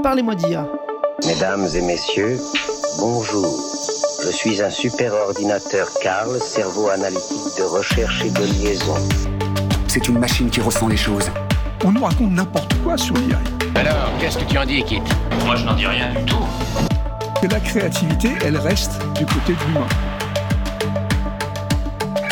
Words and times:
Parlez-moi 0.00 0.34
d'IA. 0.34 0.66
Mesdames 1.26 1.66
et 1.74 1.80
messieurs, 1.82 2.38
bonjour. 2.98 3.46
Je 4.24 4.30
suis 4.30 4.62
un 4.62 4.70
super 4.70 5.12
ordinateur 5.12 5.88
Carl, 6.02 6.40
cerveau 6.40 6.88
analytique 6.88 7.58
de 7.58 7.64
recherche 7.64 8.24
et 8.24 8.30
de 8.30 8.42
liaison. 8.42 8.94
C'est 9.88 10.08
une 10.08 10.18
machine 10.18 10.50
qui 10.50 10.60
ressent 10.60 10.88
les 10.88 10.96
choses. 10.96 11.30
On 11.84 11.92
nous 11.92 12.04
raconte 12.04 12.32
n'importe 12.32 12.74
quoi 12.82 12.96
sur 12.96 13.14
l'IA. 13.16 13.38
Alors, 13.74 14.10
qu'est-ce 14.18 14.38
que 14.38 14.44
tu 14.44 14.58
en 14.58 14.64
dis, 14.64 14.82
Kit? 14.82 15.02
Moi, 15.44 15.56
je 15.56 15.64
n'en 15.64 15.74
dis 15.74 15.86
rien 15.86 16.12
du 16.14 16.24
tout. 16.24 16.44
Que 17.40 17.48
la 17.48 17.60
créativité, 17.60 18.30
elle 18.44 18.56
reste 18.56 18.98
du 19.14 19.26
côté 19.26 19.52
de 19.52 19.58
l'humain. 19.66 19.86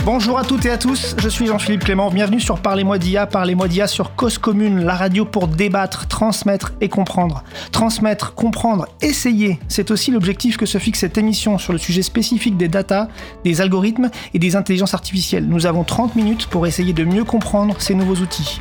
Bonjour 0.06 0.38
à 0.38 0.44
toutes 0.44 0.64
et 0.64 0.70
à 0.70 0.78
tous, 0.78 1.14
je 1.18 1.28
suis 1.28 1.46
Jean-Philippe 1.46 1.84
Clément, 1.84 2.10
bienvenue 2.10 2.40
sur 2.40 2.60
Parlez-moi 2.60 2.96
d'IA, 2.96 3.26
Parlez-moi 3.26 3.68
d'IA 3.68 3.86
sur 3.86 4.16
Cause 4.16 4.38
Commune, 4.38 4.82
la 4.82 4.94
radio 4.94 5.26
pour 5.26 5.46
débattre, 5.46 6.08
transmettre 6.08 6.72
et 6.80 6.88
comprendre. 6.88 7.44
Transmettre, 7.70 8.34
comprendre, 8.34 8.86
essayer, 9.02 9.60
c'est 9.68 9.90
aussi 9.90 10.10
l'objectif 10.10 10.56
que 10.56 10.64
se 10.64 10.78
fixe 10.78 11.00
cette 11.00 11.18
émission 11.18 11.58
sur 11.58 11.74
le 11.74 11.78
sujet 11.78 12.00
spécifique 12.00 12.56
des 12.56 12.68
data, 12.68 13.08
des 13.44 13.60
algorithmes 13.60 14.10
et 14.32 14.38
des 14.38 14.56
intelligences 14.56 14.94
artificielles. 14.94 15.46
Nous 15.46 15.66
avons 15.66 15.84
30 15.84 16.16
minutes 16.16 16.46
pour 16.46 16.66
essayer 16.66 16.94
de 16.94 17.04
mieux 17.04 17.24
comprendre 17.24 17.76
ces 17.78 17.94
nouveaux 17.94 18.16
outils. 18.16 18.58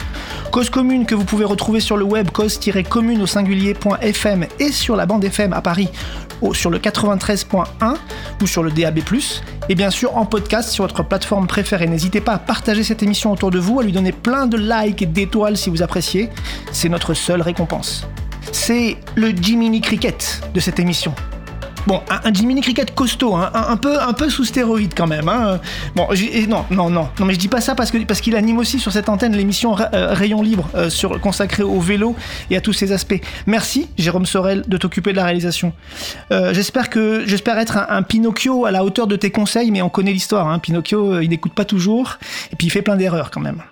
Cause 0.52 0.70
Commune 0.70 1.06
que 1.06 1.16
vous 1.16 1.26
pouvez 1.26 1.46
retrouver 1.46 1.80
sur 1.80 1.96
le 1.96 2.04
web 2.04 2.32
cause-commune 2.32 3.22
au 3.22 3.28
singulier.fm 3.28 4.46
et 4.60 4.72
sur 4.74 4.98
la 4.98 5.06
bande 5.06 5.24
FM 5.24 5.54
à 5.54 5.62
Paris 5.62 5.88
sur 6.54 6.70
le 6.70 6.80
93.1 6.80 7.66
ou 8.42 8.48
sur 8.48 8.64
le 8.64 8.72
DAB+, 8.72 9.00
et 9.70 9.76
bien 9.76 9.90
sûr 9.90 10.16
en 10.18 10.26
podcast 10.26 10.70
sur 10.70 10.84
votre 10.84 11.04
plateforme 11.04 11.48
préférée. 11.48 11.88
N'hésitez 11.88 12.22
pas 12.22 12.34
à 12.34 12.40
partager 12.40 12.84
cette 12.84 13.04
émission 13.04 13.32
autour 13.32 13.52
de 13.52 13.60
vous, 13.60 13.80
à 13.80 13.84
lui 13.84 13.92
donner 13.92 14.12
plein 14.12 14.48
de 14.48 14.58
likes 14.58 15.02
et 15.02 15.06
d'étoiles 15.06 15.58
si 15.58 15.70
vous 15.70 15.82
appréciez. 15.82 16.30
C'est 16.72 16.90
notre 16.90 17.14
seule 17.14 17.42
récompense. 17.42 18.08
C'est 18.52 18.98
le 19.16 19.30
Jiminy 19.30 19.82
Cricket 19.82 20.42
de 20.54 20.60
cette 20.60 20.80
émission. 20.80 21.14
Bon, 21.90 22.04
un, 22.08 22.32
Jiminy 22.32 22.62
Cricket 22.62 22.94
costaud, 22.94 23.34
hein, 23.34 23.50
un, 23.52 23.76
peu, 23.76 24.00
un 24.00 24.14
peu 24.14 24.30
sous 24.30 24.44
stéroïde 24.44 24.94
quand 24.96 25.08
même. 25.08 25.28
Hein. 25.28 25.60
Bon, 25.96 26.08
non, 26.48 26.64
non, 26.70 26.92
non, 26.92 27.10
non, 27.20 27.26
mais 27.26 27.34
je 27.34 27.40
dis 27.40 27.48
pas 27.48 27.62
ça 27.62 27.74
parce 27.74 27.90
qu'il 27.90 28.36
anime 28.36 28.60
aussi 28.60 28.80
sur 28.80 28.92
cette 28.92 29.10
antenne 29.10 29.36
l'émission 29.36 29.76
euh, 29.76 30.14
Rayon 30.14 30.44
Libre 30.44 30.70
euh, 30.76 30.92
sur, 30.92 31.20
consacrée 31.20 31.64
au 31.64 31.80
vélo 31.80 32.16
et 32.52 32.58
à 32.58 32.62
tous 32.62 32.74
ses 32.74 32.92
aspects. 32.92 33.20
Merci, 33.48 33.90
Jérôme 33.98 34.28
Sorel, 34.28 34.66
de 34.68 34.78
t'occuper 34.78 35.14
de 35.14 35.18
la 35.18 35.24
réalisation. 35.24 35.74
Euh, 36.32 36.54
j'espère 36.54 37.58
être 37.58 37.78
un, 37.90 38.04
Pinocchio 38.04 38.66
à 38.66 38.72
la 38.72 38.84
hauteur 38.84 39.08
de 39.08 39.16
tes 39.16 39.32
conseils, 39.32 39.72
mais 39.72 39.82
on 39.82 39.90
connaît 39.90 40.14
l'histoire. 40.14 40.48
Hein. 40.48 40.60
Pinocchio, 40.60 41.22
il 41.22 41.30
n'écoute 41.30 41.54
pas 41.54 41.66
toujours 41.66 42.20
et 42.54 42.56
puis 42.56 42.68
il 42.68 42.70
fait 42.70 42.84
plein 42.84 42.98
d'erreurs 42.98 43.32
quand 43.32 43.42
même. 43.42 43.64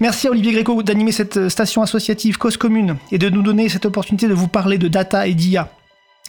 Merci 0.00 0.28
à 0.28 0.30
Olivier 0.30 0.52
Gréco 0.52 0.82
d'animer 0.82 1.12
cette 1.12 1.50
station 1.50 1.82
associative 1.82 2.38
Cause 2.38 2.56
Commune 2.56 2.96
et 3.12 3.18
de 3.18 3.28
nous 3.28 3.42
donner 3.42 3.68
cette 3.68 3.84
opportunité 3.84 4.28
de 4.28 4.34
vous 4.34 4.48
parler 4.48 4.78
de 4.78 4.88
data 4.88 5.26
et 5.26 5.34
d'IA. 5.34 5.68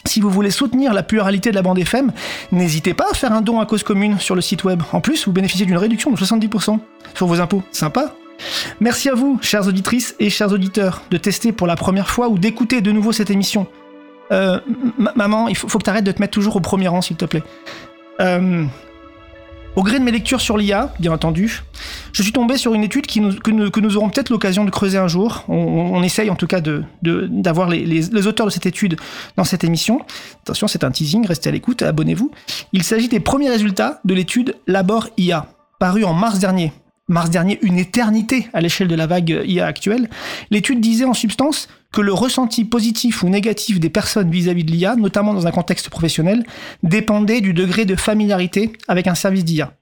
Si 0.06 0.20
vous 0.22 0.30
voulez 0.30 0.52
soutenir 0.52 0.94
la 0.94 1.04
pluralité 1.04 1.50
de 1.50 1.56
la 1.56 1.62
bande 1.62 1.80
FM, 1.80 2.12
n'hésitez 2.52 2.94
pas 2.94 3.08
à 3.12 3.14
faire 3.14 3.34
un 3.34 3.42
don 3.42 3.60
à 3.60 3.66
cause 3.66 3.84
commune 3.84 4.20
sur 4.20 4.36
le 4.36 4.42
site 4.42 4.64
web. 4.64 4.82
En 4.94 5.02
plus, 5.02 5.26
vous 5.26 5.32
bénéficiez 5.32 5.66
d'une 5.66 5.78
réduction 5.78 6.12
de 6.12 6.18
70% 6.18 6.80
sur 7.16 7.28
vos 7.28 7.42
impôts. 7.42 7.64
Sympa 7.72 8.14
Merci 8.80 9.10
à 9.10 9.16
vous, 9.16 9.40
chères 9.42 9.68
auditrices 9.68 10.16
et 10.20 10.30
chers 10.30 10.52
auditeurs, 10.52 11.02
de 11.10 11.18
tester 11.18 11.52
pour 11.52 11.68
la 11.68 11.76
première 11.76 12.10
fois 12.10 12.30
ou 12.30 12.38
d'écouter 12.38 12.82
de 12.82 12.92
nouveau 12.92 13.12
cette 13.12 13.32
émission. 13.32 13.68
Euh, 14.32 14.60
maman, 15.16 15.48
il 15.48 15.56
faut, 15.56 15.68
que 15.78 15.84
tu 15.84 15.90
arrêtes 15.90 16.04
de 16.04 16.12
te 16.12 16.22
mettre 16.22 16.34
toujours 16.34 16.56
au 16.56 16.60
premier 16.60 16.88
rang, 16.88 17.02
s'il 17.02 17.18
te 17.18 17.26
plaît. 17.26 17.44
Euh, 18.20 18.66
au 19.78 19.84
gré 19.84 20.00
de 20.00 20.04
mes 20.04 20.12
lectures 20.12 20.42
sur 20.42 20.58
l'IA, 20.58 20.92
bien 21.00 21.12
entendu, 21.12 21.62
je 22.12 22.24
suis 22.24 22.32
tombé 22.32 22.58
sur 22.58 22.74
une 22.74 22.84
étude 22.84 23.06
que, 23.06 23.80
nous, 23.80 23.98
aurons 23.98 24.10
peut-être 24.10 24.32
l'occasion 24.32 24.66
de 24.66 24.72
creuser 24.72 24.98
un 24.98 25.08
jour. 25.08 25.46
On, 25.48 26.02
essaye 26.02 26.32
en 26.32 26.36
tout 26.36 26.48
cas 26.48 26.62
d'avoir 27.04 27.70
les, 27.70 28.28
auteurs 28.28 28.48
de 28.48 28.52
cette 28.52 28.66
étude 28.66 28.98
dans 29.36 29.44
cette 29.44 29.64
émission. 29.64 30.02
Attention, 30.42 30.68
c'est 30.68 30.84
un 30.84 30.90
teasing, 30.90 31.28
restez 31.28 31.50
à 31.50 31.52
l'écoute, 31.52 31.84
abonnez-vous. 31.84 32.32
Il 32.74 32.82
s'agit 32.82 33.08
des 33.08 33.20
premiers 33.20 33.52
résultats 33.52 34.02
de 34.04 34.16
l'étude 34.16 34.56
Labor 34.66 35.10
IA, 35.16 35.46
parue 35.78 36.06
en 36.06 36.14
mars 36.14 36.40
dernier. 36.40 36.74
Mars 37.10 37.30
dernier, 37.30 37.58
une 37.62 37.78
éternité 37.78 38.50
à 38.54 38.60
l'échelle 38.60 38.90
de 38.90 38.96
la 38.96 39.08
vague 39.08 39.42
IA 39.46 39.66
actuelle. 39.66 40.10
L'étude 40.52 40.82
disait 40.82 41.06
en 41.06 41.14
substance 41.14 41.70
que 41.94 42.02
le 42.02 42.12
ressenti 42.12 42.66
positif 42.66 43.24
ou 43.24 43.30
négatif 43.30 43.80
des 43.80 43.90
personnes 43.90 44.30
vis-à-vis 44.30 44.66
de 44.66 44.72
l'IA, 44.72 44.98
notamment 44.98 45.34
dans 45.34 45.48
un 45.48 45.52
contexte 45.52 45.90
professionnel, 45.90 46.46
dépendait 46.84 47.40
du 47.40 47.54
degré 47.54 47.86
de 47.86 47.96
familiarité 47.96 48.74
avec 48.90 49.08
un 49.08 49.16
service 49.16 49.46
d'IA. 49.46 49.74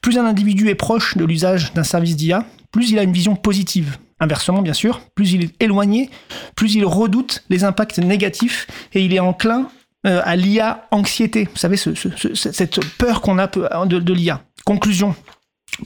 Plus 0.00 0.18
un 0.18 0.24
individu 0.24 0.68
est 0.68 0.74
proche 0.74 1.16
de 1.16 1.24
l'usage 1.24 1.72
d'un 1.72 1.84
service 1.84 2.16
d'IA, 2.16 2.44
plus 2.72 2.90
il 2.90 2.98
a 2.98 3.04
une 3.04 3.12
vision 3.12 3.36
positive. 3.36 3.98
Inversement, 4.18 4.62
bien 4.62 4.74
sûr, 4.74 5.00
plus 5.14 5.32
il 5.32 5.44
est 5.44 5.62
éloigné, 5.62 6.10
plus 6.56 6.74
il 6.74 6.84
redoute 6.84 7.44
les 7.48 7.62
impacts 7.64 7.98
négatifs 7.98 8.66
et 8.92 9.04
il 9.04 9.14
est 9.14 9.20
enclin 9.20 9.68
euh, 10.06 10.20
à 10.24 10.34
l'IA 10.34 10.88
anxiété. 10.90 11.44
Vous 11.44 11.58
savez, 11.58 11.76
cette 11.76 12.84
peur 12.96 13.20
qu'on 13.20 13.38
a 13.38 13.46
de, 13.46 13.98
de 13.98 14.12
l'IA. 14.12 14.42
Conclusion, 14.64 15.14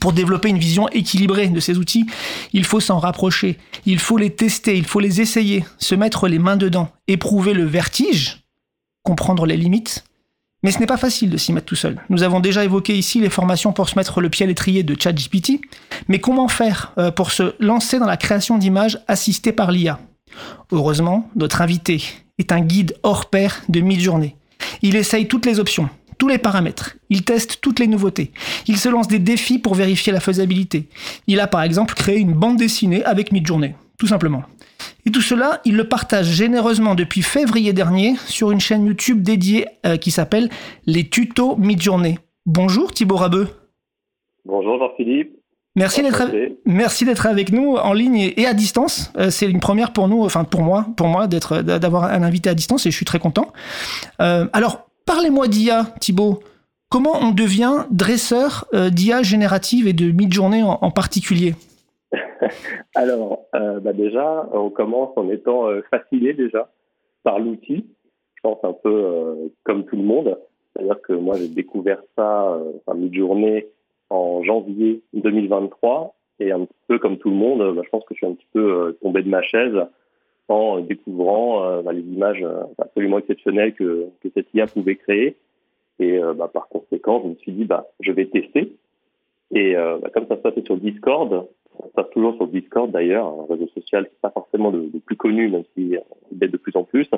pour 0.00 0.12
développer 0.12 0.48
une 0.48 0.58
vision 0.58 0.88
équilibrée 0.88 1.48
de 1.48 1.60
ces 1.60 1.78
outils, 1.78 2.06
il 2.52 2.64
faut 2.64 2.80
s'en 2.80 2.98
rapprocher, 2.98 3.58
il 3.86 3.98
faut 3.98 4.18
les 4.18 4.30
tester, 4.30 4.76
il 4.76 4.84
faut 4.84 5.00
les 5.00 5.20
essayer, 5.20 5.64
se 5.78 5.94
mettre 5.94 6.28
les 6.28 6.38
mains 6.38 6.56
dedans, 6.56 6.90
éprouver 7.08 7.54
le 7.54 7.64
vertige, 7.64 8.42
comprendre 9.02 9.46
les 9.46 9.56
limites. 9.56 10.04
Mais 10.62 10.72
ce 10.72 10.80
n'est 10.80 10.86
pas 10.86 10.96
facile 10.96 11.30
de 11.30 11.36
s'y 11.36 11.52
mettre 11.52 11.66
tout 11.66 11.76
seul. 11.76 12.00
Nous 12.08 12.24
avons 12.24 12.40
déjà 12.40 12.64
évoqué 12.64 12.96
ici 12.96 13.20
les 13.20 13.30
formations 13.30 13.72
pour 13.72 13.88
se 13.88 13.96
mettre 13.96 14.20
le 14.20 14.28
pied 14.28 14.44
à 14.44 14.46
l'étrier 14.48 14.82
de 14.82 15.00
ChatGPT, 15.00 15.60
mais 16.08 16.18
comment 16.18 16.48
faire 16.48 16.92
euh, 16.98 17.10
pour 17.10 17.30
se 17.30 17.54
lancer 17.60 17.98
dans 17.98 18.06
la 18.06 18.16
création 18.16 18.58
d'images 18.58 18.98
assistées 19.06 19.52
par 19.52 19.70
l'IA 19.70 20.00
Heureusement, 20.72 21.30
notre 21.36 21.62
invité 21.62 22.02
est 22.38 22.52
un 22.52 22.60
guide 22.60 22.96
hors 23.02 23.30
pair 23.30 23.62
de 23.68 23.80
mid-journée. 23.80 24.34
Il 24.82 24.96
essaye 24.96 25.28
toutes 25.28 25.46
les 25.46 25.60
options, 25.60 25.88
tous 26.18 26.28
les 26.28 26.38
paramètres. 26.38 26.96
Il 27.10 27.24
teste 27.24 27.58
toutes 27.60 27.78
les 27.78 27.86
nouveautés. 27.86 28.32
Il 28.66 28.76
se 28.76 28.88
lance 28.88 29.08
des 29.08 29.18
défis 29.18 29.58
pour 29.58 29.74
vérifier 29.74 30.12
la 30.12 30.20
faisabilité. 30.20 30.88
Il 31.26 31.40
a 31.40 31.46
par 31.46 31.62
exemple 31.62 31.94
créé 31.94 32.18
une 32.18 32.32
bande 32.32 32.56
dessinée 32.56 33.04
avec 33.04 33.32
Midjourney, 33.32 33.74
tout 33.98 34.06
simplement. 34.06 34.44
Et 35.04 35.10
tout 35.10 35.20
cela, 35.20 35.60
il 35.64 35.76
le 35.76 35.84
partage 35.84 36.26
généreusement 36.26 36.94
depuis 36.94 37.22
février 37.22 37.72
dernier 37.72 38.16
sur 38.26 38.50
une 38.50 38.60
chaîne 38.60 38.86
YouTube 38.86 39.22
dédiée 39.22 39.66
euh, 39.84 39.96
qui 39.96 40.10
s'appelle 40.10 40.50
Les 40.86 41.08
tutos 41.08 41.56
Midjourney. 41.56 42.18
Bonjour 42.44 42.92
Thibaut 42.92 43.16
Rabeux. 43.16 43.48
Bonjour 44.44 44.78
Jean-Philippe. 44.78 45.36
Merci 45.76 46.02
d'être, 46.02 46.22
merci 46.64 47.04
d'être 47.04 47.26
avec 47.26 47.52
nous 47.52 47.76
en 47.76 47.92
ligne 47.92 48.32
et, 48.34 48.46
à 48.46 48.54
distance. 48.54 49.12
Euh, 49.18 49.28
c'est 49.28 49.46
une 49.46 49.60
première 49.60 49.92
pour 49.92 50.08
nous, 50.08 50.24
enfin 50.24 50.44
pour 50.44 50.62
moi, 50.62 50.86
pour 50.96 51.06
moi 51.06 51.26
d'être, 51.26 51.60
d'avoir 51.60 52.04
un 52.04 52.22
invité 52.22 52.48
à 52.48 52.54
distance 52.54 52.86
et 52.86 52.90
je 52.90 52.96
suis 52.96 53.04
très 53.04 53.18
content. 53.18 53.52
Euh, 54.20 54.46
alors, 54.54 54.85
Parlez-moi 55.06 55.46
d'IA, 55.46 55.84
Thibaut. 56.00 56.40
Comment 56.90 57.20
on 57.22 57.30
devient 57.30 57.84
dresseur 57.92 58.66
euh, 58.74 58.90
d'IA 58.90 59.22
générative 59.22 59.86
et 59.86 59.92
de 59.92 60.10
mid-journée 60.10 60.64
en, 60.64 60.90
particulier 60.90 61.54
Alors, 62.96 63.44
euh, 63.54 63.78
bah 63.78 63.92
déjà, 63.92 64.48
on 64.52 64.68
commence 64.68 65.16
en 65.16 65.30
étant 65.30 65.68
euh, 65.68 65.82
fasciné 65.92 66.32
déjà 66.32 66.68
par 67.22 67.38
l'outil. 67.38 67.86
Je 68.34 68.40
pense 68.42 68.58
un 68.64 68.72
peu 68.72 69.52
comme 69.62 69.84
tout 69.84 69.94
le 69.94 70.02
monde. 70.02 70.36
C'est-à-dire 70.74 71.00
que 71.02 71.12
moi, 71.12 71.36
j'ai 71.36 71.48
découvert 71.48 72.02
ça, 72.16 72.58
enfin, 72.76 72.98
mid-journée, 72.98 73.68
en 74.10 74.42
janvier 74.42 75.02
2023. 75.14 76.16
Et 76.40 76.50
un 76.50 76.64
petit 76.64 76.82
peu 76.88 76.98
comme 76.98 77.18
tout 77.18 77.30
le 77.30 77.36
monde, 77.36 77.76
bah, 77.76 77.82
je 77.84 77.90
pense 77.90 78.04
que 78.04 78.14
je 78.14 78.16
suis 78.16 78.26
un 78.26 78.34
petit 78.34 78.48
peu 78.52 78.98
tombé 79.00 79.22
de 79.22 79.28
ma 79.28 79.42
chaise 79.42 79.86
en 80.48 80.80
découvrant 80.80 81.64
euh, 81.64 81.82
bah, 81.82 81.92
les 81.92 82.02
images 82.02 82.42
euh, 82.42 82.62
absolument 82.78 83.18
exceptionnelles 83.18 83.74
que, 83.74 84.06
que 84.22 84.28
cette 84.34 84.52
IA 84.54 84.66
pouvait 84.66 84.96
créer. 84.96 85.36
Et 85.98 86.18
euh, 86.18 86.34
bah, 86.34 86.48
par 86.52 86.68
conséquent, 86.68 87.20
je 87.24 87.30
me 87.30 87.34
suis 87.36 87.52
dit, 87.52 87.64
bah, 87.64 87.86
je 88.00 88.12
vais 88.12 88.26
tester. 88.26 88.76
Et 89.52 89.74
bah, 89.74 90.10
comme 90.12 90.26
ça 90.26 90.36
se 90.36 90.40
passait 90.40 90.64
sur 90.64 90.76
Discord, 90.76 91.46
ça 91.78 91.86
se 91.86 91.92
passe 91.92 92.10
toujours 92.10 92.34
sur 92.34 92.48
Discord 92.48 92.90
d'ailleurs, 92.90 93.26
un 93.26 93.46
réseau 93.48 93.68
social 93.68 94.04
qui 94.04 94.10
n'est 94.10 94.20
pas 94.20 94.30
forcément 94.30 94.70
le, 94.70 94.90
plus 94.98 95.14
connu, 95.14 95.48
même 95.48 95.62
s'il 95.72 96.02
il 96.32 96.38
de 96.38 96.56
plus 96.56 96.74
en 96.74 96.82
plus, 96.82 97.08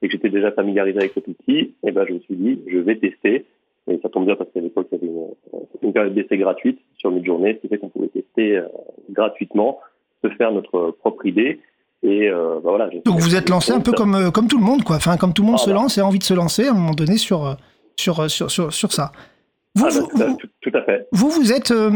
et 0.00 0.06
que 0.06 0.12
j'étais 0.12 0.30
déjà 0.30 0.52
familiarisé 0.52 0.98
avec 0.98 1.12
cet 1.12 1.26
outil, 1.26 1.74
et 1.84 1.90
ben 1.90 2.06
je 2.06 2.12
me 2.12 2.20
suis 2.20 2.36
dit, 2.36 2.60
je 2.68 2.78
vais 2.78 2.94
tester. 2.96 3.46
Et 3.88 3.98
ça 4.00 4.08
tombe 4.08 4.26
bien 4.26 4.36
parce 4.36 4.48
qu'à 4.52 4.60
l'époque, 4.60 4.86
il 4.92 4.98
y 4.98 5.00
avait 5.00 5.12
une, 5.12 5.26
une 5.82 5.92
période 5.92 6.14
d'essai 6.14 6.36
gratuite 6.36 6.78
sur 6.98 7.10
Midjourney, 7.10 7.54
ce 7.54 7.58
qui 7.58 7.68
fait 7.68 7.78
qu'on 7.78 7.88
pouvait 7.88 8.06
tester 8.06 8.62
gratuitement, 9.10 9.80
se 10.22 10.30
faire 10.30 10.52
notre 10.52 10.92
propre 10.92 11.26
idée. 11.26 11.58
Et 12.02 12.28
euh, 12.28 12.54
bah 12.62 12.70
voilà, 12.70 12.90
Donc 13.04 13.20
vous 13.20 13.36
êtes 13.36 13.48
lancé 13.48 13.70
un 13.72 13.80
peu 13.80 13.92
comme, 13.92 14.14
euh, 14.16 14.30
comme 14.30 14.48
tout 14.48 14.58
le 14.58 14.64
monde, 14.64 14.82
quoi. 14.82 14.96
Enfin, 14.96 15.16
comme 15.16 15.32
tout 15.32 15.42
le 15.42 15.48
monde 15.48 15.58
se 15.58 15.70
lance 15.70 15.98
et 15.98 16.00
a 16.00 16.06
envie 16.06 16.18
de 16.18 16.24
se 16.24 16.34
lancer 16.34 16.66
à 16.66 16.70
un 16.70 16.74
moment 16.74 16.94
donné 16.94 17.16
sur, 17.16 17.46
euh, 17.46 17.54
sur, 17.96 18.28
sur, 18.28 18.50
sur, 18.50 18.72
sur 18.72 18.92
ça. 18.92 19.12
Vous, 19.74 19.86
Ah, 19.86 19.90
vous, 19.90 20.08
vous- 20.12 20.36
tout, 20.36 20.48
tout 20.60 20.76
à 20.76 20.82
fait. 20.82 21.06
vous, 21.12 21.30
vous 21.30 21.50
êtes, 21.50 21.70
euh, 21.70 21.90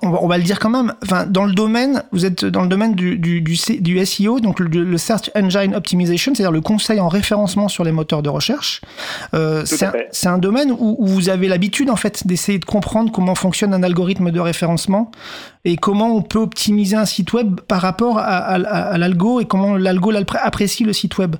on, 0.00 0.10
va, 0.10 0.18
on 0.22 0.28
va 0.28 0.38
le 0.38 0.44
dire 0.44 0.60
quand 0.60 0.70
même, 0.70 0.94
enfin, 1.02 1.26
dans 1.26 1.44
le 1.44 1.54
domaine, 1.54 2.04
vous 2.12 2.24
êtes 2.24 2.44
dans 2.44 2.62
le 2.62 2.68
domaine 2.68 2.94
du, 2.94 3.18
du, 3.18 3.40
du, 3.40 3.56
C- 3.56 3.80
du 3.80 3.98
SEO, 4.06 4.38
donc 4.38 4.60
le, 4.60 4.68
le 4.68 4.96
Search 4.98 5.30
Engine 5.34 5.74
Optimization, 5.74 6.32
c'est-à-dire 6.36 6.52
le 6.52 6.60
conseil 6.60 7.00
en 7.00 7.08
référencement 7.08 7.66
sur 7.66 7.82
les 7.82 7.90
moteurs 7.90 8.22
de 8.22 8.28
recherche. 8.28 8.80
Euh, 9.34 9.64
c'est 9.64 10.28
un, 10.28 10.38
domaine 10.38 10.70
où, 10.70 10.94
où 11.00 11.06
vous 11.06 11.28
avez 11.28 11.48
l'habitude, 11.48 11.90
en 11.90 11.96
fait, 11.96 12.24
d'essayer 12.28 12.60
de 12.60 12.64
comprendre 12.64 13.10
comment 13.10 13.34
fonctionne 13.34 13.74
un 13.74 13.82
algorithme 13.82 14.30
de 14.30 14.38
référencement 14.38 15.10
et 15.64 15.74
comment 15.76 16.14
on 16.14 16.22
peut 16.22 16.38
optimiser 16.38 16.94
un 16.94 17.06
site 17.06 17.32
web 17.32 17.58
par 17.66 17.80
rapport 17.80 18.18
à, 18.18 18.22
à- 18.22 18.54
à- 18.60 18.82
à 18.92 18.98
l'algo 18.98 19.40
et 19.40 19.46
comment 19.46 19.74
l'algo 19.76 20.12
apprécie 20.40 20.84
le 20.84 20.92
site 20.92 21.18
web. 21.18 21.34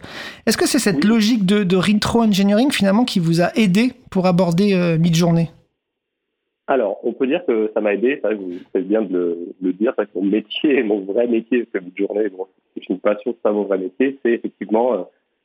Est-ce 0.46 0.56
que 0.56 0.66
c'est 0.66 0.80
cette 0.80 1.04
Oui. 1.04 1.10
logique 1.10 1.46
de, 1.46 1.62
de 1.62 1.76
retro-engineering, 1.76 2.72
finalement, 2.72 3.04
qui 3.04 3.20
vous 3.20 3.40
a 3.40 3.52
aidé 3.54 3.92
pour 4.10 4.26
aborder 4.26 4.74
euh, 4.74 4.98
Midjourney? 4.98 5.52
Alors, 6.68 6.98
on 7.04 7.12
peut 7.12 7.26
dire 7.28 7.44
que 7.46 7.70
ça 7.74 7.80
m'a 7.80 7.94
aidé, 7.94 8.18
ça, 8.22 8.34
vous 8.34 8.54
faites 8.72 8.88
bien 8.88 9.02
de 9.02 9.12
le, 9.12 9.34
de 9.60 9.66
le 9.68 9.72
dire, 9.72 9.94
parce 9.94 10.08
que 10.10 10.18
mon 10.18 10.24
métier, 10.24 10.82
mon 10.84 11.00
vrai 11.00 11.26
métier, 11.28 11.64
que 11.66 11.78
une 11.78 11.92
journée, 11.96 12.28
bon, 12.28 12.46
c'est 12.74 12.88
une 12.88 12.98
passion, 12.98 13.32
c'est 13.32 13.42
pas 13.42 13.52
mon 13.52 13.62
vrai 13.64 13.78
métier, 13.78 14.18
c'est 14.22 14.32
effectivement 14.32 14.94
euh, 14.94 15.02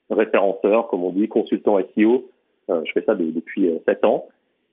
référenceur, 0.10 0.88
comme 0.88 1.04
on 1.04 1.12
dit, 1.12 1.28
consultant 1.28 1.78
SEO. 1.96 2.26
Euh, 2.70 2.82
je 2.86 2.92
fais 2.94 3.04
ça 3.04 3.16
de- 3.16 3.30
depuis 3.32 3.70
euh, 3.70 3.96
ans. 4.04 4.26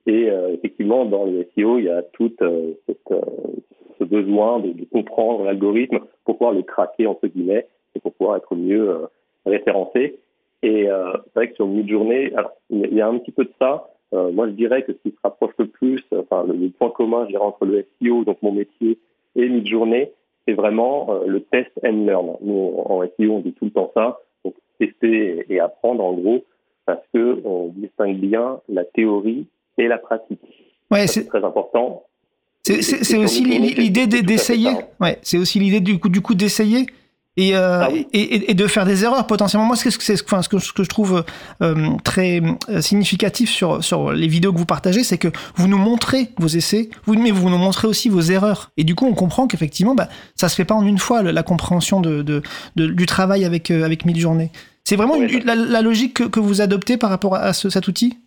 Et 0.07 0.29
euh, 0.29 0.53
effectivement, 0.53 1.05
dans 1.05 1.25
le 1.25 1.47
SEO, 1.55 1.77
il 1.77 1.85
y 1.85 1.89
a 1.89 2.01
tout 2.13 2.31
ce 2.39 4.03
besoin 4.03 4.59
de, 4.59 4.71
de 4.71 4.85
comprendre 4.85 5.43
l'algorithme 5.43 5.99
pour 6.25 6.37
pouvoir 6.37 6.53
le 6.53 6.63
craquer, 6.63 7.05
entre 7.05 7.27
guillemets, 7.27 7.67
et 7.95 7.99
pour 7.99 8.13
pouvoir 8.13 8.37
être 8.37 8.55
mieux 8.55 9.07
référencé. 9.45 10.17
Et 10.63 10.85
c'est 10.87 11.33
vrai 11.35 11.49
que 11.49 11.55
sur 11.55 11.67
Midjourney, 11.67 12.31
alors 12.35 12.51
il 12.69 12.79
y 12.79 12.83
a- 12.83 12.87
il 12.87 12.93
y 12.95 13.01
a 13.01 13.07
un 13.07 13.17
petit 13.19 13.31
peu 13.31 13.43
de 13.45 13.51
ça. 13.59 13.89
Euh, 14.13 14.31
moi, 14.31 14.47
je 14.47 14.53
dirais 14.53 14.83
que 14.83 14.93
ce 14.93 14.97
qui 14.97 15.11
se 15.11 15.19
rapproche 15.23 15.53
le 15.59 15.67
plus, 15.67 16.03
enfin 16.15 16.43
le, 16.47 16.53
le 16.53 16.69
point 16.69 16.89
commun, 16.89 17.23
je 17.25 17.29
dirais, 17.29 17.43
entre 17.43 17.65
le 17.65 17.85
SEO, 18.01 18.23
donc 18.23 18.37
mon 18.41 18.51
métier, 18.51 18.97
et 19.35 19.47
Midjourney, 19.49 20.09
c'est 20.47 20.53
vraiment 20.53 21.07
euh, 21.11 21.27
le 21.27 21.41
test 21.41 21.71
and 21.83 22.05
learn. 22.05 22.31
Nous, 22.41 22.73
en 22.85 23.01
SEO, 23.03 23.33
on 23.33 23.39
dit 23.39 23.53
tout 23.53 23.65
le 23.65 23.71
temps 23.71 23.91
ça, 23.93 24.19
donc 24.43 24.55
tester 24.79 25.45
et 25.49 25.59
apprendre 25.59 26.03
en 26.03 26.13
gros, 26.13 26.43
parce 26.85 27.03
que 27.13 27.39
on 27.45 27.67
distingue 27.75 28.17
bien 28.17 28.59
la 28.67 28.83
théorie 28.83 29.45
et 29.77 29.87
la 29.87 29.99
pratique. 29.99 30.41
Ouais, 30.89 31.05
c'est 31.05 31.25
très 31.27 31.43
important. 31.43 32.03
C'est- 32.63 33.17
aussi 33.17 33.43
l'idée 33.43 34.07
d'essayer. 34.07 34.71
Ouais, 34.99 35.17
c'est 35.21 35.37
aussi 35.37 35.59
l'idée 35.59 35.81
du 35.81 35.99
coup, 35.99 36.09
du 36.09 36.21
coup 36.21 36.33
d'essayer 36.35 36.87
et, 37.47 37.55
euh, 37.55 37.81
Ah 37.83 37.89
oui. 37.91 38.07
et, 38.13 38.53
de 38.53 38.67
faire 38.67 38.85
des 38.85 39.03
erreurs 39.03 39.25
potentiellement. 39.27 39.65
Moi, 39.67 39.75
c'est 39.75 39.91
ce 39.91 39.97
que, 39.97 40.03
c'est 40.03 40.15
ce 40.15 40.23
que- 40.23 40.27
enfin, 40.27 40.41
ce 40.41 40.49
que, 40.49 40.59
ce 40.59 40.73
que 40.73 40.83
je 40.83 40.89
trouve 40.89 41.23
euh, 41.61 41.75
très 42.03 42.41
euh, 42.69 42.81
significatif 42.81 43.49
sur, 43.49 43.83
sur 43.83 44.11
les 44.11 44.27
vidéos 44.27 44.51
que 44.53 44.57
vous 44.57 44.65
partagez, 44.65 45.03
c'est 45.03 45.17
que 45.17 45.29
vous 45.55 45.67
nous 45.67 45.77
montrez 45.77 46.29
vos 46.37 46.47
essais, 46.47 46.89
vous, 47.05 47.13
mais 47.15 47.31
vous 47.31 47.49
nous 47.49 47.57
montrez 47.57 47.87
aussi 47.87 48.09
vos 48.09 48.21
erreurs. 48.21 48.71
Et 48.77 48.83
du 48.83 48.95
coup, 48.95 49.05
on 49.05 49.13
comprend 49.13 49.47
qu'effectivement, 49.47 49.95
bah, 49.95 50.07
ça 50.35 50.49
se 50.49 50.55
fait 50.55 50.65
pas 50.65 50.75
en 50.75 50.85
une 50.85 50.97
fois 50.99 51.21
le- 51.21 51.31
la 51.31 51.43
compréhension 51.43 52.01
de, 52.01 52.21
de- 52.21 52.41
de- 52.75 52.87
du 52.87 53.05
travail 53.05 53.45
avec 53.45 53.71
euh, 53.71 53.83
avec 53.83 54.05
Midjourney. 54.05 54.51
C'est 54.83 54.95
vraiment 54.95 55.15
une- 55.15 55.43
la, 55.45 55.55
la 55.55 55.81
logique 55.81 56.15
que, 56.15 56.23
que 56.23 56.39
vous 56.39 56.61
adoptez 56.61 56.97
par 56.97 57.09
rapport 57.09 57.35
à 57.35 57.53
ce- 57.53 57.69
cet 57.69 57.87
outil? 57.87 58.17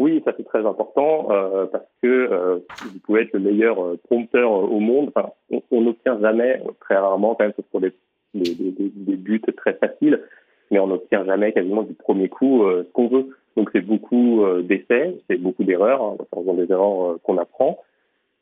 Oui, 0.00 0.22
ça 0.24 0.30
c'est 0.36 0.44
très 0.44 0.64
important 0.64 1.26
euh, 1.32 1.66
parce 1.72 1.82
que 2.00 2.06
euh, 2.06 2.58
vous 2.84 2.98
pouvez 3.04 3.22
être 3.22 3.32
le 3.32 3.40
meilleur 3.40 3.82
euh, 3.82 3.98
prompteur 4.04 4.48
au 4.52 4.78
monde. 4.78 5.10
Enfin, 5.14 5.30
on 5.72 5.80
n'obtient 5.80 6.20
jamais, 6.20 6.62
très 6.80 6.96
rarement, 6.96 7.34
quand 7.34 7.44
même, 7.44 7.52
sauf 7.56 7.64
pour 7.72 7.80
des, 7.80 7.92
des, 8.34 8.54
des- 8.54 8.72
des- 8.94 9.16
buts 9.16 9.42
très 9.56 9.74
faciles, 9.74 10.20
mais 10.70 10.78
on 10.78 10.86
n'obtient 10.88 11.24
jamais 11.24 11.52
quasiment 11.52 11.82
du 11.82 11.94
premier 11.94 12.28
coup 12.28 12.62
euh, 12.64 12.84
ce 12.86 12.92
qu'on 12.92 13.08
veut. 13.08 13.26
Donc 13.56 13.70
c'est 13.72 13.80
beaucoup 13.80 14.44
euh, 14.44 14.62
d'essais, 14.62 15.16
c'est 15.28 15.36
beaucoup 15.38 15.64
d'erreurs, 15.64 16.02
hein, 16.02 16.16
en 16.32 16.40
faisant 16.40 16.54
des 16.54 16.70
erreurs 16.70 17.10
euh, 17.12 17.20
qu'on 17.24 17.38
apprend, 17.38 17.78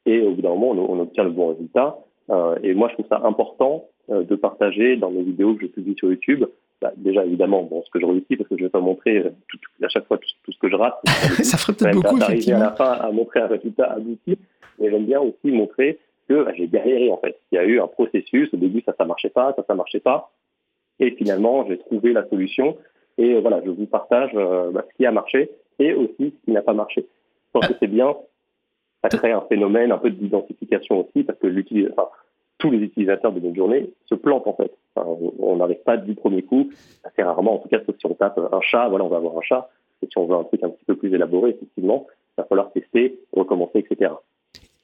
et 0.05 0.21
au 0.23 0.33
bout 0.33 0.43
d'un 0.43 0.51
moment 0.51 0.71
on, 0.73 0.97
on 0.97 1.01
obtient 1.01 1.25
le 1.25 1.31
bon 1.31 1.49
résultat. 1.49 1.99
Euh, 2.31 2.57
et 2.63 2.75
moi 2.75 2.89
je 2.89 2.95
trouve 2.95 3.07
ça 3.09 3.21
important 3.25 3.85
euh, 4.11 4.25
de 4.25 4.35
partager 4.37 4.97
dans 4.97 5.11
mes 5.11 5.23
vidéos 5.23 5.55
que 5.55 5.63
je 5.63 5.67
publie 5.69 5.95
sur 5.97 6.11
YouTube. 6.11 6.45
Bah, 6.83 6.93
déjà 6.99 7.25
évidemment 7.25 7.63
bon, 7.63 7.83
ce 7.87 7.91
que 7.91 7.99
je 8.01 8.05
réussis 8.05 8.37
parce 8.37 8.51
que 8.51 8.57
je 8.59 8.65
vais 8.65 8.69
pas 8.69 8.81
montrer 8.81 9.19
euh, 9.19 9.31
tout, 9.49 9.59
à 9.83 9.89
chaque 9.89 10.07
fois 10.07 10.19
tout, 10.19 10.29
tout 10.45 10.53
ce 10.53 10.59
que 10.59 10.69
je 10.69 10.75
rate. 10.77 10.99
ça 11.07 11.57
ferait 11.57 11.73
peut-être 11.73 11.95
beaucoup 11.95 12.19
d'arriver 12.19 12.53
à 12.53 12.59
effectivement. 12.59 12.59
la 12.61 12.73
fin 12.73 12.93
à 12.93 13.11
montrer 13.13 13.41
un 13.41 13.47
résultat 13.47 13.93
abouti. 13.93 14.37
Mais 14.79 14.91
j'aime 14.91 15.07
bien 15.07 15.21
aussi 15.21 15.51
montrer 15.51 15.99
que 16.29 16.45
bah, 16.45 16.53
j'ai 16.57 16.69
galéré 16.69 17.11
en 17.11 17.19
fait. 17.19 17.39
Il 17.53 17.57
y 17.57 17.59
a 17.59 17.65
eu 17.65 17.81
un 17.81 17.87
processus. 17.87 18.53
Au 18.53 18.57
début, 18.57 18.83
ça, 18.83 18.95
ça 18.97 19.05
marchait 19.05 19.31
pas, 19.31 19.53
ça, 19.55 19.65
ça 19.67 19.75
marchait 19.75 20.01
pas. 20.01 20.31
Et 20.99 21.11
finalement, 21.13 21.67
j'ai 21.67 21.79
trouvé 21.79 22.13
la 22.13 22.29
solution. 22.29 22.77
Et 23.19 23.35
euh, 23.35 23.41
voilà, 23.41 23.63
je 23.65 23.71
vous 23.71 23.87
partage 23.87 24.31
euh, 24.35 24.71
bah, 24.71 24.85
ce 24.91 24.97
qui 24.97 25.07
a 25.07 25.13
marché 25.13 25.51
et 25.79 25.95
aussi 25.95 26.35
ce 26.37 26.45
qui 26.45 26.51
n'a 26.53 26.63
pas 26.63 26.75
marché. 26.75 27.03
Je 27.03 27.51
pense 27.53 27.69
que 27.69 27.75
c'est 27.81 27.87
bien. 27.87 28.15
Ça 29.03 29.09
crée 29.09 29.33
un 29.33 29.43
phénomène 29.43 29.93
un 29.93 29.99
peu 29.99 30.11
d'identification 30.11 31.01
aussi 31.01 31.23
parce 31.23 31.39
que 31.39 31.49
tous 32.59 32.71
les 32.71 32.79
utilisateurs 32.79 33.33
de 33.33 33.41
notre 33.41 33.55
journée 33.55 33.91
se 34.07 34.15
plantent 34.15 34.47
en 34.47 34.55
fait. 34.55 34.73
On 34.97 35.57
n'arrive 35.57 35.83
pas 35.85 35.97
du 35.97 36.15
premier 36.15 36.43
coup, 36.43 36.71
assez 37.05 37.23
rarement. 37.23 37.55
En 37.55 37.59
tout 37.59 37.69
cas, 37.69 37.79
sauf 37.85 37.97
si 37.99 38.07
on 38.07 38.15
tape 38.15 38.39
un 38.39 38.61
chat, 38.63 38.89
voilà, 38.89 39.05
on 39.05 39.09
va 39.09 39.19
avoir 39.19 39.37
un 39.37 39.43
chat. 39.43 39.69
Et 40.03 40.07
si 40.07 40.19
on 40.19 40.27
veut 40.27 40.35
un 40.35 40.45
truc 40.45 40.63
un 40.63 40.71
petit 40.71 40.85
peu 40.85 40.97
plus 40.97 41.15
élaboré, 41.15 41.51
effectivement, 41.51 42.07
il 42.09 42.43
va 42.43 42.45
falloir 42.45 42.73
tester, 42.73 43.21
recommencer, 43.33 43.79
etc. 43.79 44.13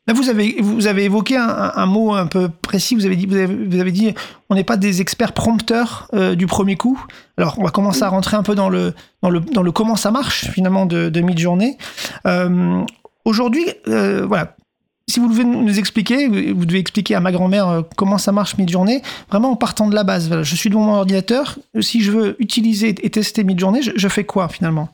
Là, 0.08 0.14
vous 0.14 0.28
avez, 0.28 1.04
évoqué 1.04 1.36
un, 1.36 1.86
mot 1.86 2.12
un 2.12 2.26
peu 2.26 2.48
précis. 2.48 2.96
Vous 2.96 3.06
avez 3.06 3.14
dit, 3.14 3.26
vous 3.26 4.12
on 4.50 4.54
n'est 4.56 4.64
pas 4.64 4.76
des 4.76 5.00
experts 5.00 5.32
prompteurs 5.32 6.08
euh, 6.12 6.34
du 6.34 6.46
premier 6.46 6.76
coup. 6.76 7.00
Alors, 7.36 7.54
on 7.58 7.62
va 7.62 7.70
commencer 7.70 8.02
à 8.02 8.08
rentrer 8.08 8.36
un 8.36 8.42
peu 8.42 8.56
dans 8.56 8.68
le, 8.68 8.92
comment 9.72 9.94
ça 9.94 10.10
marche 10.10 10.50
finalement 10.50 10.86
de, 10.86 11.08
de 11.08 11.20
mid-journée. 11.20 11.78
Euh, 12.26 12.82
Aujourd'hui, 13.24 13.64
euh, 13.86 14.26
voilà. 14.26 14.56
Si 15.08 15.20
vous 15.20 15.28
devez 15.28 15.44
nous 15.44 15.78
expliquer, 15.78 16.52
vous 16.52 16.64
devez 16.64 16.78
expliquer 16.78 17.14
à 17.14 17.20
ma 17.20 17.32
grand-mère 17.32 17.84
comment 17.96 18.18
ça 18.18 18.32
marche 18.32 18.56
mid-journée, 18.56 19.02
vraiment 19.30 19.50
en 19.50 19.56
partant 19.56 19.86
de 19.88 19.94
la 19.94 20.04
base. 20.04 20.42
Je 20.42 20.56
suis 20.56 20.70
devant 20.70 20.82
mon 20.82 20.94
ordinateur. 20.94 21.58
Si 21.80 22.00
je 22.00 22.12
veux 22.12 22.36
utiliser 22.42 22.88
et 22.88 23.10
tester 23.10 23.44
mid-journée, 23.44 23.80
je 23.82 24.08
fais 24.08 24.24
quoi 24.24 24.48
finalement? 24.48 24.88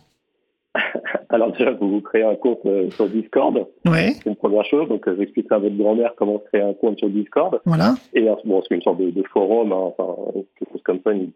Alors 1.30 1.52
déjà, 1.52 1.72
vous 1.72 1.90
vous 1.90 2.00
créez 2.00 2.22
un 2.22 2.34
compte 2.36 2.60
euh, 2.66 2.90
sur 2.90 3.06
Discord, 3.08 3.66
Ouais, 3.86 4.14
c'est 4.22 4.26
une 4.30 4.36
première 4.36 4.64
chose. 4.64 4.88
Donc, 4.88 5.06
euh, 5.06 5.14
j'expliquerai 5.19 5.56
à 5.56 5.58
votre 5.58 5.76
grand-mère 5.76 6.12
comment 6.16 6.38
créer 6.38 6.62
un 6.62 6.72
compte 6.75 6.98
sur 6.98 7.08
Discord. 7.10 7.60
voilà. 7.66 7.94
Et 8.14 8.26
bon, 8.44 8.62
c'est 8.66 8.75
une 8.75 8.82
sorte 8.82 8.98
de, 8.98 9.10
de 9.10 9.22
forum, 9.25 9.72
hein, 9.72 9.92
enfin, 9.98 10.14
quelque 10.58 10.72
chose 10.72 10.82
comme 10.84 11.00
ça. 11.04 11.12
une 11.12 11.30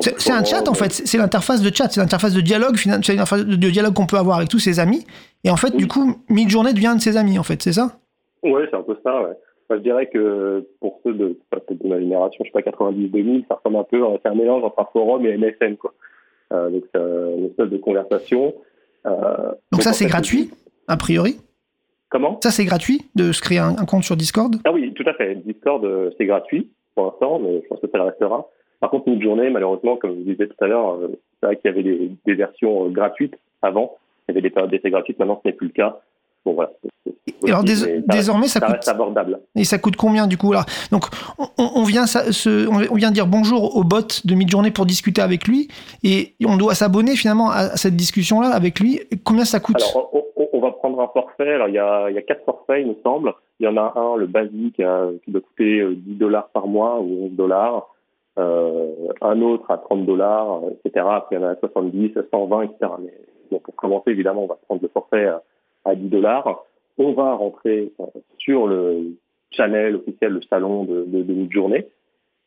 C'est 0.00 0.32
un 0.32 0.44
chat 0.44 0.66
en 0.66 0.72
euh, 0.72 0.74
fait, 0.74 0.92
c'est 0.92 1.18
l'interface 1.18 1.60
de 1.62 1.74
chat, 1.74 1.88
c'est 1.90 2.00
l'interface 2.00 2.34
de 2.34 2.40
dialogue, 2.40 2.76
c'est 2.76 2.88
l'interface 2.88 3.44
de 3.44 3.70
dialogue 3.70 3.92
qu'on 3.94 4.06
peut 4.06 4.16
avoir 4.16 4.38
avec 4.38 4.48
tous 4.48 4.58
ses 4.60 4.80
amis. 4.80 5.04
Et 5.44 5.50
en 5.50 5.56
fait, 5.56 5.72
Oui. 5.72 5.76
du 5.78 5.88
coup, 5.88 6.16
Midjourney 6.30 6.72
devient 6.72 6.94
de 6.96 7.02
ses 7.02 7.16
amis, 7.18 7.38
en 7.38 7.42
fait, 7.42 7.62
c'est 7.62 7.72
ça? 7.72 7.98
Oui, 8.42 8.62
c'est 8.70 8.76
un 8.76 8.82
peu 8.82 8.96
ça. 9.04 9.20
Ouais. 9.22 9.36
Moi, 9.68 9.78
je 9.78 9.82
dirais 9.82 10.06
que 10.12 10.66
pour 10.80 11.00
ceux 11.04 11.12
de, 11.14 11.38
ma 11.84 11.98
génération, 11.98 12.44
je 12.44 12.50
sais 12.50 12.62
pas, 12.62 12.70
90-2000, 12.70 13.44
ça 13.48 13.56
ressemble 13.56 13.76
un 13.76 13.84
peu, 13.84 14.02
euh, 14.02 14.16
c'est 14.22 14.30
un 14.30 14.34
mélange 14.34 14.62
entre 14.64 14.78
un 14.80 14.86
forum 14.92 15.24
et 15.26 15.36
MSN, 15.36 15.76
quoi. 15.76 15.92
Euh, 16.52 16.70
donc, 16.70 16.84
c'est 16.94 17.00
une 17.00 17.46
espèce 17.46 17.68
de 17.70 17.76
conversation. 17.78 18.54
Euh, 19.06 19.52
Donc 19.72 19.82
ça, 19.82 19.92
c'est 19.92 20.06
gratuit, 20.06 20.50
a 20.88 20.96
priori. 20.96 21.40
Comment? 22.08 22.38
Ça, 22.42 22.50
c'est 22.50 22.64
gratuit 22.64 23.02
de 23.14 23.32
se 23.32 23.40
créer 23.40 23.58
un, 23.58 23.76
un 23.76 23.84
compte 23.86 24.04
sur 24.04 24.16
Discord? 24.16 24.54
Ah 24.64 24.72
oui, 24.72 24.92
tout 24.94 25.04
à 25.06 25.14
fait. 25.14 25.34
Discord, 25.46 25.84
euh, 25.84 26.10
c'est 26.16 26.26
gratuit 26.26 26.70
pour 26.94 27.06
l'instant, 27.06 27.38
mais 27.40 27.60
je 27.62 27.68
pense 27.68 27.80
que 27.80 27.88
ça 27.90 27.98
le 27.98 28.04
restera. 28.04 28.48
Par 28.80 28.90
contre, 28.90 29.08
une 29.08 29.20
journée, 29.22 29.50
malheureusement, 29.50 29.96
comme 29.96 30.12
je 30.12 30.16
vous 30.18 30.22
disais 30.24 30.46
tout 30.46 30.64
à 30.64 30.66
l'heure, 30.66 30.94
euh, 30.94 31.08
c'est 31.40 31.46
vrai 31.46 31.56
qu'il 31.56 31.70
y 31.70 31.74
avait 31.74 31.82
des, 31.82 32.10
des 32.24 32.34
versions 32.34 32.88
gratuites 32.90 33.34
avant. 33.62 33.96
Il 34.28 34.32
y 34.32 34.34
avait 34.34 34.42
des 34.42 34.50
périodes 34.50 34.70
d'essai 34.70 34.90
gratuites. 34.90 35.18
Maintenant, 35.18 35.40
ce 35.42 35.48
n'est 35.48 35.54
plus 35.54 35.68
le 35.68 35.72
cas. 35.72 36.00
Bon, 36.44 36.52
voilà. 36.54 36.70
alors, 37.46 37.64
dés- 37.64 37.74
mais 37.86 38.02
désormais, 38.16 38.48
ça 38.48 38.60
ça 38.60 38.66
coûte, 38.66 38.74
reste 38.76 38.88
abordable. 38.88 39.40
et 39.54 39.64
ça 39.64 39.78
coûte 39.78 39.96
combien, 39.96 40.26
du 40.26 40.36
coup 40.36 40.52
là 40.52 40.64
Donc, 40.92 41.06
on, 41.58 41.82
vient 41.84 42.06
ça- 42.06 42.24
on 42.46 42.94
vient 42.94 43.10
dire 43.10 43.26
bonjour 43.26 43.76
au 43.76 43.84
bot 43.84 44.06
de 44.24 44.34
Midjourney 44.34 44.70
pour 44.70 44.86
discuter 44.86 45.22
avec 45.22 45.46
lui, 45.48 45.68
et 46.02 46.34
on 46.44 46.56
doit 46.56 46.74
s'abonner 46.74 47.16
finalement 47.16 47.50
à 47.50 47.76
cette 47.76 47.96
discussion-là 47.96 48.48
avec 48.48 48.78
lui. 48.80 49.00
Combien 49.24 49.44
ça 49.44 49.60
coûte? 49.60 49.76
Alors, 49.76 50.10
on, 50.52 50.60
va 50.60 50.70
prendre 50.72 51.00
un 51.00 51.08
forfait. 51.08 51.52
Alors, 51.54 51.68
il 51.68 51.74
y 51.74 51.78
a, 51.78 52.08
il 52.10 52.14
y 52.14 52.18
a 52.18 52.22
quatre 52.22 52.44
forfaits, 52.44 52.80
il 52.80 52.88
me 52.88 52.96
semble. 53.02 53.34
Il 53.60 53.64
y 53.66 53.68
en 53.68 53.76
a 53.76 53.92
un, 53.96 54.16
le 54.16 54.26
basique, 54.26 54.80
euh, 54.80 55.12
qui 55.24 55.30
doit 55.30 55.40
coûter 55.42 55.80
euh, 55.80 55.94
10 55.96 56.14
dollars 56.14 56.48
par 56.48 56.66
mois 56.66 57.00
ou 57.00 57.26
11 57.26 57.32
dollars. 57.32 57.88
Euh, 58.38 58.88
un 59.20 59.40
autre 59.42 59.70
à 59.70 59.78
30 59.78 60.06
dollars, 60.06 60.60
euh, 60.64 60.70
etc. 60.84 61.06
Après, 61.08 61.36
il 61.36 61.40
y 61.40 61.44
en 61.44 61.46
a 61.46 61.50
à 61.52 61.56
70, 61.56 62.14
120, 62.32 62.62
etc. 62.62 62.76
Mais 63.02 63.12
bon, 63.50 63.60
pour 63.60 63.74
commencer, 63.76 64.10
évidemment, 64.10 64.42
on 64.44 64.46
va 64.48 64.58
prendre 64.66 64.82
le 64.82 64.88
forfait 64.88 65.28
à, 65.84 65.90
à 65.90 65.94
10 65.94 66.08
dollars. 66.08 66.64
On 66.98 67.12
va 67.12 67.34
rentrer 67.34 67.92
euh, 68.00 68.04
sur 68.38 68.66
le 68.66 69.16
channel 69.50 69.96
officiel, 69.96 70.32
le 70.32 70.42
salon 70.42 70.84
de, 70.84 71.04
de, 71.04 71.22
de 71.22 71.32
Midjourney, 71.32 71.84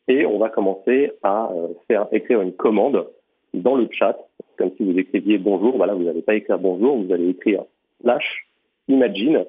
et 0.08 0.24
on 0.26 0.38
va 0.38 0.48
commencer 0.48 1.12
à 1.22 1.50
euh, 1.52 1.68
faire 1.86 2.06
écrire 2.12 2.40
une 2.40 2.52
commande 2.52 3.06
dans 3.54 3.76
le 3.76 3.88
chat, 3.90 4.16
comme 4.56 4.70
si 4.76 4.84
vous 4.84 4.98
écriviez 4.98 5.38
bonjour. 5.38 5.76
Voilà, 5.76 5.94
vous 5.94 6.04
n'allez 6.04 6.22
pas 6.22 6.34
écrire 6.34 6.58
bonjour, 6.58 6.96
vous 6.96 7.12
allez 7.12 7.30
écrire 7.30 7.64
slash 8.00 8.46
imagine, 8.88 9.44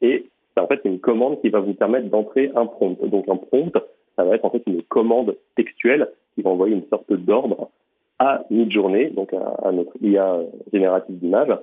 et 0.00 0.26
bah, 0.56 0.64
en 0.64 0.66
fait 0.66 0.80
une 0.84 1.00
commande 1.00 1.40
qui 1.40 1.50
va 1.50 1.60
vous 1.60 1.74
permettre 1.74 2.08
d'entrer 2.08 2.50
un 2.54 2.66
prompt. 2.66 2.98
Donc 3.04 3.28
un 3.28 3.36
prompt, 3.36 3.76
ça 4.16 4.24
va 4.24 4.34
être 4.34 4.44
en 4.44 4.50
fait 4.50 4.62
une 4.66 4.82
commande 4.82 5.36
textuelle 5.56 6.10
qui 6.34 6.42
va 6.42 6.50
envoyer 6.50 6.74
une 6.74 6.86
sorte 6.88 7.12
d'ordre 7.12 7.70
à 8.18 8.44
Midjourney, 8.50 9.10
donc 9.10 9.34
à, 9.34 9.54
à 9.64 9.72
notre 9.72 9.92
IA 10.00 10.40
générative 10.72 11.18
d'image, 11.18 11.54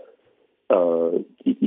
Euh, 0.71 1.19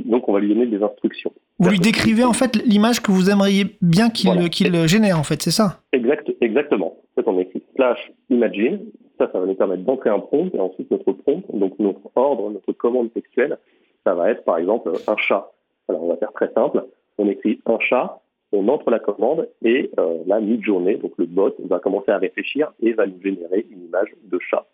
donc, 0.05 0.27
on 0.27 0.33
va 0.33 0.39
lui 0.39 0.49
donner 0.49 0.65
des 0.65 0.81
instructions. 0.81 1.31
Vous 1.59 1.69
lui 1.69 1.79
décrivez 1.79 2.23
en 2.23 2.33
fait 2.33 2.55
l'image 2.65 3.01
que 3.01 3.11
vous 3.11 3.29
aimeriez 3.29 3.77
bien 3.81 4.09
qu'il 4.09 4.29
Voilà. 4.29 4.87
génère, 4.87 5.19
en 5.19 5.23
fait, 5.23 5.41
c'est 5.41 5.51
ça? 5.51 5.79
Exact, 5.93 6.31
exactement. 6.41 6.97
En 7.17 7.21
fait, 7.21 7.27
on 7.27 7.39
écrit 7.39 7.63
slash 7.75 8.11
imagine. 8.29 8.79
Ça, 9.17 9.29
ça 9.31 9.39
va 9.39 9.45
nous 9.45 9.55
permettre 9.55 9.83
d'entrer 9.83 10.09
un 10.09 10.19
prompt 10.19 10.53
et 10.53 10.59
ensuite 10.59 10.91
notre 10.91 11.13
prompt, 11.13 11.43
donc 11.53 11.79
notre 11.79 12.01
ordre, 12.15 12.49
notre 12.49 12.73
commande 12.73 13.13
textuelle, 13.13 13.57
ça 14.05 14.13
va 14.13 14.29
être 14.29 14.43
par 14.43 14.57
exemple 14.57 14.91
un 15.07 15.17
chat. 15.17 15.51
Alors, 15.87 16.03
on 16.03 16.09
va 16.09 16.17
faire 16.17 16.33
très 16.33 16.51
simple. 16.53 16.83
On 17.17 17.29
écrit 17.29 17.61
un 17.65 17.79
chat, 17.79 18.19
on 18.51 18.67
entre 18.67 18.89
la 18.89 18.99
commande 18.99 19.47
et 19.63 19.89
euh, 19.99 20.19
la 20.27 20.41
mid-journée, 20.41 20.97
donc 20.97 21.13
le 21.17 21.25
bot 21.25 21.53
va 21.59 21.79
commencer 21.79 22.11
à 22.11 22.17
réfléchir 22.17 22.73
et 22.81 22.93
va 22.93 23.05
nous 23.05 23.21
générer 23.21 23.65
une 23.71 23.85
image 23.85 24.13
de 24.23 24.39
chat. 24.39 24.65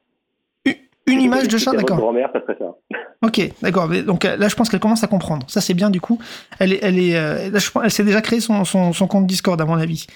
Une 1.07 1.21
image 1.21 1.47
de 1.47 1.57
chat, 1.57 1.71
d'accord. 1.71 1.97
grand-mère, 1.97 2.29
ça 2.33 2.39
serait 2.41 2.57
ça. 2.59 2.65
Ok, 3.23 3.39
d'accord. 3.61 3.87
Donc 4.03 4.25
euh, 4.25 4.35
là, 4.35 4.47
je 4.47 4.55
pense 4.55 4.67
qu'elle 4.69 4.79
commence 4.79 5.03
à 5.03 5.07
comprendre. 5.07 5.45
Ça, 5.47 5.61
c'est 5.61 5.75
bien 5.75 5.91
du 5.91 6.01
coup. 6.01 6.17
Elle 6.57 6.73
est, 6.73 6.79
elle 6.81 6.97
est, 6.97 7.15
euh, 7.15 7.51
là, 7.51 7.59
je 7.59 7.69
pense- 7.69 7.83
elle 7.83 7.91
s'est 7.91 8.03
déjà 8.03 8.19
créé 8.19 8.39
son, 8.39 8.65
son, 8.65 8.93
son 8.93 9.05
compte 9.05 9.27
Discord 9.27 9.61
à 9.61 9.65
mon 9.65 9.75
avis. 9.75 10.07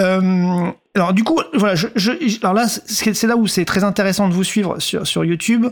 Euh, 0.00 0.66
alors 0.96 1.12
du 1.12 1.22
coup, 1.22 1.40
voilà. 1.54 1.76
Je, 1.76 1.86
je- 1.94 2.10
alors 2.42 2.54
là, 2.54 2.66
c'est 2.66 3.26
là 3.28 3.36
où 3.36 3.46
c'est 3.46 3.64
très 3.64 3.84
intéressant 3.84 4.28
de 4.28 4.34
vous 4.34 4.42
suivre 4.42 4.80
sur, 4.80 5.06
sur 5.06 5.24
YouTube. 5.24 5.66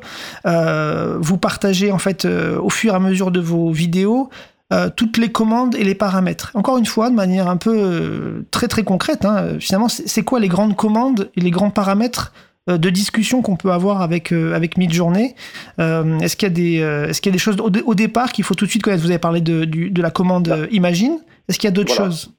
Euh, 0.47 1.17
vous 1.21 1.39
partagez 1.39 1.91
en 1.91 1.99
fait 1.99 2.25
euh, 2.25 2.59
au 2.61 2.71
fur 2.71 2.93
et 2.93 2.97
à 2.97 3.01
mesure 3.01 3.31
de 3.33 3.41
vos 3.41 3.71
vidéos. 3.73 4.29
euh, 4.73 4.89
toutes 4.95 5.17
les 5.17 5.31
commandes 5.31 5.75
et 5.77 5.85
les 5.85 5.95
paramètres. 5.95 6.51
Encore 6.55 6.77
une 6.79 6.87
fois, 6.87 7.09
de 7.11 7.15
manière 7.15 7.49
un 7.49 7.57
peu 7.57 7.75
euh, 7.77 8.47
très 8.51 8.67
très 8.69 8.83
concrète, 8.85 9.25
hein, 9.25 9.59
finalement, 9.61 9.89
c'est 9.89 10.23
quoi 10.25 10.41
les 10.41 10.49
grandes 10.49 10.75
commandes 10.77 11.31
et 11.37 11.41
les 11.41 11.51
grands 11.53 11.71
paramètres 11.71 12.33
de 12.69 12.91
discussion 12.91 13.43
qu'on 13.43 13.57
peut 13.57 13.71
avoir 13.71 14.03
avec 14.03 14.33
euh, 14.33 14.53
avec 14.55 14.77
Midjourney 14.77 15.35
euh, 15.79 16.19
Est-ce 16.19 16.37
qu'il 16.37 16.49
y 16.49 16.51
a 16.51 16.55
des 16.55 16.81
euh, 16.83 17.07
est-ce 17.09 17.21
qu'il 17.21 17.31
y 17.31 17.35
a 17.35 17.37
des 17.37 17.39
choses 17.39 17.61
au, 17.61 17.71
dé- 17.71 17.83
au 17.87 17.95
départ 17.95 18.33
qu'il 18.33 18.45
faut 18.45 18.55
tout 18.55 18.65
de 18.65 18.71
suite 18.71 18.83
connaître? 18.83 19.03
Vous 19.03 19.11
avez 19.11 19.21
parlé 19.21 19.41
de, 19.41 19.65
du- 19.65 19.91
de 19.91 20.03
la 20.03 20.11
commande 20.11 20.49
euh, 20.49 20.67
Imagine. 20.73 21.19
Est-ce 21.49 21.59
qu'il 21.59 21.69
y 21.69 21.73
a 21.73 21.75
d'autres 21.75 21.95
Voilà. 21.95 22.11
choses? 22.11 22.33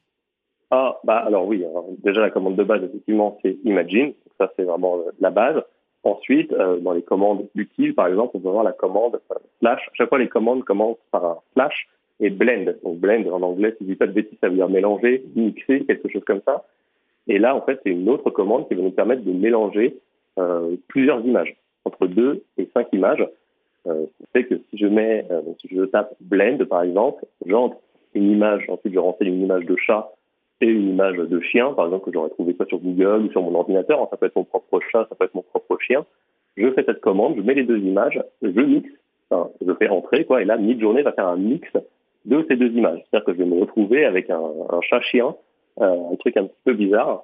Ah, 0.70 0.98
bah 1.06 1.24
alors 1.26 1.48
oui, 1.48 1.64
alors, 1.64 1.86
déjà 2.04 2.20
la 2.20 2.30
commande 2.30 2.58
de 2.58 2.64
base, 2.64 2.84
effectivement, 2.84 3.38
c'est 3.42 3.58
imagine. 3.64 4.08
Donc, 4.08 4.16
ça, 4.38 4.52
c'est 4.58 4.64
vraiment 4.64 4.98
euh, 4.98 5.12
la 5.22 5.30
base. 5.30 5.62
Ensuite, 6.04 6.52
euh, 6.54 6.80
dans 6.80 6.92
les 6.92 7.02
commandes 7.02 7.46
utiles, 7.56 7.96
par 7.96 8.08
exemple, 8.08 8.32
on 8.36 8.40
peut 8.40 8.50
avoir 8.50 8.64
la 8.66 8.74
commande 8.74 9.20
euh, 9.32 9.36
slash. 9.62 9.80
À 9.88 9.92
chaque 9.94 10.10
fois, 10.10 10.20
les 10.20 10.28
commandes 10.28 10.64
commencent 10.66 10.98
par 11.12 11.24
un 11.24 11.38
slash 11.54 11.88
et 12.20 12.30
blend. 12.30 12.66
Donc 12.84 12.98
blend, 13.00 13.24
en 13.32 13.42
anglais, 13.44 13.76
si 13.78 13.86
je 13.86 13.92
dis 13.92 13.96
pas 13.96 14.08
de 14.08 14.12
bêtises, 14.12 14.38
ça 14.42 14.50
veut 14.50 14.56
dire 14.56 14.68
mélanger, 14.70 15.24
mixer, 15.36 15.86
quelque 15.86 16.10
chose 16.10 16.24
comme 16.28 16.42
ça. 16.46 16.66
Et 17.28 17.40
là, 17.40 17.56
en 17.56 17.62
fait, 17.62 17.80
c'est 17.84 17.92
une 17.92 18.10
autre 18.10 18.30
commande 18.30 18.68
qui 18.68 18.74
va 18.76 18.82
nous 18.82 18.92
permettre 18.92 19.24
de 19.24 19.32
mélanger 19.34 19.96
euh, 19.96 20.00
plusieurs 20.88 21.26
images, 21.26 21.56
entre 21.86 22.08
deux 22.08 22.44
et 22.58 22.70
cinq 22.74 22.88
images. 22.94 23.26
Euh, 23.88 24.06
fait 24.34 24.44
que 24.44 24.56
si 24.70 24.78
je 24.78 24.88
mets, 24.88 25.26
euh, 25.32 25.42
si 25.62 25.68
je 25.72 25.84
tape 25.86 26.14
blend, 26.20 26.58
par 26.70 26.84
exemple, 26.84 27.26
j'entre 27.46 27.78
une 28.14 28.32
image, 28.32 28.66
ensuite 28.70 28.94
je 28.94 29.00
renseigne 29.00 29.34
une 29.34 29.44
image 29.44 29.66
de 29.66 29.76
chat 29.78 30.12
et 30.60 30.68
une 30.68 30.90
image 30.90 31.18
de 31.18 31.40
chien, 31.40 31.72
par 31.74 31.86
exemple, 31.86 32.06
que 32.06 32.12
j'aurais 32.12 32.32
trouvé 32.32 32.54
soit 32.54 32.66
sur 32.66 32.80
Google 32.80 33.26
ou 33.26 33.32
sur 33.32 33.42
mon 33.42 33.56
ordinateur. 33.56 34.08
Ça 34.10 34.18
peut 34.18 34.26
être 34.26 34.36
mon 34.36 34.44
propre 34.44 34.80
chat, 34.92 35.06
ça 35.08 35.16
peut 35.16 35.26
être 35.26 35.36
mon 35.36 35.44
propre 35.44 35.78
chien. 35.80 36.06
Je 36.58 36.72
fais 36.72 36.84
cette 36.84 37.00
commande, 37.00 37.36
je 37.38 37.42
mets 37.42 37.54
les 37.54 37.64
deux 37.64 37.78
images, 37.78 38.20
je 38.42 38.60
mixe, 38.60 38.90
enfin, 39.30 39.52
je 39.66 39.72
fais 39.76 39.88
entrer, 39.88 40.26
quoi, 40.26 40.42
et 40.42 40.46
là, 40.46 40.58
mid-journée 40.58 41.04
va 41.04 41.12
faire 41.14 41.28
un 41.28 41.38
mix 41.38 41.70
de 42.26 42.44
ces 42.50 42.56
deux 42.56 42.72
images. 42.72 43.00
C'est-à-dire 43.06 43.26
que 43.26 43.34
je 43.34 43.38
vais 43.38 43.46
me 43.46 43.60
retrouver 43.62 44.06
avec 44.06 44.30
un, 44.32 44.42
un 44.70 44.82
chat-chien, 44.82 45.36
euh, 45.80 46.12
un 46.12 46.16
truc 46.16 46.36
un 46.36 46.46
petit 46.46 46.62
peu 46.66 46.74
bizarre. 46.74 47.24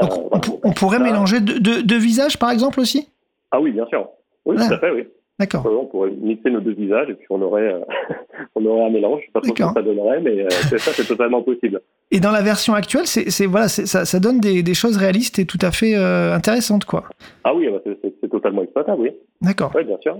Donc, 0.00 0.10
Euh, 0.12 0.14
on, 0.16 0.28
voilà. 0.28 0.40
pour- 0.40 0.60
on 0.64 0.72
pourrait 0.72 0.98
Ça- 0.98 1.04
mélanger 1.04 1.40
deux 1.40 1.58
deux- 1.60 1.82
deux 1.82 1.98
visages, 1.98 2.38
par 2.38 2.50
exemple, 2.50 2.80
aussi? 2.80 3.08
Ah 3.50 3.60
oui, 3.60 3.72
bien 3.72 3.86
sûr. 3.86 4.08
Oui, 4.44 4.56
Ah. 4.58 4.66
tout 4.68 4.74
à 4.74 4.78
fait, 4.78 4.90
oui. 4.90 5.04
D'accord. 5.38 5.66
Euh, 5.66 5.76
On 5.82 5.84
pourrait 5.86 6.10
mixer 6.12 6.50
nos 6.50 6.60
deux 6.60 6.72
visages 6.72 7.10
et 7.10 7.14
puis 7.14 7.26
on 7.28 7.42
aurait, 7.42 7.70
euh, 7.74 7.80
on 8.54 8.64
aurait 8.64 8.84
un 8.86 8.90
mélange. 8.90 9.20
Je 9.20 9.26
sais 9.26 9.32
pas 9.32 9.40
ce 9.42 9.52
que 9.52 9.62
ça 9.74 9.82
donnerait, 9.82 10.20
mais 10.20 10.40
euh, 10.44 10.48
ça, 10.50 10.92
c'est 10.92 11.04
totalement 11.06 11.42
possible. 11.42 11.80
Et 12.10 12.20
dans 12.20 12.30
la 12.30 12.40
version 12.40 12.72
actuelle, 12.74 13.06
c'est 13.06 13.44
voilà, 13.46 13.68
ça, 13.68 14.04
ça 14.06 14.20
donne 14.20 14.40
des, 14.40 14.62
des 14.62 14.74
choses 14.74 14.96
réalistes 14.96 15.38
et 15.38 15.44
tout 15.44 15.58
à 15.60 15.70
fait 15.72 15.94
intéressantes, 15.94 16.84
quoi. 16.86 17.04
Ah 17.44 17.54
oui, 17.54 17.68
bah, 17.68 17.78
c'est- 17.84 18.28
totalement 18.30 18.62
exploitable, 18.62 19.02
oui. 19.02 19.10
D'accord. 19.42 19.72
Oui, 19.74 19.84
bien 19.84 19.98
sûr. 20.00 20.18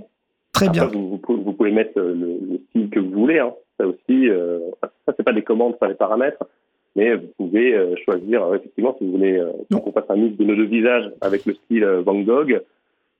Très 0.53 0.67
Après, 0.67 0.79
bien. 0.79 0.87
Vous, 0.87 1.09
vous 1.09 1.17
pouvez, 1.17 1.43
vous 1.43 1.53
pouvez 1.53 1.71
mettre 1.71 1.99
le, 1.99 2.13
le 2.13 2.61
style 2.69 2.89
que 2.89 2.99
vous 2.99 3.11
voulez. 3.11 3.39
Hein. 3.39 3.53
Ça 3.79 3.85
aussi, 3.87 4.27
ça 5.05 5.13
c'est 5.17 5.23
pas 5.23 5.33
des 5.33 5.43
commandes, 5.43 5.75
c'est 5.81 5.87
des 5.87 5.93
paramètres, 5.95 6.43
mais 6.97 7.15
vous 7.15 7.27
pouvez 7.37 7.73
euh, 7.73 7.95
choisir 8.03 8.43
euh, 8.43 8.55
effectivement 8.55 8.95
si 8.97 9.05
vous 9.05 9.11
voulez 9.11 9.37
euh, 9.37 9.51
qu'on 9.71 9.91
fasse 9.91 10.09
un 10.09 10.17
mix 10.17 10.35
de 10.37 10.43
nos 10.43 10.55
deux 10.55 10.65
visages 10.65 11.09
avec 11.21 11.45
le 11.45 11.53
style 11.53 11.85
Van 12.03 12.19
Gogh, 12.19 12.59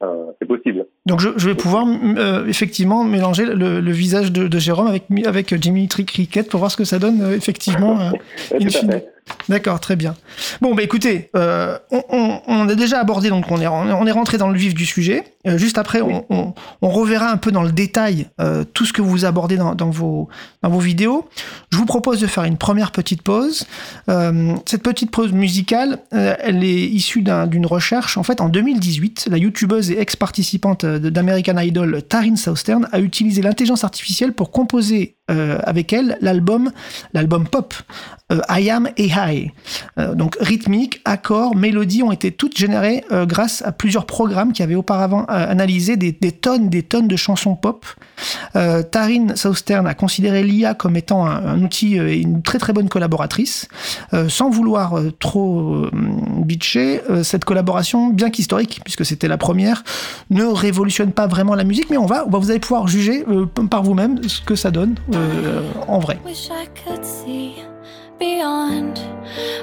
euh, 0.04 0.26
c'est 0.40 0.48
possible. 0.48 0.86
Donc 1.06 1.22
je, 1.22 1.30
je 1.38 1.50
vais 1.50 1.56
pouvoir 1.56 1.88
euh, 1.88 2.46
effectivement 2.48 3.04
mélanger 3.04 3.46
le, 3.46 3.80
le 3.80 3.92
visage 3.92 4.32
de, 4.32 4.48
de 4.48 4.60
Jérôme 4.60 4.88
avec, 4.88 5.04
avec 5.26 5.54
Dimitri 5.54 6.06
Cricket 6.06 6.50
pour 6.50 6.60
voir 6.60 6.72
ce 6.72 6.78
que 6.78 6.84
ça 6.84 7.00
donne 7.00 7.22
euh, 7.22 7.36
effectivement. 7.36 7.98
in 8.54 8.70
fine. 8.70 8.92
fait. 8.92 9.10
D'accord, 9.50 9.80
très 9.80 9.96
bien. 9.96 10.16
Bon, 10.62 10.76
bah 10.76 10.84
écoutez, 10.84 11.30
euh, 11.36 11.78
on, 11.92 12.40
on- 12.48 12.68
a 12.70 12.76
déjà 12.76 13.00
abordé, 13.00 13.30
donc 13.30 13.50
on 13.50 13.62
est, 13.62 13.68
on 13.68 14.06
est 14.06 14.12
rentré 14.12 14.38
dans 14.38 14.50
le 14.50 14.58
vif 14.58 14.74
du 14.74 14.86
sujet. 14.86 15.24
Euh, 15.48 15.58
juste 15.58 15.78
après, 15.78 16.02
on, 16.02 16.26
on- 16.30 16.54
reverra 16.90 17.32
un 17.32 17.38
peu 17.38 17.52
dans 17.52 17.64
le 17.64 17.72
détail 17.72 18.28
euh, 18.42 18.64
tout 18.64 18.86
ce 18.86 18.92
que 18.94 19.02
vous 19.02 19.26
abordez 19.26 19.56
dans, 19.58 19.76
dans 19.76 19.90
vos, 19.90 20.28
dans 20.64 20.70
vos 20.70 20.80
vidéos. 20.80 21.28
Je 21.72 21.78
vous 21.78 21.86
propose 21.86 22.20
de 22.20 22.28
faire 22.28 22.44
une 22.46 22.58
première 22.58 22.92
petite 22.92 23.22
pause. 23.22 23.66
Cette 24.66 24.84
petite 24.84 25.12
pause 25.12 25.32
musicale, 25.32 26.00
elle 26.12 26.64
est 26.64 26.84
issue 26.88 27.22
d'un- 27.22 27.48
d'une 27.48 27.66
recherche. 27.66 28.18
En 28.18 28.24
fait, 28.24 28.42
en 28.42 28.50
2018, 28.50 29.28
la 29.30 29.38
youtubeuse 29.38 29.92
et 29.92 30.00
ex-participante 30.00 30.86
d'American 30.86 31.58
Idol, 31.58 32.02
Taryn 32.04 32.36
Southern, 32.36 32.88
a 32.92 33.00
utilisé 33.00 33.42
l'intelligence 33.42 33.84
artificielle 33.84 34.34
pour 34.34 34.52
composer 34.52 35.17
euh, 35.30 35.60
avec 35.64 35.92
elle 35.92 36.18
l'album, 36.22 36.72
l'album 37.12 37.50
pop 37.50 37.74
euh, 38.32 38.40
I 38.50 38.70
Am 38.70 38.88
AI. 38.96 39.52
Euh, 40.00 40.16
donc 40.16 40.38
rythmique, 40.40 41.02
accords, 41.04 41.54
mélodies 41.54 42.02
ont 42.02 42.14
été 42.14 42.32
toutes 42.32 42.58
générées 42.58 43.04
grâce 43.12 43.62
à 43.66 43.74
plusieurs 43.74 44.06
programmes 44.06 44.54
qui 44.54 44.64
avaient 44.64 44.76
auparavant 44.76 45.26
analysé 45.26 45.98
des, 45.98 46.14
tonnes, 46.14 46.70
des 46.70 46.84
tonnes 46.84 47.10
de 47.10 47.16
chansons 47.18 47.56
pop. 47.56 47.86
Taryn 48.54 49.36
Southern 49.36 49.86
a 49.86 49.94
considéré 49.94 50.44
l'IA 50.44 50.74
comme 50.74 50.96
étant 50.96 51.26
un, 51.26 51.62
outil 51.62 51.98
et 51.98 52.20
une 52.20 52.42
très 52.42 52.58
très 52.58 52.74
bonne 52.74 52.90
collaboratrice. 52.90 53.68
Sans 54.28 54.50
vouloir 54.50 54.96
trop 55.20 55.88
bitcher, 56.38 57.02
cette 57.24 57.46
collaboration, 57.46 58.10
bien 58.10 58.30
qu'historique, 58.30 58.82
puisque 58.84 59.06
c'était 59.06 59.28
la 59.28 59.38
première, 59.38 59.84
ne 60.30 60.44
révolutionne 60.44 61.12
pas 61.12 61.28
vraiment 61.28 61.56
la 61.56 61.64
musique, 61.64 61.90
mais 61.90 61.98
on 61.98 62.06
va, 62.06 62.26
vous 62.28 62.50
allez 62.50 62.60
pouvoir 62.60 62.88
juger 62.88 63.24
par 63.70 63.84
vous-même 63.84 64.28
ce 64.28 64.42
que 64.42 64.56
ça 64.56 64.72
donne 64.72 64.96
de. 65.18 66.20
Wish 66.24 66.50
I 66.52 66.66
could 66.68 67.06
see 67.06 67.64
beyond 68.20 69.00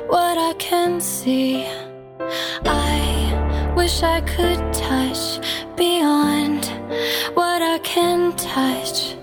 what 0.09 0.39
I 0.39 0.55
can 0.59 1.01
see. 1.01 1.67
I 2.65 3.73
wish 3.77 4.03
I 4.03 4.21
could 4.21 4.61
touch 4.73 5.41
beyond 5.77 6.67
what 7.35 7.63
I 7.63 7.79
can 7.83 8.33
touch. 8.37 9.17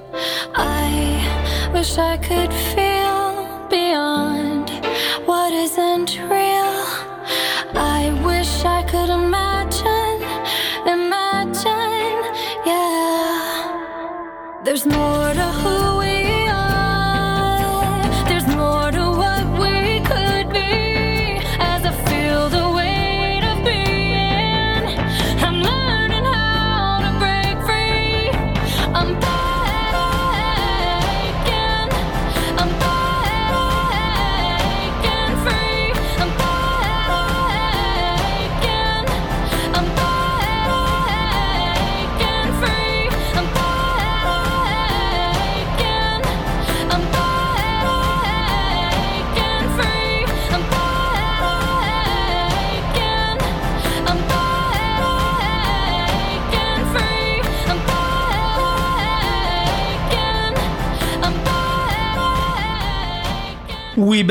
I 0.55 1.71
wish 1.73 1.97
I 1.97 2.17
could 2.17 2.53
feel 2.75 3.67
beyond 3.69 4.69
what 5.25 5.51
isn't 5.53 6.19
real. 6.29 6.50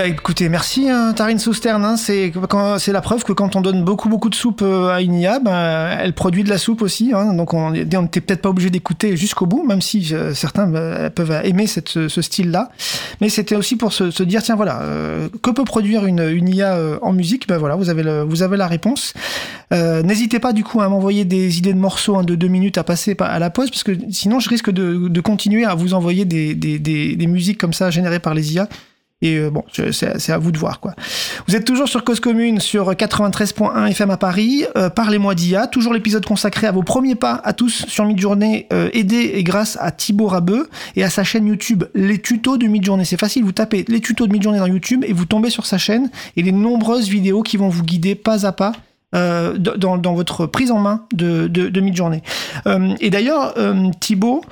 Bah 0.00 0.06
écoutez, 0.06 0.48
merci 0.48 0.88
hein, 0.88 1.12
Tarine 1.14 1.38
Sousterne. 1.38 1.84
hein. 1.84 1.96
c'est 1.98 2.32
la 2.92 3.00
preuve 3.02 3.22
que 3.22 3.34
quand 3.34 3.54
on 3.54 3.60
donne 3.60 3.84
beaucoup 3.84 4.08
beaucoup 4.08 4.30
de 4.30 4.34
soupe 4.34 4.62
euh, 4.62 4.88
à 4.88 5.02
une 5.02 5.12
IA, 5.14 5.40
bah, 5.40 5.90
elle 6.00 6.14
produit 6.14 6.42
de 6.42 6.48
la 6.48 6.56
soupe 6.56 6.80
aussi. 6.80 7.12
hein. 7.14 7.34
donc 7.34 7.52
on 7.52 7.72
n'était 7.72 8.22
peut-être 8.22 8.40
pas 8.40 8.48
obligé 8.48 8.70
d'écouter 8.70 9.14
jusqu'au 9.18 9.44
bout, 9.44 9.62
même 9.66 9.82
si 9.82 10.08
euh, 10.14 10.32
certains 10.32 10.66
bah, 10.66 11.10
peuvent 11.10 11.38
aimer 11.44 11.66
ce, 11.66 12.08
style-là. 12.08 12.70
Mais 13.20 13.28
c'était 13.28 13.56
aussi 13.56 13.76
pour 13.76 13.92
se, 13.92 14.22
dire 14.22 14.42
tiens 14.42 14.56
voilà, 14.56 14.80
euh, 14.80 15.28
que 15.42 15.50
peut 15.50 15.64
produire 15.64 16.06
une, 16.06 16.48
IA 16.48 16.78
en 17.02 17.12
musique? 17.12 17.46
Ben 17.46 17.58
voilà, 17.58 17.76
vous 17.76 17.90
avez 17.90 18.02
le, 18.02 18.22
vous 18.22 18.42
avez 18.42 18.56
la 18.56 18.68
réponse. 18.68 19.12
Euh, 19.74 20.02
N'hésitez 20.02 20.38
pas 20.38 20.54
du 20.54 20.64
coup 20.64 20.80
à 20.80 20.88
m'envoyer 20.88 21.26
des 21.26 21.58
idées 21.58 21.74
de 21.74 21.78
morceaux 21.78 22.16
hein, 22.16 22.24
de 22.24 22.34
deux 22.36 22.48
minutes 22.48 22.78
à 22.78 22.84
passer 22.84 23.14
pa- 23.14 23.26
à 23.26 23.38
la 23.38 23.50
pause, 23.50 23.68
parce 23.68 23.84
que 23.84 23.92
sinon 24.10 24.40
je 24.40 24.48
risque 24.48 24.70
de, 24.70 25.08
de 25.08 25.20
continuer 25.20 25.66
à 25.66 25.74
vous 25.74 25.92
envoyer 25.92 26.24
des, 26.24 26.54
des, 26.54 26.78
des, 26.78 27.16
des 27.16 27.26
musiques 27.26 27.58
comme 27.58 27.74
ça 27.74 27.90
générées 27.90 28.18
par 28.18 28.32
les 28.32 28.54
IA. 28.54 28.66
Et 29.22 29.36
euh, 29.36 29.50
bon, 29.50 29.64
c'est 29.92 30.30
à 30.32 30.38
vous 30.38 30.50
de 30.50 30.58
voir 30.58 30.80
quoi. 30.80 30.94
Vous 31.46 31.54
êtes 31.54 31.66
toujours 31.66 31.88
sur 31.88 32.04
Cause 32.04 32.20
Commune 32.20 32.58
sur 32.58 32.90
93.1 32.90 33.90
FM 33.90 34.10
à 34.10 34.16
Paris. 34.16 34.64
Euh, 34.76 34.88
Parlez-moi 34.88 35.34
d'IA, 35.34 35.66
toujours 35.66 35.92
l'épisode 35.92 36.24
consacré 36.24 36.66
à 36.66 36.72
vos 36.72 36.82
premiers 36.82 37.14
pas 37.16 37.40
à 37.44 37.52
tous 37.52 37.84
sur 37.86 38.04
Midjourney, 38.06 38.66
euh, 38.72 38.88
aidé 38.94 39.32
et 39.34 39.44
grâce 39.44 39.76
à 39.80 39.90
Thibaut 39.90 40.26
Rabeux 40.26 40.68
et 40.96 41.04
à 41.04 41.10
sa 41.10 41.22
chaîne 41.24 41.46
YouTube 41.46 41.84
Les 41.94 42.18
Tutos 42.18 42.56
de 42.56 42.66
Midjourney. 42.66 43.04
C'est 43.04 43.20
facile, 43.20 43.44
vous 43.44 43.52
tapez 43.52 43.84
les 43.88 44.00
tutos 44.00 44.26
de 44.26 44.32
Midjourney 44.32 44.58
dans 44.58 44.66
YouTube 44.66 45.04
et 45.06 45.12
vous 45.12 45.26
tombez 45.26 45.50
sur 45.50 45.66
sa 45.66 45.76
chaîne 45.76 46.10
et 46.36 46.42
les 46.42 46.52
nombreuses 46.52 47.08
vidéos 47.08 47.42
qui 47.42 47.56
vont 47.58 47.68
vous 47.68 47.82
guider 47.82 48.14
pas 48.14 48.46
à 48.46 48.52
pas. 48.52 48.72
euh, 49.14 49.58
dans, 49.58 49.98
dans 49.98 50.14
votre 50.14 50.46
prise 50.46 50.70
en 50.70 50.78
main 50.78 51.04
de, 51.12 51.48
de, 51.48 51.68
de 51.68 51.80
Midjourney. 51.80 52.22
Euh, 52.66 52.94
et 53.00 53.10
d'ailleurs, 53.10 53.54
euh, 53.58 53.90
Thibaut, 53.98 54.42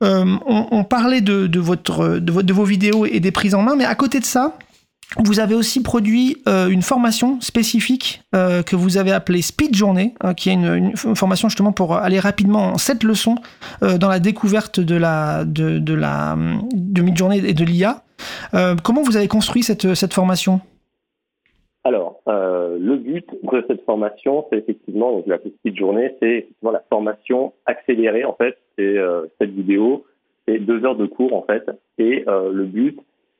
on, 0.00 0.68
on 0.70 0.84
parlait 0.84 1.20
de, 1.20 1.58
vos 1.58 2.64
vidéos 2.64 3.06
et 3.06 3.20
des 3.20 3.30
prises 3.30 3.54
en 3.54 3.62
main, 3.62 3.76
mais 3.76 3.84
à 3.84 3.94
côté 3.94 4.20
de 4.20 4.24
ça, 4.24 4.56
vous 5.18 5.40
avez 5.40 5.54
aussi 5.54 5.82
produit 5.82 6.42
euh, 6.48 6.68
une 6.68 6.82
formation 6.82 7.40
spécifique 7.40 8.22
euh, 8.34 8.62
que 8.62 8.76
vous 8.76 8.98
avez 8.98 9.12
appelée 9.12 9.40
Speed 9.40 9.74
Journée, 9.74 10.14
hein, 10.20 10.34
qui 10.34 10.50
est 10.50 10.54
une, 10.54 10.96
formation 10.96 11.48
justement 11.48 11.72
pour 11.72 11.94
aller 11.96 12.18
rapidement 12.18 12.72
en 12.72 12.78
sept 12.78 13.02
leçons 13.04 13.36
euh, 13.82 13.98
dans 13.98 14.08
la 14.08 14.18
découverte 14.18 14.80
de 14.80 14.96
la 14.96 15.44
de, 15.44 15.78
de 15.78 15.94
la 15.94 16.36
de 16.74 17.46
et 17.46 17.54
de 17.54 17.64
l'IA. 17.64 18.02
Euh, 18.54 18.74
comment 18.82 19.02
vous 19.02 19.16
avez 19.16 19.28
construit 19.28 19.62
cette, 19.62 19.94
cette 19.94 20.12
formation? 20.12 20.60
Alors, 21.86 22.20
euh, 22.26 22.78
le 22.80 22.96
but 22.96 23.30
de 23.54 23.64
cette 23.68 23.84
formation, 23.84 24.46
c'est 24.50 24.58
effectivement, 24.58 25.12
donc 25.12 25.26
la 25.26 25.38
petite 25.38 25.76
journée, 25.76 26.14
c'est 26.20 26.38
effectivement 26.38 26.72
la 26.72 26.82
formation 26.90 27.52
accélérée. 27.66 28.24
En 28.24 28.34
fait, 28.34 28.56
c'est 28.76 28.98
euh, 28.98 29.26
cette 29.40 29.50
vidéo, 29.50 30.04
c'est 30.46 30.58
deux 30.58 30.84
heures 30.84 30.96
de 30.96 31.06
cours 31.06 31.34
en 31.34 31.42
fait, 31.42 31.70
et 31.98 32.24
euh, 32.28 32.52
le 32.52 32.64
but, 32.64 32.98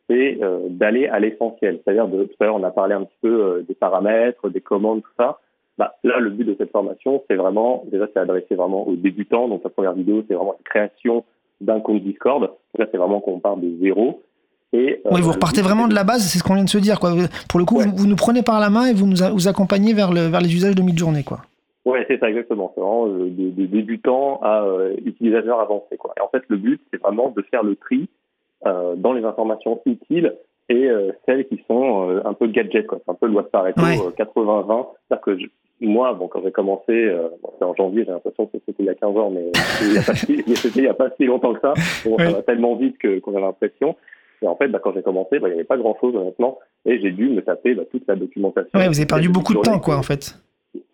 c'est 0.09 0.39
euh, 0.41 0.69
d'aller 0.69 1.07
à 1.09 1.19
l'essentiel. 1.19 1.81
C'est-à-dire, 1.83 2.07
de, 2.09 2.25
tout 2.25 2.37
à 2.41 2.45
l'heure, 2.45 2.57
on 2.57 2.63
a 2.63 2.71
parlé 2.71 2.95
un 2.95 3.05
petit 3.05 3.19
peu 3.21 3.65
des 3.67 3.75
paramètres, 3.75 4.49
des 4.49 4.61
commandes, 4.61 5.03
tout 5.03 5.15
ça. 5.19 5.41
Bah, 5.79 5.97
là, 6.05 6.21
le 6.21 6.31
but 6.31 6.45
de 6.45 6.55
cette 6.57 6.71
formation, 6.71 7.23
c'est 7.29 7.37
vraiment, 7.37 7.85
déjà, 7.91 8.07
c'est 8.13 8.21
adressé 8.21 8.55
vraiment 8.55 8.87
aux 8.89 8.97
débutants. 8.97 9.49
Donc, 9.49 9.63
la 9.65 9.71
première 9.71 9.93
vidéo, 9.93 10.25
c'est 10.27 10.35
vraiment 10.35 10.57
la 10.59 10.65
création 10.65 11.25
d'un 11.61 11.81
compte 11.81 12.03
Discord. 12.03 12.41
Donc 12.41 12.53
là, 12.79 12.87
c'est 12.91 12.99
vraiment 12.99 13.21
qu'on 13.21 13.41
part 13.41 13.57
de 13.57 13.71
zéro. 13.81 14.23
Et, 14.77 15.01
euh, 15.07 15.11
Oui, 15.13 15.21
vous 15.23 15.33
repartez 15.33 15.63
vraiment 15.63 15.89
de 15.89 15.95
la 15.95 16.05
base, 16.05 16.21
c'est 16.23 16.39
ce 16.39 16.43
qu'on 16.45 16.55
vient 16.55 16.65
de 16.65 16.69
se 16.69 16.79
dire. 16.79 17.01
Quoi. 17.01 17.13
Pour 17.49 17.59
le 17.59 17.65
coup, 17.65 17.79
Ouais. 17.79 17.87
vous, 17.87 17.97
vous 17.97 18.07
nous 18.07 18.17
prenez 18.17 18.43
par 18.43 18.61
la 18.61 18.69
main 18.69 18.87
et 18.87 18.93
vous 18.95 19.07
nous 19.07 19.23
a- 19.23 19.31
vous 19.31 19.49
accompagnez 19.49 19.95
vers, 19.95 20.13
le, 20.13 20.27
vers 20.27 20.41
les 20.41 20.53
usages 20.55 20.75
de 20.75 20.83
Midjourney. 20.83 21.25
Quoi. 21.25 21.39
Ouais, 21.87 22.05
c'est 22.09 22.19
ça 22.19 22.29
exactement. 22.29 22.73
C'est 22.75 22.81
vraiment 22.81 23.07
euh, 23.07 23.31
de, 23.31 23.51
de 23.51 23.67
débutants 23.67 24.41
à 24.43 24.63
euh, 24.65 24.95
utilisateurs 25.05 25.61
avancés. 25.61 25.97
Quoi. 25.97 26.13
Et 26.19 26.21
en 26.21 26.29
fait, 26.29 26.43
le 26.49 26.57
but, 26.57 26.81
c'est 26.93 27.01
vraiment 27.01 27.31
de 27.35 27.43
faire 27.51 27.63
le 27.63 27.77
tri 27.77 28.09
euh, 28.67 28.97
dans 28.97 29.13
les 29.13 29.25
informations 29.25 29.81
utiles 29.87 30.35
et 30.69 30.89
celles 31.27 31.47
qui 31.47 31.63
sont 31.69 32.21
un 32.25 32.33
peu 32.35 32.49
gadgets. 32.49 32.89
Quoi. 32.89 32.99
C'est 33.05 33.11
un 33.13 33.15
peu 33.15 33.29
loi 33.29 33.43
de 33.43 33.47
Pareto 33.49 33.81
Ouais. 33.81 33.99
euh, 34.05 34.11
80-20. 34.11 34.87
C'est-à-dire 35.09 35.23
que 35.25 35.39
je- 35.39 35.47
moi, 35.81 36.13
bon, 36.15 36.27
quand 36.27 36.41
j'ai 36.43 36.51
commencé, 36.51 37.09
bon, 37.43 37.51
c'était 37.53 37.65
en 37.67 37.75
janvier, 37.77 38.03
j'ai 38.05 38.11
l'impression 38.11 38.47
que 38.47 38.59
c'était 38.67 38.83
il 38.83 38.87
y 38.87 38.89
a 38.89 38.95
15 38.97 39.17
ans, 39.17 39.31
mais 39.31 39.53
il 39.83 39.93
n'y 39.93 39.99
a, 39.99 40.03
pas 40.03 40.15
si- 40.17 40.43
c'était 40.57 40.79
il 40.81 40.85
y 40.87 40.89
a 40.89 40.95
pas 40.95 41.11
si 41.17 41.27
longtemps 41.27 41.55
que 41.55 41.61
ça. 41.61 41.75
Bon, 42.05 42.17
Ouais. 42.17 42.25
Ça 42.25 42.33
va 42.33 42.43
tellement 42.43 42.75
vite 42.75 42.99
que, 42.99 43.21
qu'on 43.21 43.37
a 43.37 43.41
l'impression. 43.41 43.95
Et 44.43 44.47
en 44.47 44.57
fait, 44.57 44.69
bah, 44.69 44.79
quand 44.83 44.93
j'ai 44.95 45.03
commencé, 45.03 45.39
bah, 45.39 45.49
il 45.49 45.53
n'y 45.53 45.55
avait 45.55 45.65
pas 45.65 45.77
grand-chose 45.79 46.15
honnêtement. 46.15 46.59
Et 46.85 47.01
j'ai 47.01 47.11
dû 47.11 47.29
me 47.31 47.43
taper 47.43 47.75
bah, 47.75 47.83
toute 47.91 48.07
la 48.07 48.17
documentation. 48.17 48.71
Ouais, 48.79 48.89
vous 48.89 48.97
avez 48.99 49.07
perdu 49.07 49.29
beaucoup 49.29 49.55
de 49.55 49.61
temps, 49.61 49.79
quoi, 49.79 49.97
en 49.97 50.03
fait. 50.03 50.39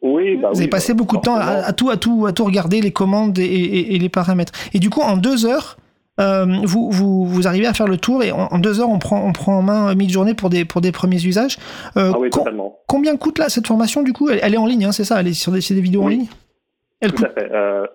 Oui, 0.00 0.36
bah 0.36 0.48
Vous 0.52 0.56
oui, 0.58 0.62
avez 0.62 0.68
passé 0.70 0.94
beaucoup 0.94 1.16
de 1.16 1.22
temps 1.22 1.34
à, 1.36 1.72
tout, 1.72 1.90
à, 1.90 1.96
tout, 1.96 2.26
à 2.26 2.32
tout 2.32 2.44
regarder, 2.44 2.80
les 2.80 2.92
commandes 2.92 3.38
et, 3.38 3.42
et- 3.44 3.94
et 3.94 3.98
les 3.98 4.08
paramètres. 4.08 4.52
Et 4.74 4.78
du 4.78 4.90
coup, 4.90 5.00
en 5.00 5.16
deux 5.16 5.44
heures, 5.44 5.76
euh, 6.20 6.46
vous, 6.64 6.90
vous, 6.92 7.24
vous 7.24 7.46
arrivez 7.48 7.66
à 7.66 7.72
faire 7.72 7.88
le 7.88 7.96
tour 7.96 8.22
et 8.22 8.30
en, 8.30 8.46
en 8.50 8.58
deux 8.58 8.80
heures, 8.80 8.90
on 8.90 8.98
prend, 9.00 9.26
on 9.26 9.32
prend 9.32 9.56
en 9.58 9.62
main 9.62 9.92
mid-journée 9.96 10.34
pour 10.34 10.50
des, 10.50 10.64
pour 10.64 10.80
des 10.82 10.92
premiers 10.92 11.24
usages. 11.24 11.56
Euh, 11.96 12.12
Ah 12.14 12.18
oui, 12.18 12.30
com- 12.30 12.44
totalement. 12.44 12.78
combien 12.86 13.16
coûte 13.16 13.38
là 13.38 13.48
cette 13.48 13.66
formation 13.66 14.02
du 14.02 14.12
coup? 14.12 14.28
Elle, 14.30 14.38
elle 14.42 14.54
est 14.54 14.58
en 14.58 14.66
ligne, 14.66 14.84
hein, 14.84 14.92
c'est 14.92 15.04
ça? 15.04 15.18
Elle 15.20 15.28
est 15.28 15.32
sur 15.32 15.50
des, 15.50 15.60
c'est 15.60 15.74
des 15.74 15.80
vidéos 15.80 16.02
en 16.04 16.08
ligne? 16.08 16.26
Elle 17.00 17.10
Tout 17.10 17.16
coûte. 17.16 17.24
à 17.36 17.40
fait. 17.40 17.50
Euh, 17.52 17.86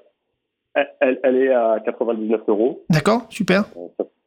elle- 1.00 1.20
elle, 1.24 1.36
est 1.38 1.54
à 1.54 1.80
99 1.86 2.42
euros. 2.50 2.84
D'accord, 2.89 3.25
super. 3.30 3.66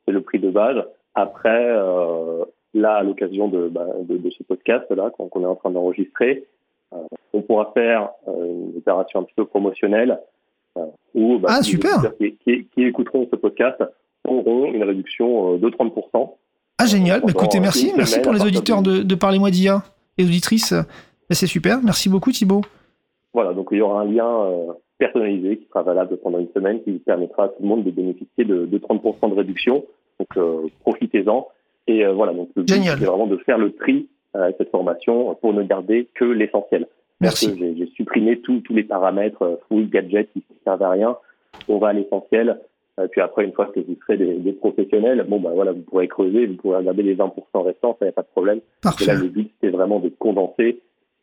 C'est 0.06 0.12
le 0.12 0.22
prix 0.22 0.38
de 0.38 0.50
base. 0.50 0.76
Après, 1.14 1.66
euh, 1.66 2.44
là, 2.75 2.94
à 2.96 3.03
l'occasion 3.03 3.49
de, 3.49 3.68
bah, 3.68 3.87
de, 4.03 4.16
de 4.16 4.31
ce 4.31 4.42
podcast-là 4.44 5.11
qu'on 5.11 5.29
qu'on 5.29 5.42
est 5.42 5.46
en 5.46 5.57
train 5.57 5.70
d'enregistrer, 5.70 6.44
euh, 6.92 6.96
on 7.33 7.42
pourra 7.42 7.70
faire 7.75 8.11
euh, 8.29 8.70
une 8.73 8.77
opération 8.79 9.20
un 9.20 9.23
petit 9.25 9.35
peu 9.35 9.44
promotionnelle 9.44 10.18
où 11.14 11.38
bah, 11.38 11.49
Ah, 11.59 11.62
super. 11.62 12.01
Qui, 12.18 12.37
qui, 12.44 12.66
qui 12.66 12.85
écouteront 12.85 13.27
ce 13.31 13.37
podcast 13.37 13.83
auront 14.27 14.73
une 14.73 14.85
réduction 14.85 15.57
de 15.57 15.68
30%. 15.68 16.31
Ah, 16.79 16.87
génial. 16.87 17.20
Bah, 17.23 17.27
écoutez, 17.31 17.59
merci. 17.61 17.92
Merci 17.96 18.12
semaine 18.14 18.25
pour 18.25 18.33
les 18.33 18.42
auditeurs 18.44 18.83
de- 18.83 19.03
de, 19.03 19.14
Parlez-moi 19.14 19.51
d'IA 19.51 19.83
et 20.16 20.25
auditrices. 20.25 20.73
Bah, 20.73 21.35
c'est 21.35 21.46
super. 21.49 21.81
Merci 21.83 22.09
beaucoup, 22.09 22.31
Thibaut. 22.31 22.62
Voilà, 23.35 23.53
donc 23.53 23.68
il 23.73 23.79
y 23.79 23.81
aura 23.81 24.03
un 24.03 24.05
lien 24.05 24.75
personnalisé 24.99 25.59
qui 25.59 25.66
sera 25.68 25.83
valable 25.83 26.16
pendant 26.18 26.38
une 26.38 26.51
semaine 26.55 26.83
qui 26.83 26.92
permettra 26.99 27.44
à 27.44 27.49
tout 27.49 27.62
le 27.62 27.68
monde 27.68 27.85
de 27.85 27.90
bénéficier 27.90 28.44
de, 28.44 28.66
de 28.66 28.79
30% 28.79 29.31
de 29.31 29.35
réduction. 29.35 29.85
Donc 30.20 30.37
euh, 30.37 30.68
profitez-en. 30.80 31.48
Et 31.87 32.04
euh, 32.04 32.12
voilà, 32.12 32.33
donc 32.35 32.50
le 32.54 32.62
but 32.62 32.74
c'est 32.74 33.04
vraiment 33.04 33.26
de 33.26 33.38
faire 33.38 33.59
le 33.59 33.72
tri 33.72 34.06
euh, 34.37 34.44
avec 34.44 34.56
cette 34.59 34.70
formation 34.70 35.35
pour 35.40 35.54
ne 35.54 35.62
garder 35.62 36.09
que 36.14 36.24
l'essentiel. 36.24 36.87
Merci. 37.20 37.54
J'ai 37.59 37.87
supprimé 37.96 38.40
tous 38.40 38.62
les 38.70 38.85
paramètres 38.85 39.61
full 39.68 39.88
gadgets 39.88 40.30
qui 40.33 40.42
ne 40.50 40.56
servent 40.64 40.83
à 40.83 40.90
rien. 40.90 41.16
On 41.68 41.78
va 41.78 41.88
à 41.88 41.92
l'essentiel. 41.92 42.59
Puis 43.12 43.22
après, 43.22 43.44
une 43.44 43.52
fois 43.52 43.66
que 43.66 43.80
vous 43.80 43.96
serez 44.02 44.18
des, 44.18 44.35
des 44.35 44.52
professionnels, 44.52 45.24
bon 45.26 45.40
bah 45.40 45.52
voilà, 45.54 45.72
vous 45.72 45.80
pourrez 45.80 46.06
creuser, 46.06 46.46
vous 46.46 46.56
pourrez 46.56 46.76
regarder 46.76 47.02
les 47.02 47.14
20% 47.14 47.30
restants, 47.62 47.96
ça 47.98 48.04
n'y 48.04 48.11
a 48.11 48.12
pas 48.12 48.22
de 48.22 48.28
problème. 48.28 48.59
Et 48.59 48.62
Parfait. 48.83 49.06
là, 49.06 49.14
le 49.14 49.28
but 49.28 49.50
c'était 49.54 49.74
vraiment 49.74 50.00
de 50.00 50.11
condenser. 50.18 50.80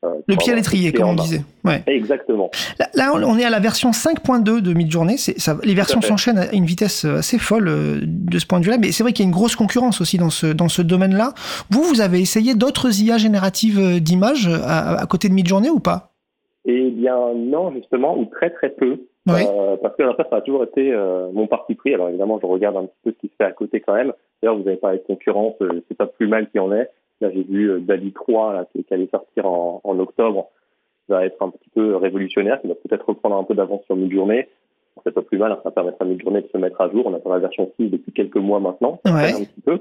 Euh, 0.07 0.21
Le 0.27 0.35
pied 0.35 0.53
à 0.53 0.55
l'étrier, 0.55 0.91
comme 0.91 1.09
on 1.09 1.13
disait. 1.15 1.41
Ouais. 1.63 1.83
Exactement. 1.87 2.49
Là, 2.79 2.87
là, 2.95 3.11
on 3.13 3.37
est 3.37 3.45
à 3.45 3.49
la 3.49 3.59
version 3.59 3.91
5.2 3.91 4.61
de 4.61 4.73
Midjourney. 4.73 5.17
Ça, 5.17 5.57
les 5.63 5.73
versions 5.73 6.01
s'enchaînent 6.01 6.37
à 6.37 6.51
une 6.53 6.65
vitesse 6.65 7.05
euh, 7.05 7.17
assez 7.17 7.37
folle 7.37 7.67
euh, 7.67 7.99
de 8.03 8.39
ce 8.39 8.45
point 8.45 8.59
de 8.59 8.65
vue-là. 8.65 8.77
Mais 8.77 8.91
c'est 8.91 9.03
vrai 9.03 9.13
qu'il 9.13 9.23
y 9.23 9.27
a 9.27 9.29
une 9.29 9.35
grosse 9.35 9.55
concurrence 9.55 10.01
aussi 10.01 10.17
dans 10.17 10.29
ce, 10.29 10.47
dans 10.47 10.69
ce 10.69 10.81
domaine-là. 10.81 11.33
Vous, 11.69 11.83
vous 11.83 12.01
avez 12.01 12.19
essayé 12.19 12.55
d'autres 12.55 13.01
IA 13.01 13.17
génératives 13.17 14.01
d'images 14.01 14.47
à, 14.47 14.99
à 14.99 15.05
côté 15.05 15.29
de 15.29 15.33
Midjourney 15.33 15.69
ou 15.69 15.79
pas? 15.79 16.11
Eh 16.65 16.91
bien, 16.91 17.33
non, 17.35 17.73
justement, 17.73 18.17
ou 18.17 18.25
très 18.25 18.49
très 18.49 18.69
peu. 18.69 18.99
Oui. 19.27 19.41
Euh, 19.45 19.75
parce 19.81 19.95
que 19.95 20.03
après, 20.03 20.25
ça 20.29 20.37
a 20.37 20.41
toujours 20.41 20.63
été 20.63 20.93
euh, 20.93 21.29
mon 21.33 21.47
parti 21.47 21.75
pris. 21.75 21.93
Alors 21.93 22.09
évidemment, 22.09 22.39
je 22.41 22.45
regarde 22.45 22.77
un 22.77 22.85
petit 22.85 22.99
peu 23.03 23.11
ce 23.11 23.17
qui 23.17 23.27
se 23.27 23.35
fait 23.37 23.43
à 23.43 23.51
côté 23.51 23.81
quand 23.81 23.93
même. 23.93 24.13
D'ailleurs, 24.41 24.57
vous 24.57 24.67
avez 24.67 24.77
parlé 24.77 24.99
de 24.99 25.03
concurrence, 25.03 25.55
c'est 25.87 25.97
pas 25.97 26.07
plus 26.07 26.27
mal 26.27 26.49
qu'il 26.49 26.61
y 26.61 26.63
en 26.63 26.71
ait. 26.71 26.89
Là, 27.21 27.30
j'ai 27.34 27.43
vu 27.43 27.71
euh, 27.71 27.80
Dali 27.80 28.12
3 28.12 28.53
là, 28.53 28.65
qui, 28.71 28.84
qui 28.84 28.93
allait 28.93 29.08
sortir 29.12 29.45
en, 29.47 29.82
en 29.84 29.99
octobre. 29.99 30.49
Ça 31.08 31.15
va 31.15 31.25
être 31.25 31.41
un 31.41 31.49
petit 31.49 31.69
peu 31.73 31.95
révolutionnaire, 31.95 32.60
qui 32.62 32.67
va 32.67 32.75
peut-être 32.75 33.08
reprendre 33.08 33.38
un 33.38 33.43
peu 33.43 33.56
d'avance 33.56 33.84
sur 33.86 33.95
Midjourney. 33.95 34.45
C'est 35.03 35.13
pas 35.13 35.21
plus 35.21 35.38
mal, 35.38 35.51
hein, 35.51 35.60
ça 35.63 35.71
permettra 35.71 36.03
à 36.06 36.08
Midjourney 36.08 36.41
de 36.41 36.47
se 36.47 36.58
mettre 36.58 36.82
à 36.82 36.89
jour. 36.89 37.06
On 37.06 37.13
attend 37.13 37.30
la 37.30 37.39
version 37.39 37.71
6 37.80 37.89
depuis 37.89 38.12
quelques 38.12 38.36
mois 38.38 38.60
maintenant. 38.60 38.99
Ouais. 39.06 39.32
un 39.34 39.43
petit 39.45 39.62
peu. 39.63 39.80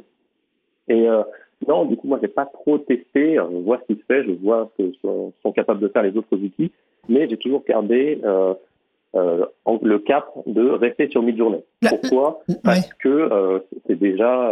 Et 0.88 1.08
euh, 1.08 1.22
non, 1.66 1.84
du 1.86 1.96
coup, 1.96 2.06
moi, 2.06 2.18
j'ai 2.22 2.28
pas 2.28 2.46
trop 2.46 2.78
testé. 2.78 3.38
Euh, 3.38 3.46
Je 3.50 3.56
vois 3.58 3.80
ce 3.86 3.92
qui 3.92 3.98
se 4.00 4.04
fait, 4.06 4.24
je 4.24 4.32
vois 4.32 4.70
ce 4.78 4.82
que 4.84 4.92
sont, 5.02 5.32
sont 5.42 5.52
capables 5.52 5.80
de 5.80 5.88
faire 5.88 6.02
les 6.02 6.16
autres 6.16 6.36
outils, 6.36 6.70
mais 7.08 7.28
j'ai 7.28 7.36
toujours 7.38 7.64
gardé 7.66 8.20
euh, 8.24 8.54
euh, 9.14 9.46
le 9.82 9.98
cap 9.98 10.28
de 10.46 10.68
rester 10.70 11.08
sur 11.08 11.22
Midjourney. 11.22 11.62
La- 11.82 11.90
Pourquoi? 11.90 12.40
Parce 12.62 12.92
que 12.94 13.08
euh, 13.08 13.58
c'est 13.86 13.98
déjà, 13.98 14.50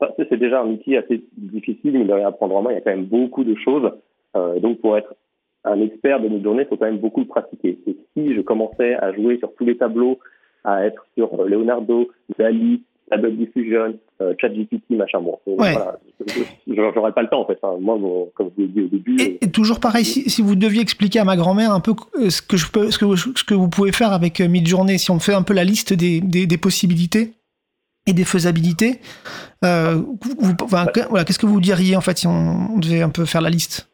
enfin, 0.00 0.12
c'est 0.16 0.38
déjà 0.38 0.62
un 0.62 0.68
outil 0.68 0.96
assez 0.96 1.22
difficile, 1.36 2.04
mais 2.04 2.22
à 2.22 2.32
prendre 2.32 2.56
en 2.56 2.62
main. 2.62 2.70
Il 2.70 2.74
y 2.74 2.78
a 2.78 2.80
quand 2.80 2.90
même 2.90 3.04
beaucoup 3.04 3.44
de 3.44 3.54
choses. 3.56 3.90
Euh, 4.36 4.58
donc, 4.60 4.80
pour 4.80 4.96
être 4.96 5.14
un 5.64 5.80
expert 5.80 6.20
de 6.20 6.28
Midjourney, 6.28 6.62
il 6.62 6.66
faut 6.68 6.76
quand 6.76 6.86
même 6.86 6.98
beaucoup 6.98 7.20
le 7.20 7.26
pratiquer. 7.26 7.78
Et 7.86 7.96
si 8.16 8.34
je 8.34 8.40
commençais 8.40 8.94
à 8.94 9.12
jouer 9.12 9.38
sur 9.38 9.52
tous 9.54 9.64
les 9.64 9.76
tableaux, 9.76 10.18
à 10.64 10.84
être 10.86 11.04
sur 11.16 11.28
euh, 11.40 11.48
Leonardo, 11.48 12.08
Dali, 12.38 12.82
Stable 13.06 13.36
Diffusion, 13.36 13.98
euh, 14.22 14.34
ChatGPT, 14.40 14.90
machin, 14.90 15.20
bon, 15.20 15.36
Ouais. 15.46 15.72
voilà, 15.72 15.98
j'aurais 16.94 17.12
pas 17.12 17.22
le 17.22 17.28
temps 17.28 17.40
en 17.40 17.46
fait. 17.46 17.58
hein. 17.62 17.76
Moi, 17.80 17.98
comme 18.34 18.50
je 18.56 18.62
vous 18.62 18.68
l'ai 18.68 18.68
dit 18.68 18.82
au 18.82 18.86
début, 18.88 19.16
Et, 19.20 19.44
et 19.44 19.50
toujours 19.50 19.80
pareil, 19.80 20.04
si, 20.04 20.30
si 20.30 20.42
vous 20.42 20.54
deviez 20.54 20.80
expliquer 20.80 21.18
à 21.18 21.24
ma 21.24 21.34
grand-mère 21.36 21.72
un 21.72 21.80
peu 21.80 21.92
ce 22.28 22.40
que, 22.40 22.56
je 22.56 22.70
peux, 22.70 22.90
ce, 22.90 22.98
que, 22.98 23.16
ce 23.16 23.42
que 23.44 23.54
vous 23.54 23.68
pouvez 23.68 23.90
faire 23.92 24.12
avec 24.12 24.38
Midjourney, 24.40 24.98
si 24.98 25.10
on 25.10 25.18
fait 25.18 25.34
un 25.34 25.42
peu 25.42 25.54
la 25.54 25.64
liste 25.64 25.92
des, 25.92 26.20
des, 26.20 26.46
des 26.46 26.58
possibilités, 26.58 27.32
et 28.10 28.12
des 28.12 28.24
faisabilités. 28.24 29.00
Euh, 29.64 29.94
vous- 30.38 30.54
enfin, 30.62 30.86
que- 30.86 31.08
voilà, 31.08 31.24
qu'est-ce 31.24 31.38
que 31.38 31.46
vous 31.46 31.60
diriez 31.60 31.96
en 31.96 32.00
fait 32.00 32.18
si 32.18 32.26
on 32.26 32.78
devait 32.78 33.02
un 33.02 33.10
peu 33.10 33.24
faire 33.24 33.40
la 33.40 33.50
liste? 33.50 33.88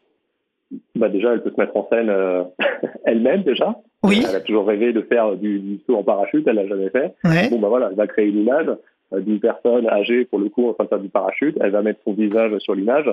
Bah 0.95 1.07
déjà, 1.09 1.31
elle 1.33 1.41
peut 1.43 1.51
se 1.55 1.59
mettre 1.61 1.77
en 1.77 1.87
scène 1.91 2.09
euh, 2.09 2.43
elle-même 3.05 3.43
déjà. 3.43 3.75
Oui. 4.03 4.23
Elle 4.27 4.35
a 4.35 4.41
toujours 4.41 4.67
rêvé 4.67 4.91
de 4.93 5.01
faire 5.01 5.35
du, 5.35 5.59
du 5.59 5.79
saut 5.85 5.95
en 5.95 6.03
parachute, 6.03 6.45
elle 6.47 6.55
l'a 6.55 6.67
jamais 6.67 6.89
fait. 6.89 7.13
Ouais. 7.23 7.49
Bon 7.49 7.59
bah 7.59 7.69
voilà, 7.69 7.87
elle 7.89 7.95
va 7.97 8.07
créer 8.07 8.27
une 8.27 8.39
image 8.41 8.67
euh, 9.13 9.19
d'une 9.21 9.39
personne 9.39 9.87
âgée 9.87 10.25
pour 10.25 10.39
le 10.39 10.49
coup 10.49 10.67
en 10.67 10.73
train 10.73 10.83
de 10.83 10.89
faire 10.89 10.99
du 10.99 11.09
parachute. 11.09 11.57
Elle 11.61 11.71
va 11.71 11.81
mettre 11.81 11.99
son 12.03 12.13
visage 12.13 12.57
sur 12.59 12.75
l'image 12.75 13.09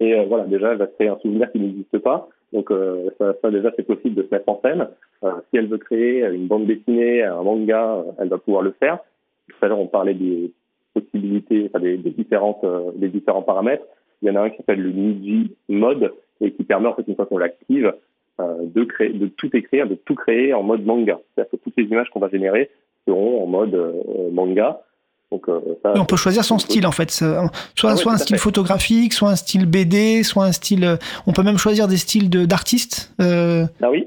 et 0.00 0.14
euh, 0.14 0.24
voilà 0.28 0.44
déjà 0.44 0.72
elle 0.72 0.78
va 0.78 0.86
créer 0.86 1.08
un 1.08 1.18
souvenir 1.20 1.50
qui 1.52 1.60
n'existe 1.60 1.98
pas. 1.98 2.28
Donc 2.52 2.70
euh, 2.70 3.10
ça, 3.18 3.34
ça, 3.42 3.50
déjà 3.50 3.70
c'est 3.76 3.86
possible 3.86 4.14
de 4.14 4.22
se 4.22 4.28
mettre 4.34 4.48
en 4.48 4.60
scène. 4.64 4.86
Si 5.50 5.56
elle 5.56 5.68
veut 5.68 5.78
créer 5.78 6.20
une 6.26 6.46
bande 6.46 6.66
dessinée, 6.66 7.22
un 7.22 7.42
manga, 7.42 8.02
elle 8.18 8.28
va 8.28 8.38
pouvoir 8.38 8.62
le 8.62 8.74
faire. 8.78 8.98
Tout 9.58 9.64
à 9.64 9.68
l'heure 9.68 9.78
on 9.80 9.86
parlait 9.86 10.14
des 10.14 10.52
possibilités, 10.92 11.66
enfin, 11.68 11.80
des, 11.82 11.96
des 11.96 12.10
différentes 12.10 12.62
euh, 12.64 12.90
des 12.96 13.08
différents 13.08 13.42
paramètres. 13.42 13.84
Il 14.22 14.28
y 14.28 14.30
en 14.30 14.36
a 14.36 14.42
un 14.42 14.50
qui 14.50 14.56
s'appelle 14.58 14.80
le 14.80 14.90
Niji 14.92 15.52
Mode 15.68 16.12
et 16.40 16.52
qui 16.52 16.64
permet 16.64 16.88
en 16.88 16.94
fait 16.94 17.04
une 17.06 17.16
fois 17.16 17.26
qu'on 17.26 17.38
l'active 17.38 17.92
euh, 18.40 18.54
de 18.62 18.84
créer, 18.84 19.10
de 19.10 19.26
tout 19.26 19.54
écrire, 19.56 19.88
de 19.88 19.94
tout 19.94 20.14
créer 20.14 20.52
en 20.54 20.62
mode 20.62 20.84
manga. 20.84 21.18
C'est-à-dire 21.34 21.50
que 21.52 21.56
toutes 21.56 21.74
les 21.76 21.84
images 21.84 22.08
qu'on 22.10 22.20
va 22.20 22.28
générer 22.28 22.70
seront 23.06 23.42
en 23.42 23.46
mode 23.46 23.74
euh, 23.74 23.92
manga. 24.32 24.80
Donc, 25.30 25.46
ça, 25.82 25.92
on 25.96 26.04
peut 26.04 26.16
choisir 26.16 26.44
son 26.44 26.58
style 26.60 26.86
en 26.86 26.92
fait, 26.92 27.10
soit, 27.10 27.50
Ah 27.82 27.96
soit 27.96 28.12
un 28.12 28.18
style 28.18 28.36
fait. 28.36 28.42
photographique, 28.42 29.12
soit 29.12 29.30
un 29.30 29.34
style 29.36 29.66
BD, 29.66 30.22
soit 30.22 30.44
un 30.44 30.52
style. 30.52 30.96
On 31.26 31.32
peut 31.32 31.42
même 31.42 31.58
choisir 31.58 31.88
des 31.88 31.96
styles 31.96 32.30
de- 32.30 32.44
d'artistes. 32.44 33.12
Ah 33.18 33.90
oui 33.90 34.06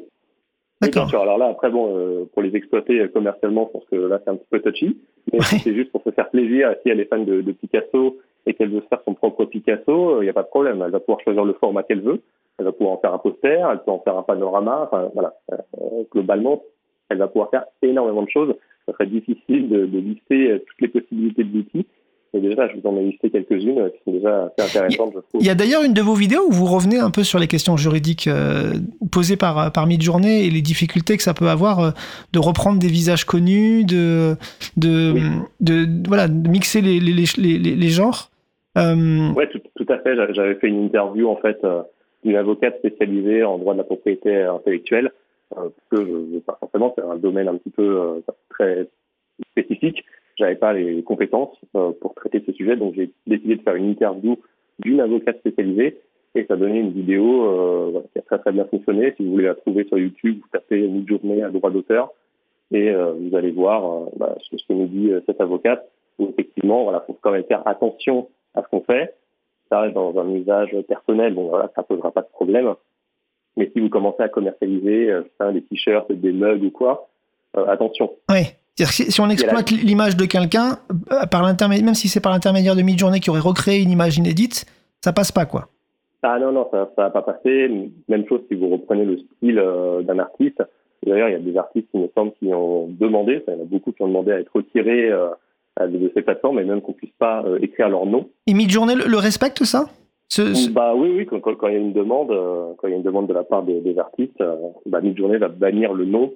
D'accord. 0.81 1.09
Alors 1.21 1.37
là, 1.37 1.47
après, 1.47 1.71
bon, 1.71 1.97
euh, 1.97 2.25
pour 2.33 2.41
les 2.43 2.55
exploiter 2.55 2.99
euh, 2.99 3.07
commercialement, 3.07 3.67
je 3.67 3.79
pense 3.79 3.85
que 3.89 3.95
là, 3.95 4.19
c'est 4.23 4.29
un 4.29 4.35
petit 4.35 4.47
peu 4.49 4.59
touchy. 4.61 4.97
Mais 5.33 5.41
si 5.41 5.59
c'est 5.59 5.73
juste 5.73 5.91
pour 5.91 6.03
se 6.03 6.11
faire 6.11 6.29
plaisir. 6.29 6.75
Si 6.83 6.89
elle 6.89 6.99
est 6.99 7.05
fan 7.05 7.25
de, 7.25 7.41
de 7.41 7.51
Picasso 7.51 8.17
et 8.45 8.53
qu'elle 8.53 8.69
veut 8.69 8.83
faire 8.89 9.01
son 9.05 9.13
propre 9.13 9.45
Picasso, 9.45 10.21
il 10.21 10.25
n'y 10.25 10.29
a 10.29 10.33
pas 10.33 10.43
de 10.43 10.47
problème. 10.47 10.81
Elle 10.85 10.91
va 10.91 10.99
pouvoir 10.99 11.19
choisir 11.21 11.43
le 11.43 11.53
format 11.53 11.83
qu'elle 11.83 12.01
veut. 12.01 12.21
Elle 12.57 12.65
va 12.65 12.71
pouvoir 12.71 12.95
en 12.95 12.97
faire 12.99 13.13
un 13.13 13.19
poster, 13.19 13.67
elle 13.71 13.79
peut 13.83 13.91
en 13.91 13.99
faire 13.99 14.17
un 14.17 14.23
panorama. 14.23 14.87
Enfin, 14.87 15.11
voilà. 15.13 15.33
Euh, 15.53 16.03
globalement, 16.11 16.63
elle 17.09 17.19
va 17.19 17.27
pouvoir 17.27 17.49
faire 17.49 17.65
énormément 17.81 18.23
de 18.23 18.29
choses. 18.29 18.53
Ça 18.87 18.93
serait 18.93 19.07
difficile 19.07 19.69
de, 19.69 19.85
de 19.85 19.99
lister 19.99 20.51
euh, 20.51 20.59
toutes 20.59 20.81
les 20.81 20.87
possibilités 20.87 21.43
de 21.43 21.55
l'outil. 21.55 21.85
Mais 22.33 22.41
déjà, 22.41 22.67
je 22.67 22.77
vous 22.77 22.87
en 22.87 22.97
ai 22.97 23.03
listé 23.03 23.29
quelques-unes 23.29 23.79
euh, 23.79 23.89
qui 23.89 23.99
sont 24.05 24.11
déjà 24.11 24.51
assez 24.57 24.77
intéressantes, 24.77 25.13
je 25.15 25.19
trouve. 25.19 25.41
Il 25.41 25.45
y 25.45 25.49
a 25.49 25.55
d'ailleurs 25.55 25.83
une 25.83 25.93
de 25.93 26.01
vos 26.01 26.15
vidéos 26.15 26.47
où 26.47 26.51
vous 26.51 26.65
revenez 26.65 26.97
un 26.97 27.11
peu 27.11 27.23
sur 27.23 27.37
les 27.37 27.47
questions 27.47 27.77
juridiques 27.77 28.27
euh, 29.07 29.09
posées 29.11 29.37
par, 29.37 29.71
par 29.71 29.87
Midjourney 29.87 30.45
et 30.45 30.49
les 30.49 30.61
difficultés 30.61 31.17
que 31.17 31.23
ça 31.23 31.33
peut 31.33 31.49
avoir 31.49 31.79
euh, 31.79 31.91
de 32.33 32.39
reprendre 32.39 32.79
des 32.79 32.87
visages 32.87 33.25
connus, 33.25 33.85
de, 33.85 34.35
de, 34.77 35.13
Oui. 35.13 35.21
de, 35.61 35.87
voilà, 36.07 36.27
de 36.27 36.47
mixer 36.49 36.81
les, 36.81 36.99
les, 36.99 37.13
les, 37.37 37.57
les, 37.75 37.89
genres. 37.89 38.29
Euh, 38.77 39.31
Ouais, 39.33 39.47
tout, 39.49 39.59
tout 39.75 39.91
à 39.91 39.97
fait. 39.99 40.15
J'a- 40.15 40.31
J'avais 40.33 40.55
fait 40.55 40.67
une 40.67 40.83
interview 40.85 41.27
en 41.29 41.37
fait 41.37 41.57
euh, 41.63 41.81
d'une 42.23 42.35
avocate 42.35 42.77
spécialisée 42.79 43.43
en 43.43 43.57
droit 43.57 43.73
de 43.73 43.79
la 43.79 43.83
propriété 43.83 44.43
intellectuelle, 44.43 45.11
euh, 45.57 45.69
parce 45.89 46.03
que 46.03 46.07
je, 46.07 46.39
forcément 46.59 46.93
c'est 46.97 47.03
un 47.03 47.15
domaine 47.17 47.47
un 47.47 47.55
petit 47.55 47.69
peu 47.71 47.83
euh, 48.01 48.19
très 48.49 48.87
spécifique. 49.51 50.03
J'avais 50.37 50.55
pas 50.55 50.73
les 50.73 51.01
compétences 51.03 51.57
euh, 51.75 51.91
pour 51.99 52.13
traiter 52.13 52.43
ce 52.45 52.51
sujet, 52.53 52.75
donc 52.75 52.93
j'ai 52.95 53.11
décidé 53.25 53.55
de 53.55 53.61
faire 53.61 53.75
une 53.75 53.89
interview 53.89 54.37
d'une 54.79 54.99
avocate 54.99 55.39
spécialisée 55.39 55.97
et 56.35 56.45
ça 56.45 56.55
donnait 56.55 56.79
une 56.79 56.91
vidéo 56.91 57.45
euh, 57.45 57.89
voilà, 57.91 58.05
qui 58.11 58.19
a 58.19 58.21
très 58.21 58.39
très 58.39 58.51
bien 58.51 58.65
fonctionné. 58.65 59.13
Si 59.17 59.25
vous 59.25 59.31
voulez 59.31 59.45
la 59.45 59.55
trouver 59.55 59.85
sur 59.85 59.97
YouTube, 59.97 60.39
vous 60.41 60.49
tapez 60.51 60.79
une 60.79 61.07
journée 61.07 61.41
à 61.43 61.49
droit 61.49 61.71
d'auteur 61.71 62.11
et 62.71 62.89
euh, 62.89 63.13
vous 63.13 63.35
allez 63.35 63.51
voir 63.51 63.85
euh, 63.85 64.05
bah, 64.17 64.35
ce 64.41 64.55
que 64.55 64.73
nous 64.73 64.87
dit 64.87 65.11
cette 65.25 65.41
avocate. 65.41 65.87
Où 66.19 66.29
effectivement, 66.29 66.83
voilà, 66.83 67.03
faut 67.05 67.17
quand 67.21 67.31
même 67.31 67.43
faire 67.43 67.67
attention 67.67 68.27
à 68.55 68.63
ce 68.63 68.67
qu'on 68.69 68.81
fait. 68.81 69.15
Ça 69.69 69.81
reste 69.81 69.93
dans 69.93 70.17
un 70.17 70.29
usage 70.31 70.75
personnel, 70.87 71.33
bon 71.33 71.49
voilà, 71.49 71.69
ça 71.75 71.83
posera 71.83 72.11
pas 72.11 72.21
de 72.21 72.29
problème. 72.29 72.73
Mais 73.57 73.69
si 73.73 73.79
vous 73.79 73.89
commencez 73.89 74.23
à 74.23 74.29
commercialiser 74.29 75.11
euh, 75.11 75.51
des 75.51 75.63
t-shirts, 75.63 76.11
des 76.11 76.31
mugs 76.31 76.63
ou 76.63 76.71
quoi, 76.71 77.09
euh, 77.57 77.67
attention. 77.67 78.11
que 78.77 78.85
si, 78.85 79.11
si 79.11 79.19
on 79.19 79.29
exploite 79.29 79.71
l'image 79.71 80.15
de 80.15 80.25
quelqu'un, 80.25 80.79
par 81.31 81.41
l'intermédiaire, 81.41 81.85
même 81.85 81.95
si 81.95 82.07
c'est 82.07 82.21
par 82.21 82.31
l'intermédiaire 82.31 82.75
de 82.75 82.83
Midjourney 82.83 83.19
qui 83.19 83.29
aurait 83.29 83.39
recréé 83.39 83.81
une 83.81 83.89
image 83.89 84.17
inédite, 84.17 84.65
ça 85.03 85.11
passe 85.11 85.31
pas 85.31 85.45
quoi. 85.45 85.69
Ah 86.23 86.39
non, 86.39 86.51
non, 86.51 86.67
ça 86.71 86.89
va 86.97 87.09
pas 87.09 87.21
passer. 87.21 87.69
Même 88.07 88.27
chose 88.27 88.41
si 88.49 88.55
vous 88.55 88.69
reprenez 88.69 89.05
le 89.05 89.17
style 89.17 89.59
euh, 89.59 90.01
d'un 90.01 90.19
artiste. 90.19 90.61
D'ailleurs, 91.05 91.29
il 91.29 91.33
y 91.33 91.35
a 91.35 91.39
des 91.39 91.57
artistes 91.57 91.87
qui 91.91 91.97
me 91.99 92.09
semble 92.15 92.31
qui 92.39 92.51
ont 92.53 92.87
demandé, 92.89 93.43
il 93.47 93.53
y 93.53 93.57
en 93.57 93.61
a 93.61 93.65
beaucoup 93.65 93.91
qui 93.91 94.01
ont 94.01 94.07
demandé 94.07 94.31
à 94.31 94.39
être 94.39 94.51
retirés 94.53 95.09
euh, 95.11 95.29
de 95.79 96.11
ces 96.15 96.21
plateformes 96.23 96.59
et 96.59 96.63
même 96.63 96.81
qu'on 96.81 96.93
puisse 96.93 97.13
pas 97.19 97.43
euh, 97.45 97.59
écrire 97.61 97.87
leur 97.89 98.05
nom. 98.07 98.27
Et 98.47 98.53
Midjourney 98.55 98.95
le, 98.95 99.05
le 99.07 99.17
respecte 99.17 99.63
ça? 99.63 99.85
Ce- 100.27 100.53
ce- 100.55 100.69
Bah 100.71 100.93
oui, 100.95 101.13
oui, 101.15 101.25
quand, 101.25 101.39
quand- 101.39 101.55
quand 101.55 101.67
il 101.67 101.73
y 101.75 101.77
a 101.77 101.79
une 101.79 101.93
demande, 101.93 102.29
quand 102.77 102.87
il 102.87 102.91
y 102.91 102.93
a 102.93 102.97
une 102.97 103.03
demande 103.03 103.27
de 103.27 103.33
la 103.33 103.43
part 103.43 103.63
des, 103.63 103.79
des 103.79 103.97
artistes, 103.99 104.43
bah, 104.87 104.99
Midjourney 105.01 105.37
va 105.37 105.47
bannir 105.49 105.93
le 105.93 106.05
nom. 106.05 106.33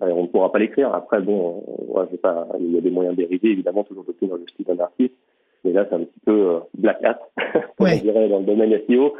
On 0.00 0.22
ne 0.22 0.26
pourra 0.28 0.52
pas 0.52 0.60
l'écrire. 0.60 0.94
Après, 0.94 1.20
bon, 1.20 1.64
ouais, 1.88 2.04
pas, 2.22 2.46
il 2.60 2.72
y 2.72 2.78
a 2.78 2.80
des 2.80 2.90
moyens 2.90 3.16
dérivés, 3.16 3.50
évidemment, 3.50 3.82
toujours 3.82 4.04
de 4.04 4.26
dans 4.28 4.36
le 4.36 4.46
style 4.46 4.64
d'un 4.64 4.78
artiste. 4.78 5.12
Mais 5.64 5.72
là, 5.72 5.86
c'est 5.88 5.96
un 5.96 6.00
petit 6.00 6.20
peu 6.24 6.32
euh, 6.32 6.58
black 6.76 7.02
hat, 7.04 7.18
comme 7.52 7.62
Ouais. 7.86 7.98
on 8.00 8.02
dirait 8.04 8.28
dans 8.28 8.38
le 8.40 8.44
domaine 8.46 8.78
SEO. 8.88 9.14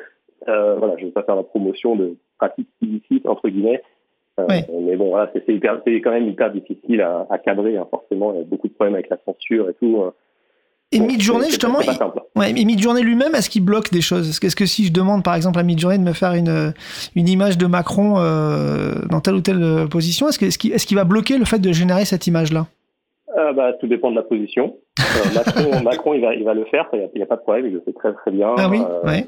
Euh, 0.48 0.76
voilà, 0.76 0.94
je 0.96 1.02
ne 1.02 1.06
vais 1.06 1.12
pas 1.12 1.22
faire 1.24 1.36
la 1.36 1.42
promotion 1.42 1.96
de 1.96 2.16
pratiques 2.38 2.68
illicites, 2.80 3.26
entre 3.26 3.48
guillemets. 3.48 3.82
Euh, 4.38 4.46
Ouais. 4.48 4.64
Mais 4.82 4.94
bon, 4.96 5.08
voilà, 5.10 5.30
c'est 5.34 5.60
quand 6.00 6.10
même 6.12 6.28
hyper 6.28 6.52
difficile 6.52 7.00
à, 7.02 7.26
à 7.28 7.38
cadrer, 7.38 7.76
hein, 7.76 7.86
forcément. 7.90 8.32
Il 8.32 8.38
y 8.38 8.40
a 8.42 8.44
beaucoup 8.44 8.68
de 8.68 8.72
problèmes 8.72 8.94
avec 8.94 9.10
la 9.10 9.18
censure 9.26 9.68
et 9.68 9.74
tout. 9.74 10.00
Et 10.92 11.00
Bon, 11.00 11.08
c'est- 11.10 11.48
justement, 11.48 11.80
il-. 11.80 11.90
Ouais, 12.40 12.52
mais 12.54 12.64
Midjourney 12.64 13.02
lui-même, 13.02 13.34
est-ce 13.34 13.50
qu'il 13.50 13.62
bloque 13.64 13.90
des 13.90 14.00
choses? 14.00 14.30
Est-ce 14.42 14.56
que, 14.56 14.64
si 14.64 14.86
je 14.86 14.92
demande 14.92 15.22
par 15.24 15.34
exemple 15.34 15.58
à 15.58 15.62
Midjourney 15.64 15.98
de 15.98 16.04
me 16.04 16.12
faire 16.14 16.32
une, 16.32 16.72
une 17.16 17.28
image 17.28 17.58
de 17.58 17.66
Macron 17.66 18.14
euh, 18.18 18.94
dans 19.10 19.20
telle 19.20 19.34
ou 19.34 19.40
telle 19.40 19.86
position, 19.90 20.28
est-ce 20.28 20.86
qu'il 20.86 20.96
va 20.96 21.04
bloquer 21.04 21.36
le 21.36 21.44
fait 21.44 21.58
de 21.58 21.72
générer 21.72 22.04
cette 22.06 22.26
image-là? 22.26 22.66
Euh, 23.48 23.52
bah, 23.52 23.72
tout 23.74 23.86
dépend 23.86 24.10
de 24.10 24.16
la 24.16 24.22
position. 24.22 24.76
Euh, 25.00 25.02
Macron, 25.34 25.82
Macron, 25.82 26.14
il 26.14 26.20
va, 26.20 26.34
il 26.34 26.44
va 26.44 26.54
le 26.54 26.64
faire, 26.64 26.88
il 26.92 27.08
n'y 27.14 27.22
a, 27.22 27.26
pas 27.26 27.36
de 27.36 27.42
problème, 27.42 27.66
il 27.66 27.72
le 27.74 27.80
fait 27.80 27.92
très 27.92 28.12
très 28.12 28.30
bien. 28.30 28.54
Ah 28.56 28.68
oui, 28.70 28.80
Euh, 28.80 29.06
ouais. 29.06 29.26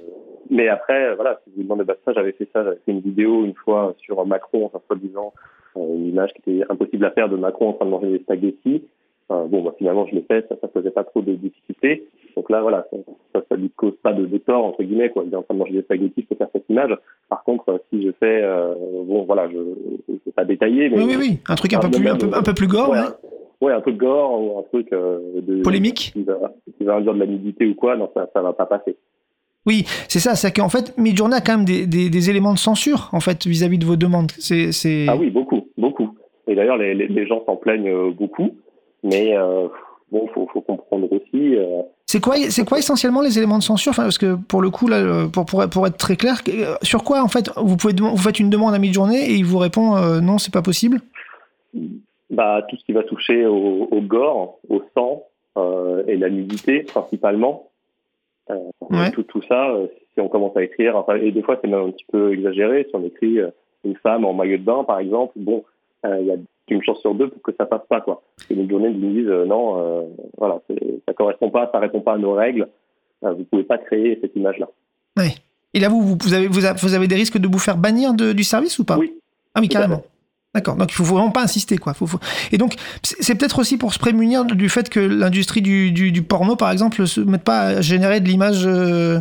Mais 0.53 0.69
après, 0.69 1.11
euh, 1.11 1.15
voilà, 1.15 1.39
si 1.45 1.53
vous 1.57 1.63
demandez, 1.63 1.85
bah, 1.85 1.95
ça, 2.05 2.13
j'avais 2.13 2.33
fait 2.33 2.49
ça, 2.53 2.65
j'avais 2.65 2.79
fait 2.85 2.91
une 2.93 3.01
vidéo 3.01 3.45
une 3.45 3.55
fois 3.55 3.95
sur 3.99 4.25
Macron, 4.27 4.65
enfin, 4.67 4.81
soi-disant, 4.87 5.33
une 5.77 6.09
image 6.09 6.33
qui 6.33 6.51
était 6.51 6.65
impossible 6.69 7.05
à 7.05 7.13
faire 7.13 7.29
de 7.29 7.37
Macron 7.37 7.69
en 7.69 7.73
train 7.75 7.87
de 7.87 7.91
manger 7.91 8.09
des 8.11 8.19
spaghettis. 8.19 8.83
Euh, 9.31 9.45
bon, 9.47 9.63
bah, 9.63 9.75
finalement, 9.79 10.07
je 10.07 10.17
l'ai 10.17 10.23
fait, 10.23 10.45
ça, 10.49 10.57
ça 10.61 10.67
faisait 10.75 10.91
pas 10.91 11.05
trop 11.05 11.23
de 11.23 11.35
difficultés. 11.35 12.09
Donc 12.37 12.51
là, 12.51 12.63
voilà, 12.63 12.85
ça, 13.33 13.41
ça 13.49 13.57
lui 13.57 13.71
cause 13.71 13.95
pas 14.03 14.13
de, 14.13 14.27
de 14.27 14.39
tort, 14.39 14.65
entre 14.65 14.83
guillemets, 14.83 15.11
quoi. 15.11 15.23
Il 15.25 15.33
est 15.33 15.37
en 15.37 15.43
train 15.43 15.55
de 15.55 15.61
manger 15.61 15.75
des 15.75 15.83
spaghettis, 15.83 16.23
je 16.23 16.27
peux 16.27 16.35
faire 16.35 16.49
cette 16.53 16.69
image. 16.69 16.97
Par 17.29 17.45
contre, 17.45 17.81
si 17.91 18.03
je 18.05 18.11
fais, 18.19 18.41
euh, 18.43 18.75
bon, 19.05 19.23
voilà, 19.23 19.49
je 19.49 19.57
ne 19.57 20.19
vais 20.27 20.33
pas 20.35 20.45
détailler, 20.45 20.89
mais. 20.91 20.97
Oui, 20.97 21.05
oui, 21.11 21.17
oui. 21.17 21.39
Un 21.49 21.55
truc 21.55 21.73
un 21.75 21.79
peu 21.79 21.87
Ah, 21.87 21.95
plus, 21.95 22.03
même, 22.03 22.15
un 22.15 22.19
peu, 22.19 22.31
un 22.33 22.43
peu 22.43 22.55
plus 22.55 22.67
gore, 22.67 22.91
Ouais, 22.91 22.99
ouais. 22.99 23.05
Ouais, 23.61 23.73
un 23.73 23.81
de 23.81 23.91
gore 23.93 24.41
ou 24.41 24.59
un 24.59 24.63
truc 24.63 24.89
euh, 24.93 25.19
de 25.43 25.63
Polémique 25.63 26.11
qui 26.15 26.23
va, 26.23 26.53
qui 26.79 26.85
va 26.85 26.95
induire 26.97 27.15
de 27.15 27.19
la 27.21 27.27
nudité 27.27 27.67
ou 27.67 27.75
quoi, 27.75 27.97
non, 27.97 28.11
ça, 28.15 28.29
ça 28.33 28.41
va 28.43 28.53
pas 28.53 28.67
passer. 28.67 28.97
Oui, 29.67 29.85
c'est 30.09 30.21
ça. 30.21 30.35
C'est 30.37 30.53
qu'en 30.53 30.71
fait, 30.71 30.97
Midjourney 30.97 31.35
a 31.37 31.41
quand 31.43 31.57
même 31.59 31.67
des, 31.67 31.87
des- 31.87 32.09
des 32.09 32.31
éléments 32.31 32.55
de 32.55 32.59
censure 32.59 33.11
en 33.13 33.21
fait 33.21 33.47
vis-à-vis 33.47 33.79
de 33.79 33.85
vos 33.85 33.97
demandes. 33.97 34.33
C'est, 34.39 34.73
c'est... 34.73 35.07
Ah 35.09 35.17
oui, 35.17 35.31
beaucoup, 35.31 35.69
beaucoup. 35.77 36.15
Et 36.49 36.55
d'ailleurs, 36.55 36.79
les, 36.79 36.95
les, 36.95 37.09
les 37.09 37.27
gens 37.27 37.43
s'en 37.45 37.57
plaignent 37.57 37.89
euh, 37.91 38.11
beaucoup, 38.11 38.51
mais 39.05 39.37
euh, 39.37 39.69
bon, 40.11 40.27
faut, 40.35 40.49
faut 40.53 40.63
comprendre 40.63 41.13
aussi. 41.13 41.57
euh, 41.57 41.83
C'est 42.07 42.21
quoi, 42.23 42.37
c'est 42.49 42.67
quoi 42.67 42.79
essentiellement 42.79 43.21
les 43.21 43.37
éléments 43.37 43.59
de 43.59 43.63
censure? 43.63 43.91
Enfin, 43.91 44.05
Parce 44.05 44.17
que 44.19 44.35
pour 44.35 44.63
le 44.63 44.71
coup, 44.71 44.89
là, 44.89 45.29
pour, 45.31 45.45
pour, 45.45 45.69
pour 45.69 45.87
être 45.87 45.99
très 45.99 46.17
clair, 46.17 46.41
sur 46.83 47.05
quoi 47.05 47.23
en 47.23 47.29
fait 47.29 47.51
vous, 47.57 47.77
pouvez, 47.77 47.93
vous 47.95 48.17
faites 48.17 48.41
une 48.41 48.49
demande 48.51 48.73
à 48.75 48.79
Midjourney 48.79 49.19
et 49.19 49.35
il 49.35 49.45
vous 49.45 49.59
répond 49.59 49.95
euh, 49.97 50.21
non, 50.21 50.39
c'est 50.39 50.53
pas 50.55 50.63
possible? 50.63 51.03
Bah, 52.31 52.63
tout 52.69 52.77
ce 52.77 52.85
qui 52.85 52.93
va 52.93 53.03
toucher 53.03 53.47
au, 53.47 53.89
au 53.91 54.01
gore, 54.01 54.59
au 54.69 54.83
sang 54.97 55.25
euh, 55.59 56.03
et 56.07 56.17
la 56.17 56.31
nudité 56.31 56.81
principalement. 56.83 57.69
Euh, 58.51 58.55
Ouais. 58.91 59.11
tout, 59.13 59.23
tout 59.23 59.43
ça, 59.49 59.71
euh, 59.71 59.87
si 60.13 60.21
on 60.21 60.29
commence 60.29 60.57
à 60.57 60.63
écrire, 60.65 60.97
enfin, 60.97 61.15
et 61.15 61.31
des 61.31 61.43
fois 61.43 61.59
c'est 61.63 61.69
même 61.69 61.87
un 61.87 61.91
petit 61.91 62.07
peu 62.11 62.33
exagéré, 62.33 62.85
si 62.89 62.97
on 62.97 63.05
écrit 63.05 63.39
une 63.85 63.95
femme 63.97 64.25
en 64.25 64.33
maillot 64.33 64.57
de 64.59 64.65
bain 64.65 64.83
par 64.83 64.99
exemple, 64.99 65.33
bon, 65.37 65.63
il 66.05 66.27
y 66.27 66.33
a 66.33 66.37
une 66.69 66.83
chance 66.83 67.01
sur 67.01 67.15
deux 67.15 67.29
pour 67.29 67.43
que 67.43 67.53
ça 67.57 67.67
passe 67.67 67.87
pas 67.89 68.01
quoi. 68.01 68.23
Et 68.49 68.55
les 68.55 68.69
journées 68.69 68.91
nous 68.91 69.13
disent 69.13 69.29
euh, 69.29 69.45
non, 69.45 69.79
euh, 69.79 70.03
voilà, 70.39 70.61
ça 71.07 71.13
correspond 71.15 71.51
pas, 71.51 71.69
ça 71.73 71.79
répond 71.79 72.01
pas 72.01 72.15
à 72.15 72.19
nos 72.19 72.33
règles, 72.33 72.69
euh, 73.25 73.33
vous 73.35 73.45
pouvez 73.45 73.63
pas 73.65 73.79
créer 73.79 74.19
cette 74.21 74.35
image 74.35 74.59
là. 74.59 74.69
Et 75.73 75.79
là, 75.79 75.89
vous, 75.89 76.17
vous, 76.21 76.35
avez, 76.35 76.49
vous, 76.49 76.95
avez, 76.95 77.07
des 77.07 77.15
risques 77.15 77.39
de 77.39 77.47
vous 77.47 77.59
faire 77.59 77.77
bannir 77.77 78.13
de- 78.15 78.33
du 78.33 78.43
service 78.43 78.79
ou 78.81 78.85
pas? 78.85 78.99
Oui. 78.99 79.21
Ah 79.55 79.61
oui, 79.61 79.69
carrément. 79.69 80.03
D'accord. 80.55 80.77
Donc 80.77 80.91
il 80.91 80.95
faut 80.95 81.05
vraiment 81.05 81.31
pas 81.31 81.43
insister, 81.43 81.79
quoi. 81.79 81.95
Faut, 81.95 82.07
faut- 82.07 82.19
Et 82.53 82.59
donc 82.59 82.75
c'est 83.03 83.37
peut-être 83.39 83.59
aussi 83.61 83.79
pour 83.79 83.93
se 83.95 83.99
prémunir 83.99 84.45
du 84.45 84.69
fait 84.69 84.89
que 84.89 84.99
l'industrie 85.01 85.63
du, 85.63 85.93
du, 85.93 86.11
du 86.13 86.23
porno, 86.23 86.57
par 86.57 86.71
exemple, 86.73 87.07
se 87.07 87.21
mette 87.21 87.45
pas 87.45 87.61
à 87.61 87.81
générer 87.81 88.21
de 88.21 88.27
l'image, 88.27 88.67
euh, 88.67 89.21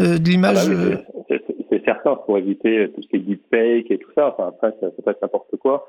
de 0.00 0.04
Ah 0.04 0.16
bah 0.18 0.30
l'image. 0.30 0.68
euh, 0.70 0.96
c'est- 1.28 1.42
certain 1.84 2.14
pour 2.14 2.38
éviter 2.38 2.90
tout 2.94 3.02
ce 3.02 3.08
qui 3.08 3.16
est 3.16 3.18
deepfake 3.18 3.90
et 3.90 3.98
tout 3.98 4.10
ça. 4.14 4.28
Enfin, 4.32 4.48
après, 4.48 4.70
ça, 4.80 4.86
ça 4.96 5.02
peut 5.04 5.10
être 5.10 5.20
n'importe 5.20 5.56
quoi. 5.58 5.88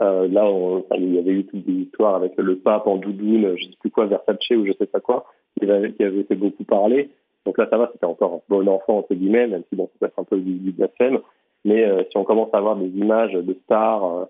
Euh, 0.00 0.26
là, 0.26 0.46
on- 0.46 0.78
enfin, 0.78 0.96
il 0.98 1.14
y 1.14 1.18
avait 1.18 1.32
eu 1.32 1.44
toute 1.44 1.66
des 1.66 1.82
histoires 1.82 2.14
avec 2.14 2.32
le 2.38 2.56
pape 2.56 2.86
en 2.86 2.96
doudoune, 2.96 3.54
je 3.58 3.64
sais 3.64 3.76
plus 3.78 3.90
quoi, 3.90 4.06
Versace 4.06 4.38
ou 4.52 4.64
je 4.66 4.72
sais 4.78 4.86
pas 4.86 5.00
quoi, 5.00 5.26
qui 5.60 5.70
avait, 5.70 5.92
qui 5.92 6.02
avait 6.02 6.24
fait 6.24 6.34
beaucoup 6.34 6.64
parler. 6.64 7.10
Donc 7.44 7.58
là, 7.58 7.66
ça 7.70 7.76
va, 7.76 7.90
c'était 7.92 8.06
encore 8.06 8.32
un 8.32 8.40
bon 8.48 8.66
enfant, 8.68 8.98
entre 8.98 9.14
guillemets, 9.14 9.46
même 9.46 9.62
si 9.68 9.76
bon, 9.76 9.84
ça 9.92 9.92
peut 10.00 10.06
être 10.06 10.18
un 10.18 10.24
peu 10.24 10.38
du, 10.38 10.54
du 10.54 10.72
blasphème. 10.72 11.18
Mais 11.64 11.84
euh, 11.84 12.02
si 12.10 12.16
on 12.16 12.24
commence 12.24 12.50
à 12.52 12.58
avoir 12.58 12.76
des 12.76 12.88
images 12.88 13.32
de 13.32 13.54
stars 13.64 14.04
euh, 14.04 14.24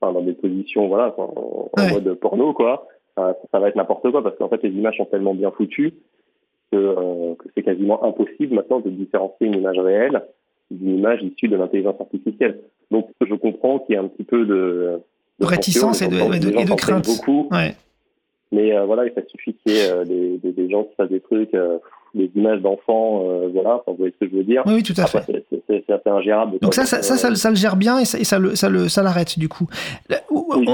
enfin, 0.00 0.12
dans 0.12 0.20
des 0.22 0.32
positions, 0.32 0.88
voilà, 0.88 1.14
en, 1.18 1.68
en 1.72 1.82
Ouais. 1.82 1.90
mode 1.92 2.14
porno, 2.14 2.52
quoi, 2.52 2.86
euh, 3.18 3.32
ça, 3.32 3.38
ça 3.52 3.58
va 3.58 3.68
être 3.68 3.76
n'importe 3.76 4.10
quoi, 4.10 4.22
parce 4.22 4.36
qu'en 4.36 4.48
fait, 4.48 4.62
les 4.62 4.70
images 4.70 4.96
sont 4.96 5.04
tellement 5.06 5.34
bien 5.34 5.50
foutues 5.50 5.94
que, 6.70 6.76
euh, 6.76 7.34
que 7.34 7.46
c'est 7.54 7.62
quasiment 7.62 8.04
impossible 8.04 8.54
maintenant 8.54 8.80
de 8.80 8.90
différencier 8.90 9.46
une 9.48 9.54
image 9.56 9.78
réelle 9.78 10.22
d'une 10.70 10.98
image 10.98 11.22
issue 11.22 11.48
de 11.48 11.56
l'intelligence 11.56 11.98
artificielle. 12.00 12.60
Donc, 12.90 13.08
je 13.26 13.34
comprends 13.34 13.78
qu'il 13.80 13.94
y 13.94 13.98
ait 13.98 14.00
un 14.02 14.06
petit 14.08 14.24
peu 14.24 14.44
de, 14.44 15.00
De 15.40 15.46
réticence 15.46 16.02
et 16.02 16.08
de- 16.08 16.14
et 16.16 16.62
et 16.62 16.76
crainte. 16.76 17.06
Beaucoup, 17.06 17.48
Ouais. 17.50 17.74
mais 18.52 18.76
euh, 18.76 18.84
voilà, 18.84 19.06
il 19.06 19.12
suffit 19.28 19.54
qu'il 19.54 19.72
y 19.72 19.78
ait 19.78 19.90
euh, 19.90 20.04
des, 20.04 20.36
des, 20.38 20.52
des 20.52 20.68
gens 20.70 20.84
qui 20.84 20.94
fassent 20.94 21.08
des 21.08 21.20
trucs, 21.20 21.54
des 22.14 22.30
images 22.34 22.60
d'enfants, 22.60 23.22
euh, 23.24 23.48
voilà, 23.52 23.82
vous 23.86 23.94
voyez 23.96 24.14
ce 24.20 24.24
que 24.24 24.30
je 24.30 24.36
veux 24.38 24.44
dire. 24.44 24.62
Oui, 24.66 24.74
oui, 24.74 24.82
tout 24.82 24.94
à 24.98 25.02
Après, 25.04 25.22
fait. 25.22 25.44
c'est- 25.50 25.84
assez 25.90 26.10
ingérable. 26.10 26.58
Donc 26.60 26.74
ça, 26.74 26.84
ça, 26.84 27.02
ça, 27.02 27.16
ça, 27.16 27.30
le- 27.30 27.34
ça 27.36 27.48
le 27.50 27.56
gère 27.56 27.76
bien 27.76 27.98
et 27.98 28.04
ça, 28.04 28.18
et 28.18 28.24
ça 28.24 28.38
le, 28.38 28.54
ça 28.54 28.68
le, 28.68 28.88
ça 28.90 29.02
l'arrête 29.02 29.38
du 29.38 29.48
coup. 29.48 29.66
Oui. 30.30 30.66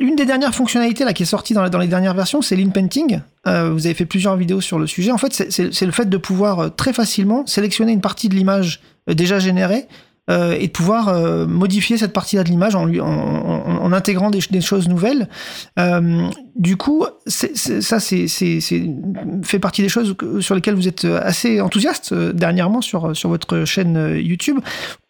L'une 0.00 0.16
des 0.16 0.24
dernières 0.24 0.54
fonctionnalités 0.54 1.04
là 1.04 1.12
qui 1.12 1.24
est 1.24 1.26
sortie 1.26 1.52
dans, 1.54 1.62
la- 1.62 1.68
dans 1.68 1.78
les 1.78 1.88
dernières 1.88 2.14
versions, 2.14 2.40
c'est 2.42 2.56
l'in-painting. 2.56 3.20
Euh, 3.46 3.70
vous 3.70 3.86
avez 3.86 3.94
fait 3.94 4.06
plusieurs 4.06 4.36
vidéos 4.36 4.60
sur 4.60 4.78
le 4.78 4.86
sujet. 4.86 5.10
En 5.12 5.18
fait, 5.18 5.32
c'est 5.32 5.86
le 5.86 5.92
fait 5.92 6.08
de 6.08 6.16
pouvoir 6.16 6.58
euh, 6.60 6.68
très 6.68 6.92
facilement 6.92 7.44
sélectionner 7.46 7.92
une 7.92 8.00
partie 8.00 8.28
de 8.28 8.34
l'image 8.34 8.80
euh, 9.10 9.14
déjà 9.14 9.38
générée 9.38 9.86
euh, 10.30 10.56
et 10.58 10.68
de 10.68 10.72
pouvoir 10.72 11.08
euh, 11.08 11.46
modifier 11.46 11.96
cette 11.98 12.12
partie-là 12.12 12.44
de 12.44 12.48
l'image 12.48 12.74
en, 12.74 12.88
en, 12.88 13.00
en- 13.00 13.82
en 13.82 13.92
intégrant 13.92 14.30
des, 14.30 14.40
des 14.50 14.60
choses 14.60 14.88
nouvelles. 14.88 15.28
Euh, 15.78 16.28
du 16.54 16.76
coup, 16.76 17.04
ça, 17.26 17.98
c'est 18.00 18.26
fait 19.42 19.58
partie 19.58 19.82
des 19.82 19.88
choses 19.88 20.14
sur 20.40 20.54
lesquelles 20.54 20.74
vous 20.76 20.88
êtes 20.88 21.04
assez 21.04 21.60
enthousiaste 21.60 22.12
euh, 22.12 22.32
dernièrement 22.32 22.80
sur, 22.80 23.16
sur 23.16 23.28
votre 23.30 23.64
chaîne 23.64 23.96
euh, 23.96 24.20
YouTube. 24.20 24.58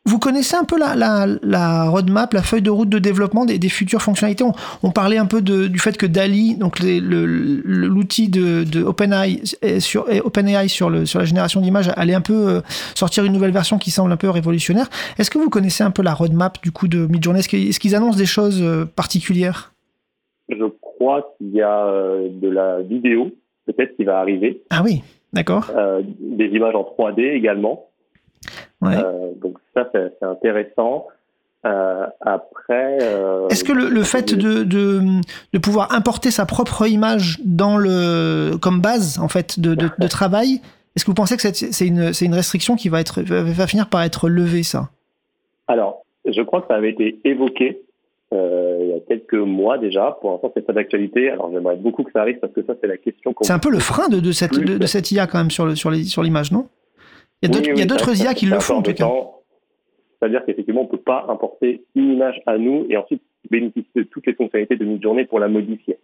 Vous 0.04 0.18
connaissez 0.18 0.56
un 0.56 0.64
peu 0.64 0.76
la, 0.78 0.96
la, 0.96 1.26
la 1.42 1.84
roadmap, 1.88 2.34
la 2.34 2.42
feuille 2.42 2.60
de 2.62 2.70
route 2.70 2.88
de 2.88 2.98
développement 2.98 3.44
des, 3.44 3.58
des 3.60 3.68
futures 3.68 4.02
fonctionnalités 4.02 4.42
on, 4.42 4.52
on 4.82 4.90
parlait 4.90 5.16
un 5.16 5.26
peu 5.26 5.40
de, 5.42 5.68
du 5.68 5.78
fait 5.78 5.96
que 5.96 6.06
DALI, 6.06 6.56
donc 6.56 6.80
les- 6.80 6.98
le- 6.98 7.24
le- 7.24 7.62
l'outil 7.86 8.28
de, 8.28 8.64
de 8.64 8.82
OpenAI 8.82 9.40
sur, 9.78 10.06
OpenAI 10.24 10.66
sur, 10.68 10.90
le, 10.90 11.06
sur 11.06 11.20
la 11.20 11.24
génération 11.24 11.60
d'images, 11.60 11.88
allait 11.94 12.14
un 12.14 12.20
peu 12.20 12.34
euh, 12.48 12.60
sortir 12.96 13.24
une 13.24 13.32
nouvelle 13.32 13.52
version 13.52 13.78
qui 13.78 13.92
semble 13.92 14.10
un 14.10 14.16
peu 14.16 14.28
révolutionnaire. 14.28 14.88
Est-ce 15.18 15.30
que 15.30 15.38
vous 15.38 15.50
connaissez 15.50 15.84
un 15.84 15.92
peu 15.92 16.02
la 16.02 16.14
roadmap 16.14 16.60
du 16.62 16.72
coup 16.72 16.88
de 16.88 17.06
Midjourney? 17.06 17.38
Est-ce 17.38 17.48
qu'ils 17.48 17.68
est-ce 17.68 17.78
qu'ils 17.78 17.94
annoncent 17.94 18.18
des 18.18 18.26
choses 18.26 18.60
euh, 18.60 18.84
particulières? 18.84 19.72
Je 20.48 20.64
crois 20.80 21.32
qu'il 21.38 21.50
y 21.54 21.62
a 21.62 21.86
euh, 21.86 22.28
de 22.28 22.48
la 22.48 22.80
vidéo, 22.82 23.30
peut-être 23.66 23.94
qui 23.96 24.02
va 24.02 24.18
arriver, 24.18 24.62
Ah 24.70 24.82
oui, 24.84 25.02
d'accord. 25.32 25.70
euh, 25.76 26.02
des 26.18 26.46
images 26.46 26.74
en 26.74 26.82
3D 26.82 27.20
également. 27.36 27.86
Ouais. 28.82 28.96
Euh, 28.96 29.30
donc 29.40 29.56
ça, 29.74 29.88
c'est 29.92 30.22
intéressant. 30.22 31.06
Euh, 31.64 32.06
après, 32.20 32.98
euh, 33.00 33.46
Est-ce 33.48 33.62
que 33.62 33.72
le, 33.72 33.88
le 33.88 34.02
fait 34.02 34.34
de, 34.34 34.64
de, 34.64 35.00
de 35.52 35.58
pouvoir 35.58 35.92
importer 35.92 36.32
sa 36.32 36.44
propre 36.44 36.88
image 36.88 37.38
dans 37.44 37.76
le, 37.78 38.56
comme 38.60 38.80
base 38.80 39.20
en 39.20 39.28
fait 39.28 39.60
de, 39.60 39.74
de, 39.76 39.88
de 39.96 40.06
travail, 40.08 40.60
est-ce 40.96 41.04
que 41.04 41.10
vous 41.10 41.14
pensez 41.14 41.36
que 41.36 41.42
c'est 41.42 41.86
une, 41.86 42.12
c'est 42.12 42.24
une 42.24 42.34
restriction 42.34 42.74
qui 42.74 42.88
va, 42.88 43.00
être, 43.00 43.22
va 43.22 43.66
finir 43.68 43.88
par 43.88 44.02
être 44.02 44.28
levée, 44.28 44.64
ça? 44.64 44.90
Alors, 45.68 46.02
je 46.26 46.42
crois 46.42 46.62
que 46.62 46.66
ça 46.68 46.74
avait 46.74 46.90
été 46.90 47.20
évoqué 47.24 47.80
euh, 48.34 48.78
il 48.80 48.88
y 48.88 48.92
a 48.94 49.00
quelques 49.06 49.34
mois 49.34 49.78
déjà. 49.78 50.16
Pour 50.20 50.32
l'instant, 50.32 50.50
c'est 50.54 50.66
pas 50.66 50.72
d'actualité. 50.72 51.30
Alors, 51.30 51.50
j'aimerais 51.52 51.76
beaucoup 51.76 52.02
que 52.02 52.10
ça 52.12 52.22
arrive 52.22 52.38
parce 52.40 52.52
que 52.52 52.62
ça, 52.64 52.72
c'est 52.80 52.88
la 52.88 52.96
question 52.96 53.32
qu'on 53.32 53.44
C'est 53.44 53.52
un 53.52 53.58
peu 53.60 53.70
le 53.70 53.78
frein 53.78 54.08
de, 54.08 54.18
de, 54.20 54.32
cette, 54.32 54.52
de, 54.58 54.78
de 54.78 54.86
cette 54.86 55.12
IA 55.12 55.26
quand 55.28 55.38
même 55.38 55.50
sur 55.50 55.66
le- 55.66 55.76
sur 55.76 55.90
les- 55.90 56.04
sur 56.04 56.22
l'image, 56.22 56.50
non? 56.50 56.66
Il 57.42 57.48
y 57.54 57.56
a 57.56 57.72
Oui, 57.74 57.86
d'autres 57.86 58.10
oui, 58.12 58.18
IA 58.22 58.34
qui 58.34 58.46
le 58.46 58.58
font 58.60 58.76
en 58.76 58.82
tout 58.82 58.92
cas. 58.94 59.08
C'est-à-dire 60.20 60.44
qu'effectivement, 60.46 60.82
on 60.82 60.84
ne 60.84 60.88
peut 60.90 60.98
pas 60.98 61.26
importer 61.28 61.84
une 61.96 62.12
image 62.12 62.40
à 62.46 62.56
nous 62.56 62.86
et 62.88 62.96
ensuite 62.96 63.22
bénéficier 63.50 63.90
de 63.96 64.02
toutes 64.04 64.26
les 64.26 64.34
fonctionnalités 64.34 64.76
de 64.76 64.84
mid-journée 64.84 65.24
pour 65.24 65.40
la 65.40 65.48
modifier. 65.48 65.98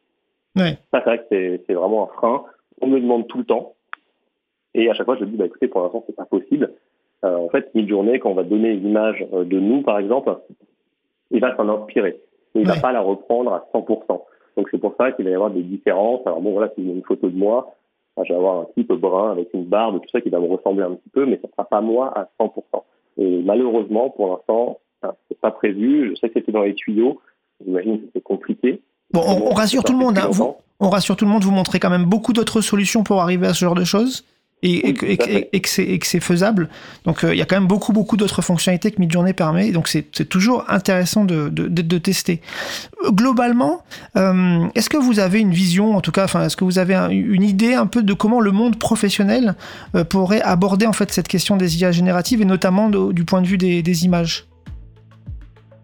Ouais. 0.56 0.76
Ça, 0.92 1.00
c'est 1.04 1.04
vrai 1.04 1.18
que 1.18 1.60
c'est- 1.66 1.72
vraiment 1.74 2.04
un 2.10 2.12
frein. 2.14 2.44
On 2.80 2.88
me 2.88 2.96
le 2.96 3.02
demande 3.02 3.28
tout 3.28 3.38
le 3.38 3.44
temps. 3.44 3.74
Et 4.74 4.90
à 4.90 4.94
chaque 4.94 5.06
fois, 5.06 5.16
je 5.20 5.24
dis, 5.24 5.36
bah, 5.36 5.46
écoutez, 5.46 5.68
pour 5.68 5.82
l'instant, 5.82 6.02
c'est 6.06 6.16
pas 6.16 6.24
possible. 6.24 6.72
Euh, 7.24 7.36
en 7.36 7.48
fait, 7.48 7.72
mid-journée, 7.74 8.18
quand 8.18 8.30
on 8.30 8.34
va 8.34 8.42
donner 8.42 8.70
une 8.70 8.88
image 8.88 9.24
euh, 9.32 9.44
de 9.44 9.58
nous, 9.60 9.82
par 9.82 9.98
exemple, 10.00 10.36
il 11.30 11.40
va 11.40 11.56
s'en 11.56 11.68
inspirer. 11.68 12.20
Mais 12.54 12.62
il 12.62 12.68
Ouais. 12.68 12.74
va 12.74 12.80
pas 12.80 12.92
la 12.92 13.00
reprendre 13.00 13.52
à 13.52 13.68
100%. 13.72 14.24
Donc, 14.56 14.68
c'est 14.72 14.78
pour 14.78 14.94
ça 14.96 15.12
qu'il 15.12 15.24
va 15.26 15.30
y 15.30 15.34
avoir 15.34 15.50
des 15.50 15.62
différences. 15.62 16.20
Alors, 16.26 16.40
bon, 16.40 16.50
voilà, 16.52 16.72
si 16.74 16.84
j'ai 16.84 16.90
une 16.90 17.04
photo 17.04 17.28
de 17.30 17.36
moi, 17.36 17.72
bah, 18.18 18.24
je 18.26 18.32
vais 18.32 18.38
avoir 18.38 18.60
un 18.62 18.66
type 18.76 18.92
brun 18.92 19.30
avec 19.30 19.48
une 19.54 19.64
barbe, 19.64 20.00
tout 20.00 20.08
ça 20.10 20.20
qui 20.20 20.28
va 20.28 20.40
me 20.40 20.46
ressembler 20.48 20.82
un 20.84 20.94
petit 20.94 21.08
peu, 21.10 21.24
mais 21.24 21.38
ça 21.40 21.48
sera 21.50 21.64
pas 21.68 21.80
moi 21.80 22.12
à 22.18 22.28
100%. 22.42 22.50
Et 23.18 23.42
malheureusement, 23.42 24.10
pour 24.10 24.28
l'instant, 24.30 24.78
enfin, 25.02 25.14
c'est 25.28 25.40
pas 25.40 25.50
prévu. 25.50 26.10
Je 26.10 26.14
sais 26.20 26.28
que 26.28 26.34
c'était 26.38 26.52
dans 26.52 26.62
les 26.62 26.74
tuyaux. 26.74 27.20
J'imagine 27.64 28.00
que 28.00 28.06
c'est 28.14 28.22
compliqué. 28.22 28.80
Bon, 29.12 29.20
on, 29.26 29.50
on 29.50 29.54
rassure 29.54 29.82
tout 29.84 29.92
le 29.92 29.98
monde. 29.98 30.18
hein. 30.18 30.28
Vous, 30.30 30.54
on 30.80 30.90
rassure 30.90 31.16
tout 31.16 31.24
le 31.24 31.30
monde. 31.30 31.42
Vous 31.44 31.50
montrez 31.50 31.78
quand 31.80 31.90
même 31.90 32.04
beaucoup 32.04 32.32
d'autres 32.32 32.60
solutions 32.60 33.02
pour 33.04 33.20
arriver 33.20 33.46
à 33.46 33.54
ce 33.54 33.64
genre 33.64 33.74
de 33.74 33.84
choses. 33.84 34.24
Et, 34.60 34.92
que- 34.92 35.06
et 35.06 35.48
et 35.52 35.62
c'est- 35.64 35.84
et 35.84 35.98
que 36.00 36.06
c'est 36.06 36.18
faisable. 36.18 36.68
Donc 37.04 37.22
euh, 37.22 37.32
il 37.32 37.38
y 37.38 37.42
a 37.42 37.44
quand 37.44 37.54
même 37.54 37.68
beaucoup 37.68 37.92
beaucoup 37.92 38.16
d'autres 38.16 38.42
fonctionnalités 38.42 38.90
que 38.90 38.98
Midjourney 39.00 39.32
permet. 39.32 39.68
Et 39.68 39.72
donc 39.72 39.86
c'est 39.86 40.02
toujours 40.28 40.64
intéressant 40.68 41.24
de, 41.24 41.48
de, 41.48 41.68
de- 41.68 41.82
de 41.82 41.98
tester. 41.98 42.40
Euh, 43.04 43.10
Globalement, 43.12 43.82
euh, 44.16 44.66
est-ce 44.74 44.88
que 44.90 44.96
vous 44.96 45.20
avez 45.20 45.38
une 45.38 45.52
vision, 45.52 45.94
en 45.96 46.00
tout 46.00 46.10
cas, 46.10 46.24
enfin, 46.24 46.44
est-ce 46.44 46.56
que 46.56 46.64
vous 46.64 46.80
avez 46.80 46.94
un- 46.96 47.08
une 47.10 47.44
idée 47.44 47.74
un 47.74 47.86
peu 47.86 48.02
de 48.02 48.12
comment 48.14 48.40
le 48.40 48.50
monde 48.50 48.76
professionnel 48.80 49.54
euh, 49.94 50.02
pourrait 50.02 50.42
aborder 50.42 50.86
en 50.86 50.92
fait 50.92 51.12
cette 51.12 51.28
question 51.28 51.56
des 51.56 51.80
IA 51.80 51.92
génératives 51.92 52.42
et 52.42 52.44
notamment 52.44 52.88
du 52.90 53.24
point 53.24 53.42
de 53.42 53.46
vue 53.46 53.58
des, 53.58 53.82
des 53.82 54.04
images? 54.06 54.46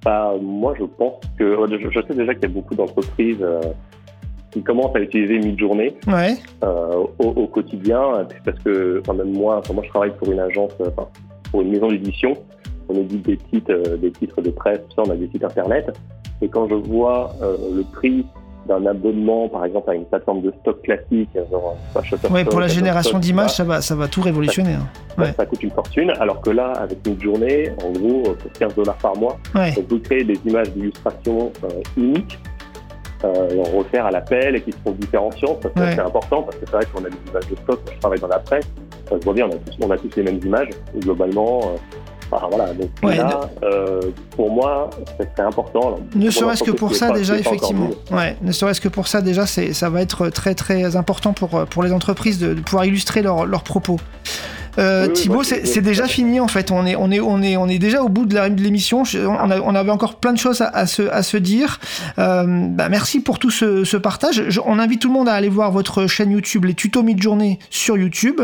Bah, 0.05 0.33
moi, 0.43 0.75
je 0.79 0.85
pense 0.85 1.15
que 1.39 1.57
je, 1.71 1.91
je 1.91 2.01
sais 2.07 2.15
déjà 2.15 2.35
qu'il 2.35 2.43
y 2.43 2.47
a 2.47 2.49
beaucoup 2.49 2.75
d'entreprises 2.75 3.41
qui 4.55 4.63
commencent 4.63 4.97
à 4.97 5.01
utiliser 5.01 5.39
Midjourney 5.39 5.95
Ouais, 6.07 6.37
euh, 6.63 7.05
au, 7.19 7.25
au 7.27 7.47
quotidien, 7.47 8.27
parce 8.45 8.59
que 8.61 9.01
enfin, 9.01 9.13
même 9.13 9.33
moi, 9.33 9.59
enfin, 9.59 9.75
moi, 9.75 9.83
je 9.85 9.91
travaille 9.91 10.15
pour 10.17 10.33
une 10.33 10.41
agence, 10.41 10.73
euh, 10.81 10.89
enfin, 10.97 11.09
pour 11.51 11.61
une 11.61 11.71
maison 11.73 11.89
d'édition. 11.89 12.33
On 12.89 12.95
édite 12.95 13.23
des 13.27 13.37
titres, 13.37 13.71
euh, 13.73 13.97
des 13.99 14.11
titres 14.13 14.41
de 14.41 14.51
presse, 14.51 14.79
tout 14.89 14.95
ça, 14.97 15.03
on 15.07 15.11
a 15.11 15.17
des 15.17 15.29
sites 15.29 15.45
internet. 15.45 15.95
Et 16.43 16.49
quand 16.49 16.69
je 16.69 16.75
vois 16.75 17.33
euh, 17.43 17.57
le 17.77 17.83
prix 17.83 18.25
d'un 18.69 18.85
abonnement, 18.87 19.47
par 19.49 19.65
exemple, 19.67 19.91
à 19.91 19.95
une 19.95 20.05
plateforme 20.07 20.41
de 20.41 20.51
stock 20.63 20.81
classique, 20.83 21.29
genre 21.51 21.77
ouais 22.31 22.45
pour 22.47 22.61
la 22.61 22.67
génération 22.69 23.19
d'images, 23.19 23.55
ça 23.57 23.65
va, 23.65 23.83
ça 23.83 23.95
va 23.95 24.09
tout 24.09 24.23
révolutionner. 24.23 24.73
hein. 24.75 24.87
ça, 25.17 25.23
ouais. 25.23 25.33
ça 25.37 25.45
coûte 25.47 25.63
une 25.63 25.71
fortune. 25.71 26.11
Alors 26.19 26.41
que 26.41 26.49
là, 26.51 26.73
avec 26.73 26.99
une 27.07 27.21
journée, 27.21 27.71
en 27.85 27.91
gros, 27.93 28.23
pour 28.23 28.53
15 28.59 28.75
dollars 28.75 28.97
par 28.97 29.17
mois, 29.19 29.37
Ouais. 29.55 29.73
on 29.79 29.83
peut 29.83 29.99
créer 29.99 30.25
des 30.25 30.39
images 30.47 30.71
d'illustration 30.73 31.53
euh, 31.65 31.69
uniques 31.99 32.39
et 33.51 33.61
en 33.61 33.79
refaire 33.79 34.07
à 34.07 34.11
l'appel 34.11 34.57
et 34.57 34.61
qui 34.63 34.73
seront 34.73 34.93
différenciantes. 34.99 35.63
Ça, 35.63 35.69
c'est 35.75 35.81
Ouais. 35.83 35.89
assez 35.89 36.01
important 36.01 36.43
parce 36.43 36.57
que 36.57 36.65
c'est 36.67 36.73
vrai 36.77 36.87
qu'on 36.93 37.05
a 37.05 37.09
des 37.09 37.17
images 37.31 37.49
de 37.49 37.57
stock. 37.57 37.81
Je 37.93 37.99
travaille 37.99 38.21
dans 38.21 38.29
la 38.29 38.39
presse. 38.39 38.67
Ça 39.09 39.19
se 39.19 39.25
voit 39.25 39.35
bien, 39.35 39.47
on 39.47 39.51
a 39.51 39.57
tous, 39.59 39.77
on 39.83 39.91
a 39.91 39.97
tous 39.99 40.11
les 40.17 40.23
mêmes 40.23 40.41
images. 40.45 40.69
Et 40.97 41.01
globalement, 41.01 41.61
euh, 41.63 41.77
voilà. 42.51 42.73
Donc 42.75 42.91
Ouais, 43.03 43.17
là, 43.17 43.41
euh, 43.63 44.01
pour 44.35 44.51
moi, 44.51 44.91
ça 45.19 45.25
serait 45.37 45.47
important. 45.47 45.81
Alors, 45.81 46.01
Ne 46.17 46.31
serait-ce 46.31 46.65
que 46.65 46.71
pour 46.73 46.95
ça 46.95 47.09
pas- 47.09 47.19
déjà 47.19 47.37
effectivement. 47.37 47.91
Ouais, 48.11 48.37
ne 48.43 48.51
serait-ce 48.53 48.81
que 48.81 48.89
pour 48.89 49.07
ça 49.09 49.21
déjà 49.21 49.47
c'est 49.47 49.73
ça 49.73 49.89
va 49.91 50.01
être 50.01 50.29
très 50.31 50.55
très 50.55 50.97
important 50.97 51.33
pour 51.33 51.55
euh, 51.55 51.65
pour 51.67 51.83
les 51.83 51.93
entreprises 51.93 52.39
de, 52.41 52.55
de 52.55 52.61
pouvoir 52.61 52.87
illustrer 52.87 53.23
leurs 53.23 53.47
leurs 53.47 53.63
propos. 53.63 53.99
Euh, 54.79 55.07
Oui, 55.07 55.13
Thibaut, 55.13 55.35
moi, 55.35 55.45
c'est 55.45 55.81
déjà 55.81 56.07
fini 56.07 56.41
en 56.41 56.49
fait. 56.49 56.71
On 56.71 56.85
est 56.87 56.97
on 56.97 57.11
est 57.11 57.21
on 57.21 57.43
est 57.43 57.57
on 57.57 57.69
est 57.69 57.79
déjà 57.79 58.03
au 58.03 58.09
bout 58.09 58.27
de 58.27 58.37
l'émission. 58.63 59.03
On, 59.15 59.51
on 59.51 59.75
avait 59.75 59.91
encore 59.91 60.17
plein 60.17 60.33
de 60.33 60.39
choses 60.39 60.61
à, 60.61 60.67
à 60.69 60.87
se 60.87 61.03
à 61.11 61.23
se 61.23 61.37
dire. 61.37 61.81
Euh, 62.19 62.45
bah, 62.69 62.89
merci 62.89 63.21
pour 63.21 63.39
tout 63.39 63.51
ce, 63.51 63.85
ce 63.85 63.97
partage. 63.97 64.45
Je- 64.49 64.61
on 64.65 64.79
invite 64.79 65.01
tout 65.01 65.09
le 65.09 65.15
monde 65.15 65.29
à 65.29 65.35
aller 65.35 65.49
voir 65.49 65.71
votre 65.71 66.07
chaîne 66.07 66.31
YouTube, 66.33 66.65
les 66.65 66.75
tutos 66.75 67.03
mid-journée 67.03 67.59
sur 67.71 67.97
YouTube. 67.97 68.41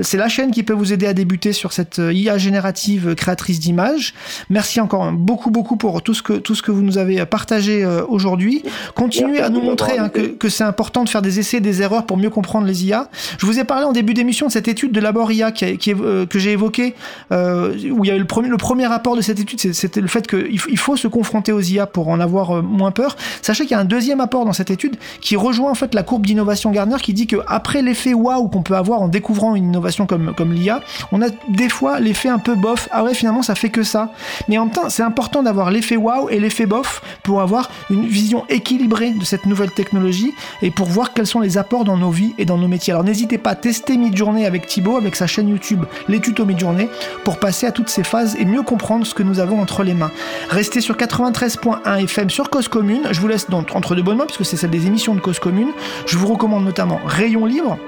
C'est 0.00 0.16
la 0.18 0.28
chaîne 0.28 0.50
qui 0.50 0.62
peut 0.62 0.72
vous 0.72 0.92
aider 0.92 1.06
à 1.06 1.14
débuter 1.14 1.52
sur 1.52 1.72
cette 1.72 1.98
euh, 1.98 2.12
IA 2.12 2.38
générative 2.38 3.14
créatrice 3.14 3.58
d'images. 3.60 4.14
Merci 4.50 4.80
encore 4.80 5.10
beaucoup 5.12 5.50
beaucoup 5.50 5.76
pour 5.76 6.02
tout 6.02 6.14
ce 6.14 6.22
que 6.22 6.34
tout 6.34 6.54
ce 6.54 6.62
que 6.62 6.70
vous 6.70 6.82
nous 6.82 6.98
avez 6.98 7.24
partagé 7.26 7.84
aujourd'hui. 8.08 8.62
Continuez 8.94 9.40
à 9.40 9.48
nous 9.48 9.60
montrer 9.62 9.98
hein, 9.98 10.08
que, 10.08 10.20
que 10.20 10.48
c'est 10.48 10.64
important 10.64 11.04
de 11.04 11.08
faire 11.08 11.22
des 11.22 11.38
essais, 11.40 11.60
des 11.60 11.82
erreurs 11.82 12.06
pour 12.06 12.16
mieux 12.16 12.30
comprendre 12.30 12.66
les 12.66 12.84
IA. 12.86 13.08
Je 13.38 13.46
vous 13.46 13.58
ai 13.58 13.64
parlé 13.64 13.84
en 13.84 13.92
début 13.92 14.14
d'émission 14.14 14.46
de 14.46 14.52
cette 14.52 14.68
étude 14.68 14.92
de 14.92 15.00
Labor 15.00 15.30
IA 15.32 15.52
qui 15.52 15.64
a 15.64 15.68
euh, 15.88 16.26
que 16.26 16.38
j'ai 16.38 16.52
évoqué, 16.52 16.94
euh, 17.30 17.74
où 17.90 18.04
il 18.04 18.08
y 18.08 18.10
a 18.10 18.16
eu 18.16 18.18
le 18.18 18.26
premier, 18.26 18.48
le 18.48 18.56
premier 18.56 18.86
rapport 18.86 19.16
de 19.16 19.20
cette 19.20 19.38
étude, 19.38 19.72
c'était 19.72 20.00
le 20.00 20.08
fait 20.08 20.26
qu'il 20.26 20.78
faut, 20.78 20.96
se 20.96 21.08
confronter 21.08 21.52
aux 21.52 21.60
IA 21.60 21.86
pour 21.86 22.08
en 22.08 22.20
avoir 22.20 22.58
euh, 22.58 22.62
moins 22.62 22.90
peur. 22.90 23.16
Sachez 23.40 23.64
qu'il 23.64 23.72
y 23.72 23.74
a 23.74 23.80
un 23.80 23.84
deuxième 23.84 24.20
apport 24.20 24.44
dans 24.44 24.52
cette 24.52 24.70
étude 24.70 24.96
qui 25.20 25.36
rejoint 25.36 25.70
en 25.70 25.74
fait 25.74 25.94
la 25.94 26.02
courbe 26.02 26.26
d'innovation 26.26 26.70
Gardner 26.70 26.96
qui 27.02 27.12
dit 27.12 27.26
que 27.26 27.36
après 27.46 27.82
l'effet 27.82 28.14
waouh 28.14 28.48
qu'on 28.48 28.62
peut 28.62 28.76
avoir 28.76 29.02
en 29.02 29.08
découvrant 29.08 29.54
une 29.54 29.64
innovation 29.64 30.06
comme, 30.06 30.34
comme 30.36 30.52
l'IA, 30.52 30.80
on 31.12 31.22
a 31.22 31.26
des 31.48 31.68
fois 31.68 32.00
l'effet 32.00 32.28
un 32.28 32.38
peu 32.38 32.54
bof. 32.54 32.88
Ah 32.92 33.04
ouais, 33.04 33.14
finalement 33.14 33.42
ça 33.42 33.54
fait 33.54 33.70
que 33.70 33.82
ça. 33.82 34.12
Mais 34.48 34.58
en 34.58 34.66
même 34.66 34.74
temps, 34.74 34.88
c'est 34.88 35.02
important 35.02 35.42
d'avoir 35.42 35.70
l'effet 35.70 35.96
waouh 35.96 36.28
et 36.30 36.38
l'effet 36.38 36.66
bof 36.66 37.02
pour 37.22 37.40
avoir 37.40 37.70
une 37.90 38.06
vision 38.06 38.44
équilibrée 38.48 39.12
de 39.12 39.24
cette 39.24 39.46
nouvelle 39.46 39.70
technologie 39.70 40.32
et 40.60 40.70
pour 40.70 40.86
voir 40.86 41.12
quels 41.12 41.26
sont 41.26 41.40
les 41.40 41.58
apports 41.58 41.84
dans 41.84 41.96
nos 41.96 42.10
vies 42.10 42.34
et 42.38 42.44
dans 42.44 42.58
nos 42.58 42.68
métiers. 42.68 42.92
Alors 42.92 43.04
n'hésitez 43.04 43.38
pas 43.38 43.50
à 43.50 43.54
tester 43.54 43.96
Midjourney 43.96 44.46
avec 44.46 44.66
Thibaut, 44.66 44.96
avec 44.96 45.16
sa 45.16 45.26
chaîne 45.26 45.48
YouTube 45.48 45.61
Les 46.08 46.20
Tutos 46.20 46.44
Midjourney, 46.44 46.88
pour 47.24 47.38
passer 47.38 47.66
à 47.66 47.72
toutes 47.72 47.88
ces 47.88 48.04
phases 48.04 48.36
et 48.38 48.44
mieux 48.44 48.62
comprendre 48.62 49.06
ce 49.06 49.14
que 49.14 49.22
nous 49.22 49.40
avons 49.40 49.60
entre 49.60 49.82
les 49.82 49.94
mains. 49.94 50.10
Restez 50.50 50.80
sur 50.80 50.96
93.1 50.96 52.04
FM 52.04 52.30
sur 52.30 52.50
Cause 52.50 52.68
Commune. 52.68 53.02
Je 53.10 53.20
vous 53.20 53.28
laisse 53.28 53.46
entre 53.52 53.94
de 53.94 54.02
bonnes 54.02 54.18
mains 54.18 54.26
puisque 54.26 54.44
c'est 54.44 54.56
celle 54.56 54.70
des 54.70 54.86
émissions 54.86 55.14
de 55.14 55.20
Cause 55.20 55.38
Commune. 55.38 55.68
Je 56.06 56.16
vous 56.16 56.26
recommande 56.26 56.64
notamment 56.64 57.00
Rayon 57.04 57.46
Libre. 57.46 57.78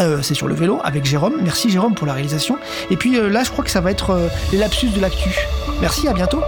Euh, 0.00 0.22
c'est 0.22 0.34
sur 0.34 0.48
le 0.48 0.54
vélo 0.54 0.80
avec 0.82 1.04
Jérôme. 1.04 1.34
Merci 1.42 1.70
Jérôme 1.70 1.94
pour 1.94 2.06
la 2.06 2.14
réalisation. 2.14 2.58
Et 2.90 2.96
puis 2.96 3.16
euh, 3.16 3.28
là, 3.28 3.44
je 3.44 3.50
crois 3.50 3.64
que 3.64 3.70
ça 3.70 3.80
va 3.80 3.90
être 3.90 4.10
euh, 4.10 4.28
les 4.52 4.58
lapsus 4.58 4.88
de 4.88 5.00
l'actu. 5.00 5.30
Merci, 5.80 6.08
à 6.08 6.12
bientôt. 6.12 6.40